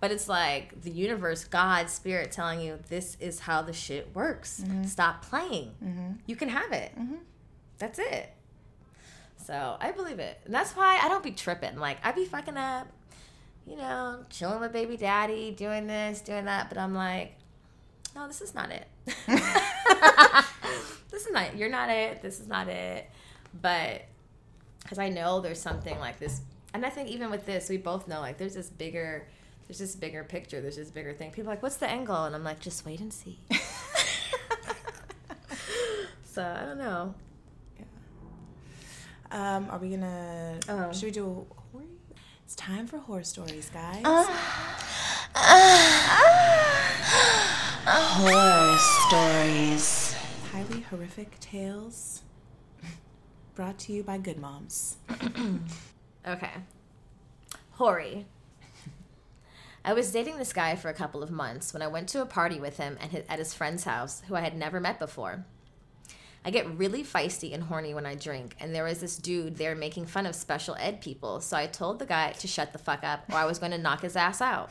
[0.00, 4.62] But it's like the universe, God, spirit telling you this is how the shit works.
[4.66, 4.86] Mhm.
[4.86, 5.72] Stop playing.
[5.82, 6.18] Mhm.
[6.26, 6.92] You can have it.
[7.78, 8.32] That's it.
[9.46, 10.40] So I believe it.
[10.44, 11.76] And that's why I don't be tripping.
[11.78, 12.88] Like, I be fucking up,
[13.66, 16.68] you know, chilling with baby daddy, doing this, doing that.
[16.68, 17.36] But I'm like,
[18.16, 18.86] no, this is not it.
[21.10, 22.22] this is not, you're not it.
[22.22, 23.08] This is not it.
[23.60, 24.02] But
[24.82, 26.40] because I know there's something like this.
[26.72, 29.26] And I think even with this, we both know like there's this bigger,
[29.68, 31.30] there's this bigger picture, there's this bigger thing.
[31.30, 32.24] People are like, what's the end goal?
[32.24, 33.38] And I'm like, just wait and see.
[36.24, 37.14] so I don't know.
[37.78, 37.84] Yeah.
[39.56, 40.92] Um are we gonna Oh.
[40.92, 41.84] should we do a horror?
[42.44, 44.02] It's time for horror stories, guys.
[44.04, 44.26] Uh,
[45.34, 45.70] uh,
[47.86, 48.76] uh, horror
[49.08, 50.03] stories.
[50.54, 52.22] Highly horrific tales
[53.56, 54.98] brought to you by Good Moms.
[56.26, 56.52] Okay.
[57.72, 58.26] Hori.
[59.84, 62.26] I was dating this guy for a couple of months when I went to a
[62.26, 65.44] party with him at his, at his friend's house, who I had never met before.
[66.44, 69.74] I get really feisty and horny when I drink, and there was this dude there
[69.74, 73.02] making fun of special ed people, so I told the guy to shut the fuck
[73.02, 74.70] up or I was going to knock his ass out.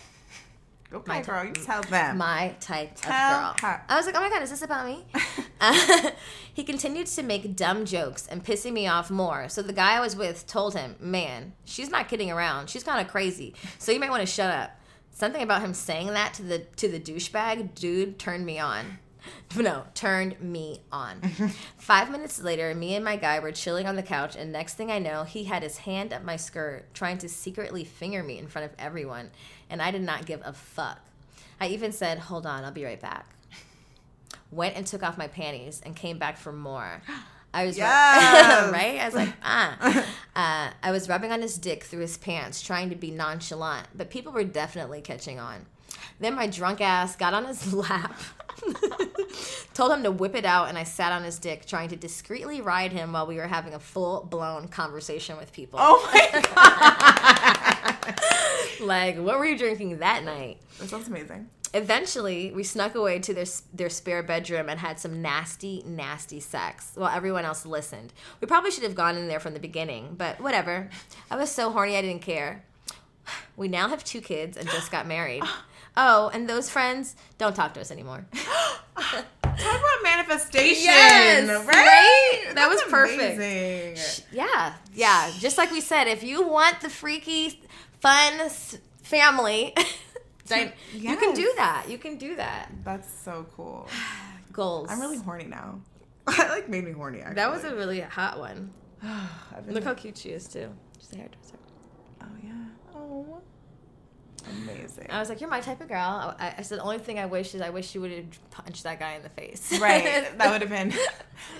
[0.93, 2.17] Okay, girl, you tell them.
[2.17, 3.69] My type Tell of girl.
[3.69, 3.83] her.
[3.89, 5.05] I was like, oh my god, is this about me?
[5.59, 6.11] Uh,
[6.53, 9.49] he continued to make dumb jokes and pissing me off more.
[9.49, 12.69] So the guy I was with told him, man, she's not kidding around.
[12.69, 13.55] She's kind of crazy.
[13.79, 14.79] So you might want to shut up.
[15.11, 18.99] Something about him saying that to the to the douchebag dude turned me on.
[19.55, 21.21] No, turned me on.
[21.77, 24.91] Five minutes later, me and my guy were chilling on the couch, and next thing
[24.91, 28.47] I know, he had his hand up my skirt, trying to secretly finger me in
[28.47, 29.29] front of everyone,
[29.73, 30.99] and I did not give a fuck.
[31.59, 33.25] I even said, Hold on, I'll be right back.
[34.51, 37.01] Went and took off my panties and came back for more.
[37.55, 38.71] I was Yes.
[38.71, 38.99] right.
[39.01, 40.05] I was like, ah.
[40.35, 44.11] Uh, I was rubbing on his dick through his pants, trying to be nonchalant, but
[44.11, 45.65] people were definitely catching on.
[46.19, 48.15] Then my drunk ass got on his lap,
[49.73, 52.61] told him to whip it out, and I sat on his dick, trying to discreetly
[52.61, 55.79] ride him while we were having a full blown conversation with people.
[55.81, 57.89] Oh my
[58.81, 60.57] like, what were you drinking that night?
[60.79, 61.49] That sounds amazing.
[61.75, 66.91] Eventually, we snuck away to their their spare bedroom and had some nasty, nasty sex
[66.93, 68.13] while everyone else listened.
[68.41, 70.89] We probably should have gone in there from the beginning, but whatever.
[71.31, 72.63] I was so horny I didn't care.
[73.55, 75.43] We now have two kids and just got married.
[75.95, 78.25] Oh, and those friends don't talk to us anymore.
[78.95, 81.67] Talk about manifestation, Yes, right?
[81.67, 82.55] right?
[82.55, 83.35] That was perfect.
[83.35, 84.23] amazing.
[84.31, 85.31] Yeah, yeah.
[85.37, 87.61] Just like we said, if you want the freaky,
[88.03, 88.49] fun
[89.01, 89.73] family,
[90.93, 91.85] you can do that.
[91.87, 92.69] You can do that.
[92.83, 93.87] That's so cool.
[94.51, 94.89] Goals.
[94.91, 95.79] I'm really horny now.
[96.37, 97.19] That like made me horny.
[97.19, 97.35] Actually.
[97.35, 98.71] That was a really hot one.
[99.67, 100.69] Look how cute she is too.
[100.99, 101.57] She's a hairdresser.
[102.21, 102.51] Oh yeah.
[102.95, 103.41] Oh.
[104.63, 105.07] Amazing.
[105.09, 107.25] I was like, "You're my type of girl." I, I said, "The only thing I
[107.25, 110.25] wish is I wish you would have punched that guy in the face." right.
[110.37, 110.93] That would have been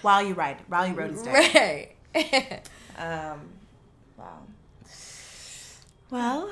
[0.02, 1.98] while you ride while you rode his dick.
[2.16, 2.62] Right.
[2.98, 3.50] Um.
[4.18, 4.44] Wow.
[6.14, 6.48] Well.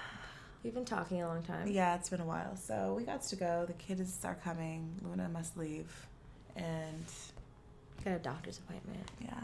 [0.64, 1.68] We've been talking a long time.
[1.68, 2.56] Yeah, it's been a while.
[2.56, 3.66] So we got to go.
[3.66, 4.94] The kids are coming.
[5.02, 6.06] Luna must leave,
[6.56, 7.04] and
[8.02, 9.10] Got a doctor's appointment.
[9.20, 9.42] yeah.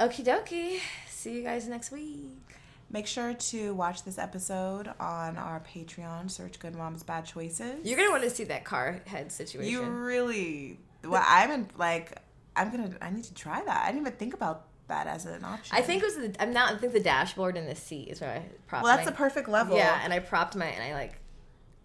[0.00, 0.80] Okie dokie.
[1.08, 2.56] See you guys next week.
[2.90, 6.28] Make sure to watch this episode on our Patreon.
[6.28, 7.86] Search Good Moms Bad Choices.
[7.86, 9.70] You're gonna want to see that car head situation.
[9.70, 10.80] You really.
[11.04, 12.18] Well, I'm in, like,
[12.56, 12.96] I'm gonna.
[13.00, 13.84] I need to try that.
[13.84, 15.74] I didn't even think about that as an option.
[15.74, 16.16] I think it was.
[16.16, 16.74] The, I'm not.
[16.74, 18.84] I think the dashboard and the seat is where I propped.
[18.84, 19.76] Well, that's my- the perfect level.
[19.76, 21.14] Yeah, and I propped my and I like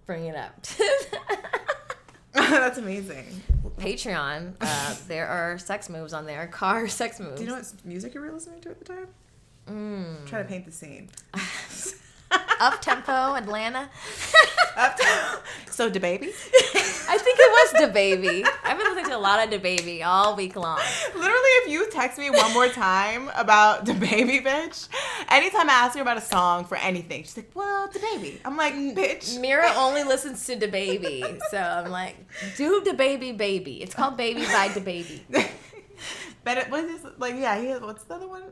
[0.06, 0.62] bring it up.
[2.34, 3.42] that's amazing.
[3.78, 4.56] Patreon.
[4.60, 6.48] Uh, there are sex moves on there.
[6.48, 7.38] Car sex moves.
[7.38, 9.08] Do you know what music you were listening to at the time?
[9.70, 10.26] Mm.
[10.28, 11.10] Try to paint the scene.
[12.60, 13.90] Up tempo Atlanta.
[14.78, 15.42] Up tempo.
[15.70, 16.28] So, the baby.
[17.08, 18.48] I think it was DaBaby.
[18.64, 20.80] I've been listening to a lot of DaBaby all week long.
[21.14, 24.88] Literally, if you text me one more time about DaBaby, bitch,
[25.30, 28.74] anytime I ask her about a song for anything, she's like, "Well, DaBaby." I'm like,
[28.74, 32.16] "Bitch." Mira only listens to DaBaby, so I'm like,
[32.58, 33.82] do the baby, baby.
[33.82, 35.22] It's called Baby by DaBaby.
[36.46, 37.12] But it, what is this?
[37.18, 37.68] Like, yeah, he.
[37.68, 38.44] has, What's the other one?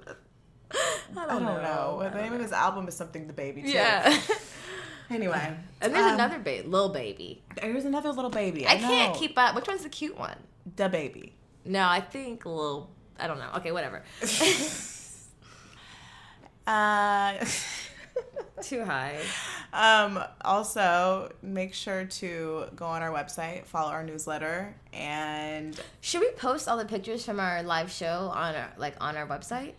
[1.17, 2.09] I don't, know.
[2.11, 3.63] The name of his album is something DaBaby.
[3.63, 3.71] Too.
[3.71, 4.19] Yeah.
[5.09, 7.43] Anyway, And there's um, another baby, little baby.
[7.61, 8.65] There's another little baby.
[8.65, 9.19] I, I, can't know.
[9.19, 9.53] keep up.
[9.53, 10.37] Which one's the cute one?
[10.75, 11.35] the baby.
[11.65, 12.89] No, I think little.
[13.19, 13.49] I don't know.
[13.57, 14.03] Okay, whatever.
[16.65, 17.43] Uh,
[18.61, 19.17] Too high.
[19.73, 26.29] Um, also, make sure to go on our website, follow our newsletter, and Should we
[26.37, 29.73] post all the pictures from our live show on our like on our website?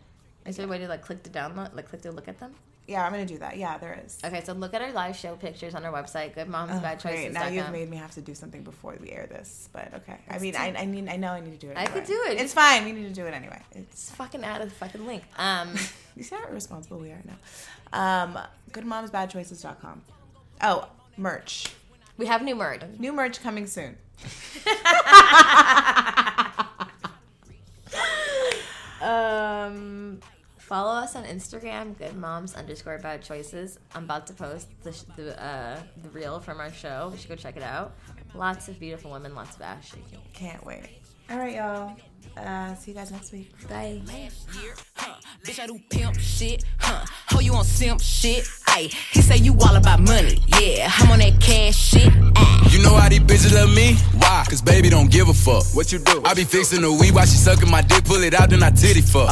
[0.47, 2.55] Is there a way to like click to download, like click to look at them?
[2.87, 3.57] yeah, I'm gonna do that.
[3.57, 4.19] Yeah, there is.
[4.23, 7.01] Okay, so look at our live show pictures on our website, Good Moms Oh, Bad
[7.01, 7.17] great.
[7.17, 7.35] Choices.
[7.35, 10.19] Now you've made me have to do something before we air this, but okay.
[10.29, 11.79] I mean, I, I need, I know I need to do it.
[11.79, 12.39] I could do it.
[12.39, 12.85] It's fine.
[12.85, 13.59] We need to do it anyway.
[13.73, 15.23] It's It's fucking out of the fucking link.
[15.39, 15.71] Um,
[16.17, 18.25] you see how irresponsible we are now.
[18.25, 18.39] Um,
[18.73, 20.03] goodmomsbadchoices.com.
[20.61, 21.73] Oh, merch.
[22.19, 22.83] we have new merch.
[22.99, 23.97] New merch coming soon.
[29.05, 30.21] Um,
[30.65, 33.79] follow us on Instagram, Good Moms underscore Bad Choices.
[33.95, 37.11] I'm about to post the sh- the uh, the reel from our show.
[37.13, 37.95] You should go check it out.
[38.35, 40.21] Lots of beautiful women, lots of ass shaking.
[40.33, 40.89] Can't wait.
[41.31, 41.97] All right, y'all.
[42.37, 43.53] Uh, see you guys next week.
[43.69, 44.01] Bye.
[45.45, 47.05] Bitch, I do pimp shit, huh?
[47.29, 48.45] Ho, you on simp shit?
[48.69, 50.91] Ayy, he say you all about money, yeah.
[50.91, 52.13] I'm on that cash shit.
[52.73, 53.95] You know how these bitches love me?
[54.19, 54.45] Why?
[54.49, 55.65] Cause baby don't give a fuck.
[55.75, 56.23] What you do?
[56.25, 58.71] I be fixing the weed while she sucking my dick, pull it out, then I
[58.71, 59.29] titty fuck.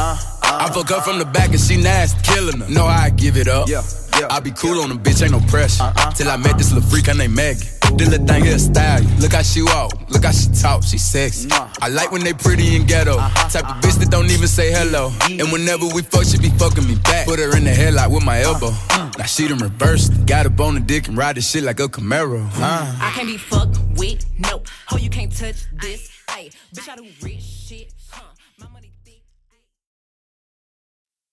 [0.60, 2.68] I fuck her from the back and she nasty, killing her.
[2.68, 3.68] No, I give it up.
[3.68, 3.82] Yeah,
[4.18, 4.28] yeah.
[4.30, 5.82] I be cool on the bitch, ain't no pressure.
[5.84, 6.12] Uh-uh.
[6.12, 7.68] Till I met this little freak, her name Maggie.
[7.96, 9.02] This little thing here style.
[9.20, 11.48] Look how she walk, look how she talk, she sexy.
[11.52, 13.18] I like when they pretty and ghetto.
[13.18, 13.80] Uh-huh, Type of uh-huh.
[13.80, 15.10] bitch that don't even say hello.
[15.10, 15.40] Mm-hmm.
[15.40, 17.26] And whenever we fuck, she be fucking me back.
[17.26, 18.68] Put her in the headlock with my elbow.
[18.68, 19.10] Uh-huh.
[19.18, 20.24] Now she done reversed.
[20.26, 22.48] Got up on the dick and ride this shit like a Camaro.
[22.54, 22.96] Uh.
[23.00, 24.62] I can't be fucked with, no.
[24.90, 26.10] Oh, you can't touch this.
[26.28, 28.22] Ayy, bitch, I do rich shit, huh?